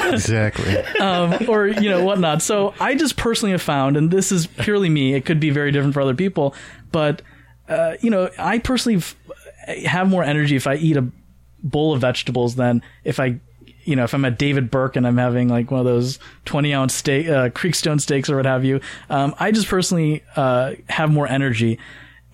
[0.12, 0.76] exactly.
[1.00, 2.42] um, or you know whatnot.
[2.42, 5.14] So I just personally have found, and this is purely me.
[5.14, 6.54] It could be very different for other people,
[6.92, 7.22] but
[7.68, 9.16] uh, you know, I personally f-
[9.86, 11.06] have more energy if I eat a
[11.62, 13.40] bowl of vegetables than if I
[13.84, 16.72] you know, if I'm at David Burke and I'm having like one of those 20
[16.72, 18.80] ounce steak, uh, Creekstone steaks or what have you,
[19.10, 21.78] um, I just personally uh, have more energy.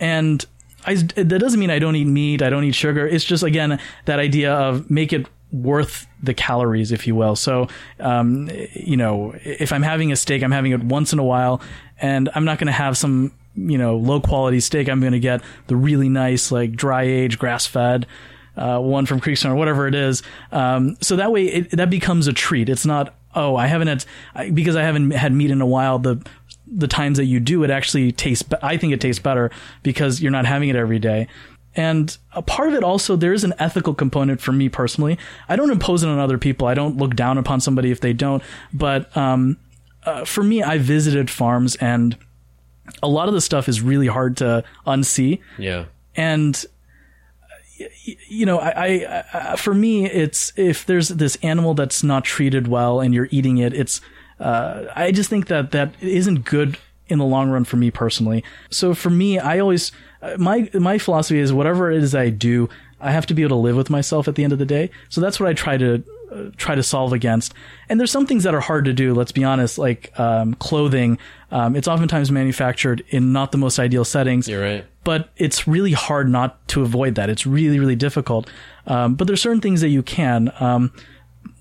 [0.00, 0.44] And
[0.86, 3.06] I, that doesn't mean I don't eat meat, I don't eat sugar.
[3.06, 7.36] It's just, again, that idea of make it worth the calories, if you will.
[7.36, 7.68] So,
[7.98, 11.60] um, you know, if I'm having a steak, I'm having it once in a while,
[12.00, 14.88] and I'm not going to have some, you know, low quality steak.
[14.88, 18.06] I'm going to get the really nice, like dry aged, grass fed.
[18.56, 20.22] Uh, one from Creekstone or whatever it is.
[20.52, 22.68] Um, so that way it, that becomes a treat.
[22.68, 23.88] It's not, oh, I haven't
[24.34, 25.98] had, because I haven't had meat in a while.
[25.98, 26.22] The,
[26.70, 29.50] the times that you do, it actually tastes, I think it tastes better
[29.82, 31.26] because you're not having it every day.
[31.74, 35.18] And a part of it also, there is an ethical component for me personally.
[35.48, 36.66] I don't impose it on other people.
[36.66, 38.42] I don't look down upon somebody if they don't.
[38.72, 39.56] But um,
[40.04, 42.16] uh, for me, I visited farms and
[43.02, 45.40] a lot of the stuff is really hard to unsee.
[45.58, 45.86] Yeah.
[46.16, 46.64] And
[48.28, 52.68] you know, I, I, I, for me, it's if there's this animal that's not treated
[52.68, 54.00] well and you're eating it, it's,
[54.40, 58.42] uh, I just think that that isn't good in the long run for me personally.
[58.70, 59.92] So for me, I always,
[60.22, 62.68] uh, my, my philosophy is whatever it is I do,
[63.00, 64.90] I have to be able to live with myself at the end of the day.
[65.08, 67.54] So that's what I try to uh, try to solve against.
[67.88, 69.14] And there's some things that are hard to do.
[69.14, 71.18] Let's be honest, like um, clothing.
[71.50, 74.46] Um, it's oftentimes manufactured in not the most ideal settings.
[74.48, 74.86] You're right.
[75.02, 77.30] But it's really hard not to avoid that.
[77.30, 78.48] It's really, really difficult.
[78.86, 80.92] Um, but there's certain things that you can, um,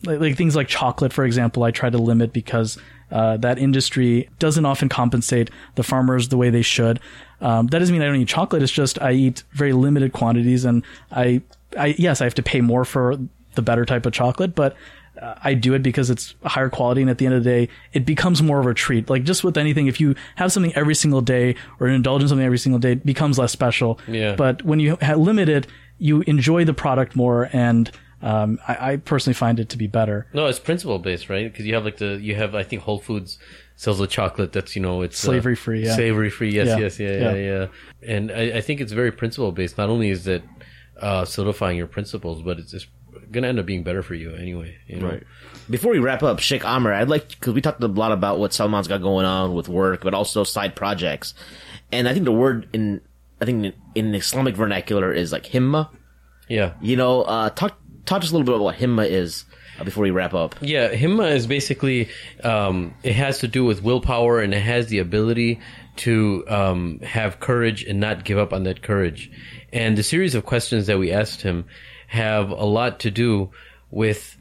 [0.04, 1.64] like, like, things like chocolate, for example.
[1.64, 2.78] I try to limit because
[3.12, 7.00] uh, that industry doesn't often compensate the farmers the way they should.
[7.42, 8.62] Um, that doesn't mean I don't eat chocolate.
[8.62, 11.42] It's just I eat very limited quantities, and I,
[11.78, 13.18] I yes, I have to pay more for
[13.56, 14.76] the better type of chocolate, but
[15.22, 17.70] uh, I do it because it's higher quality, and at the end of the day,
[17.94, 19.10] it becomes more of a treat.
[19.10, 22.46] Like just with anything, if you have something every single day or indulge in something
[22.46, 24.00] every single day, it becomes less special.
[24.08, 24.36] Yeah.
[24.36, 27.92] But when you ha- limit it, you enjoy the product more, and
[28.22, 30.28] um, I, I personally find it to be better.
[30.34, 31.52] No, it's principle based, right?
[31.52, 33.38] Because you have like the you have I think Whole Foods
[33.76, 35.96] sells a chocolate that's you know it's Slavery free, yeah.
[35.96, 36.52] slavery free.
[36.52, 36.78] Yes, Yeah.
[36.78, 37.36] yes, yeah, yeah, Yeah.
[37.36, 37.68] yeah.
[38.16, 39.78] And I, I think it's very principle based.
[39.78, 40.44] Not only is it
[41.00, 42.88] uh, solidifying your principles, but it's just
[43.32, 44.76] gonna end up being better for you anyway.
[44.88, 45.10] You know?
[45.10, 45.24] Right.
[45.70, 48.54] Before we wrap up, Sheikh Amr, I'd like because we talked a lot about what
[48.54, 51.34] Salman's got going on with work, but also side projects.
[51.92, 53.02] And I think the word in
[53.40, 55.90] I think in Islamic vernacular is like himma.
[56.50, 56.74] Yeah.
[56.82, 59.46] You know, uh, talk talk to us a little bit about what himma is
[59.80, 60.56] uh, before we wrap up.
[60.62, 62.10] Yeah, himma is basically
[62.44, 65.60] um, it has to do with willpower and it has the ability
[65.98, 69.32] to um, have courage and not give up on that courage.
[69.74, 71.66] And the series of questions that we asked him
[72.08, 73.52] have a lot to do
[73.92, 74.38] with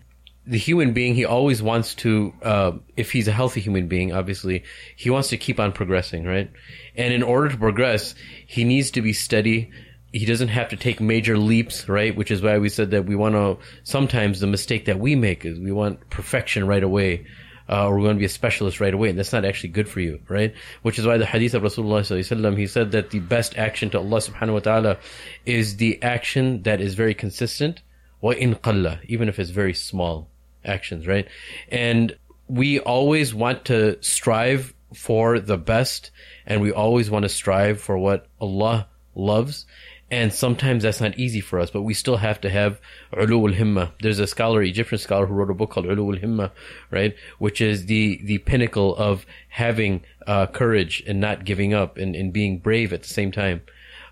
[0.47, 1.15] the human being.
[1.15, 4.65] He always wants to, uh, if he's a healthy human being, obviously,
[4.97, 6.51] he wants to keep on progressing, right?
[6.97, 8.15] And in order to progress,
[8.47, 9.71] he needs to be steady
[10.13, 12.17] he doesn't have to take major leaps, right?
[12.17, 13.59] Which is why we said that we want to.
[13.85, 17.27] Sometimes the mistake that we make is we want perfection right away,
[17.69, 19.89] uh, or we want to be a specialist right away, and that's not actually good
[19.89, 20.55] for you, right?
[20.83, 24.19] Which is why the hadith of Rasulullah he said that the best action to Allah
[24.19, 24.99] subhanahu wa taala
[25.45, 27.83] is the action that is very consistent,
[28.21, 30.29] wa in qalla, even if it's very small
[30.65, 31.29] actions, right?
[31.71, 32.17] And
[32.49, 36.11] we always want to strive for the best,
[36.47, 39.67] and we always want to strive for what Allah loves.
[40.11, 42.81] And sometimes that's not easy for us, but we still have to have
[43.15, 43.93] ulu al-himma.
[44.01, 46.51] There's a scholar, Egyptian scholar, who wrote a book called ulu al-himma,
[46.91, 47.15] right?
[47.39, 52.33] Which is the, the pinnacle of having, uh, courage and not giving up and, and
[52.33, 53.61] being brave at the same time,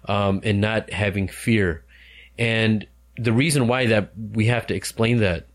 [0.06, 1.82] um, and not having fear.
[2.38, 2.86] And
[3.16, 5.46] the reason why that we have to explain that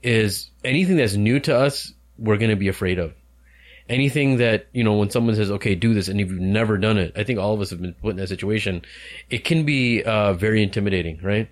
[0.00, 3.14] is anything that's new to us, we're going to be afraid of
[3.92, 6.96] anything that you know when someone says okay do this and if you've never done
[6.96, 8.82] it i think all of us have been put in that situation
[9.28, 11.48] it can be uh, very intimidating right?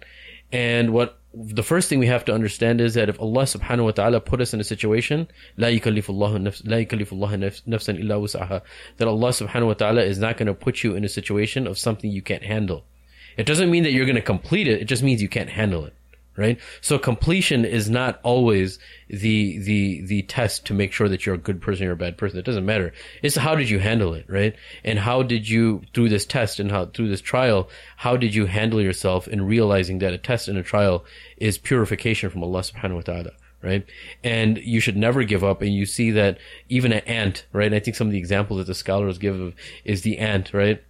[0.52, 3.90] And what the first thing we have to understand is that if allah subhanahu wa
[3.92, 5.72] ta'ala put us in a situation that
[9.06, 12.10] allah subhanahu wa ta'ala is not going to put you in a situation of something
[12.10, 12.84] you can't handle.
[13.36, 15.84] It doesn't mean that you're going to complete it it just means you can't handle
[15.84, 15.94] it.
[16.40, 16.58] Right?
[16.80, 21.38] So completion is not always the, the, the test to make sure that you're a
[21.38, 22.38] good person or a bad person.
[22.38, 22.94] It doesn't matter.
[23.22, 24.56] It's how did you handle it, right?
[24.82, 27.68] And how did you, through this test and how, through this trial,
[27.98, 31.04] how did you handle yourself in realizing that a test and a trial
[31.36, 33.32] is purification from Allah subhanahu wa ta'ala?
[33.62, 33.84] Right.
[34.24, 35.60] And you should never give up.
[35.60, 36.38] And you see that
[36.70, 37.74] even an ant, right?
[37.74, 39.54] I think some of the examples that the scholars give of
[39.84, 40.82] is the ant, right?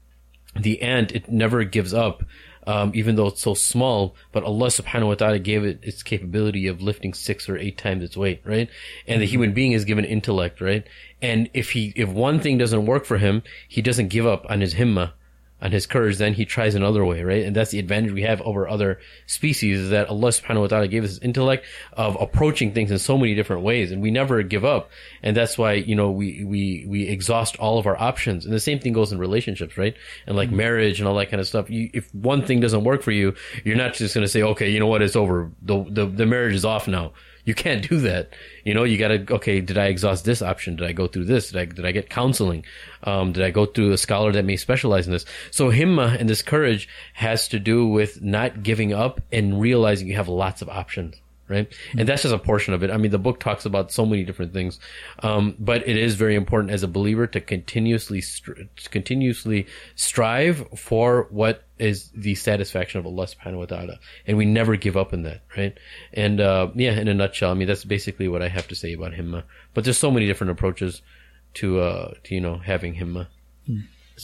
[0.59, 2.24] the ant it never gives up
[2.70, 6.66] um, even though it's so small but allah subhanahu wa ta'ala gave it its capability
[6.68, 8.68] of lifting six or eight times its weight right?
[9.09, 10.86] And the human being is given intellect right?
[11.20, 14.60] And if he if one thing doesn't work for him he doesn't give up on
[14.60, 15.12] his himma
[15.62, 17.45] on his courage, then he tries another way, right?
[17.45, 20.89] And that's the advantage we have over other species is that Allah subhanahu wa ta'ala
[20.89, 24.43] gave us this intellect of approaching things in so many different ways and we never
[24.43, 24.91] give up.
[25.23, 28.45] And that's why, you know, we, we, we exhaust all of our options.
[28.45, 29.95] And the same thing goes in relationships, right?
[30.27, 30.57] And like mm-hmm.
[30.59, 31.69] marriage and all that kind of stuff.
[31.69, 33.35] You, if one thing doesn't work for you,
[33.65, 35.03] you're not just going to say, okay, you know what?
[35.03, 35.51] It's over.
[35.62, 37.12] The, the, the marriage is off now.
[37.45, 38.31] You can't do that.
[38.65, 40.77] You know, you gotta, okay, did I exhaust this option?
[40.77, 41.51] Did I go through this?
[41.51, 42.65] Did I, did I get counseling?
[43.05, 45.25] Um, did I go through a scholar that may specialize in this?
[45.51, 50.17] So himma and this courage has to do with not giving up and realizing you
[50.17, 51.70] have lots of options right?
[51.98, 52.90] And that's just a portion of it.
[52.90, 54.78] I mean, the book talks about so many different things,
[55.22, 58.22] um, but it is very important as a believer to continuously
[58.90, 59.66] continuously
[59.97, 64.97] strive for what is the satisfaction of Allah Subhanahu wa Taala, and we never give
[64.97, 65.77] up in that, right?
[66.12, 68.93] And uh, yeah, in a nutshell, I mean, that's basically what I have to say
[68.93, 69.43] about himma.
[69.74, 71.02] But there's so many different approaches
[71.55, 73.27] to uh, to you know having himma.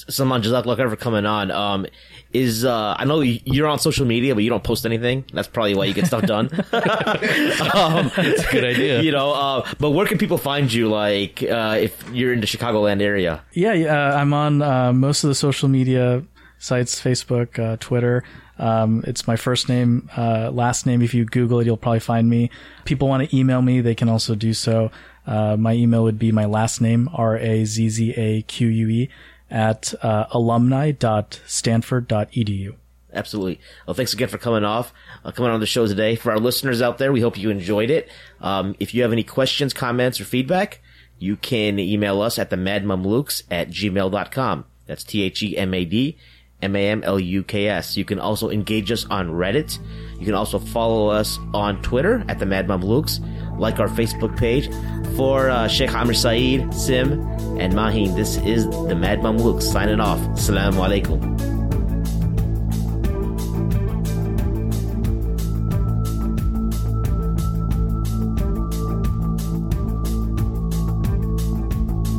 [0.08, 1.50] Salman, Jazakallah khair for coming on.
[1.50, 1.86] Um,
[2.32, 5.24] is uh, I know you're on social media, but you don't post anything.
[5.32, 6.46] That's probably why you get stuff done.
[6.72, 9.00] um, It's a good idea.
[9.06, 10.88] you know, uh, but where can people find you?
[10.88, 15.24] Like, uh, if you're in the Chicagoland area, Yeah, yeah, uh, I'm on uh, most
[15.24, 16.22] of the social media
[16.58, 18.24] sites Facebook, uh, Twitter.
[18.58, 21.02] Um, it's my first name, uh, last name.
[21.02, 22.50] If you Google it, you'll probably find me.
[22.84, 24.90] People want to email me, they can also do so.
[25.26, 28.88] Uh, my email would be my last name, R A Z Z A Q U
[28.88, 29.10] E,
[29.50, 32.74] at uh, alumni.stanford.edu.
[33.12, 33.60] absolutely.
[33.86, 34.92] Well, thanks again for coming off,
[35.24, 36.16] uh, coming on the show today.
[36.16, 38.08] For our listeners out there, we hope you enjoyed it.
[38.40, 40.80] Um, if you have any questions, comments, or feedback,
[41.18, 44.64] you can email us at the madmamluks at gmail.com.
[44.86, 46.18] That's T-H-E-M-A-D
[46.62, 47.96] M-A-M-L-U-K-S.
[47.96, 49.78] You can also engage us on Reddit.
[50.18, 53.20] You can also follow us on Twitter at the Mad Mamluks,
[53.58, 54.70] like our Facebook page.
[55.16, 57.22] For uh, Sheikh Amr Saeed, Sim,
[57.58, 60.20] and Mahin, this is the Mad Mamluks signing off.
[60.20, 61.65] Assalamu alaikum.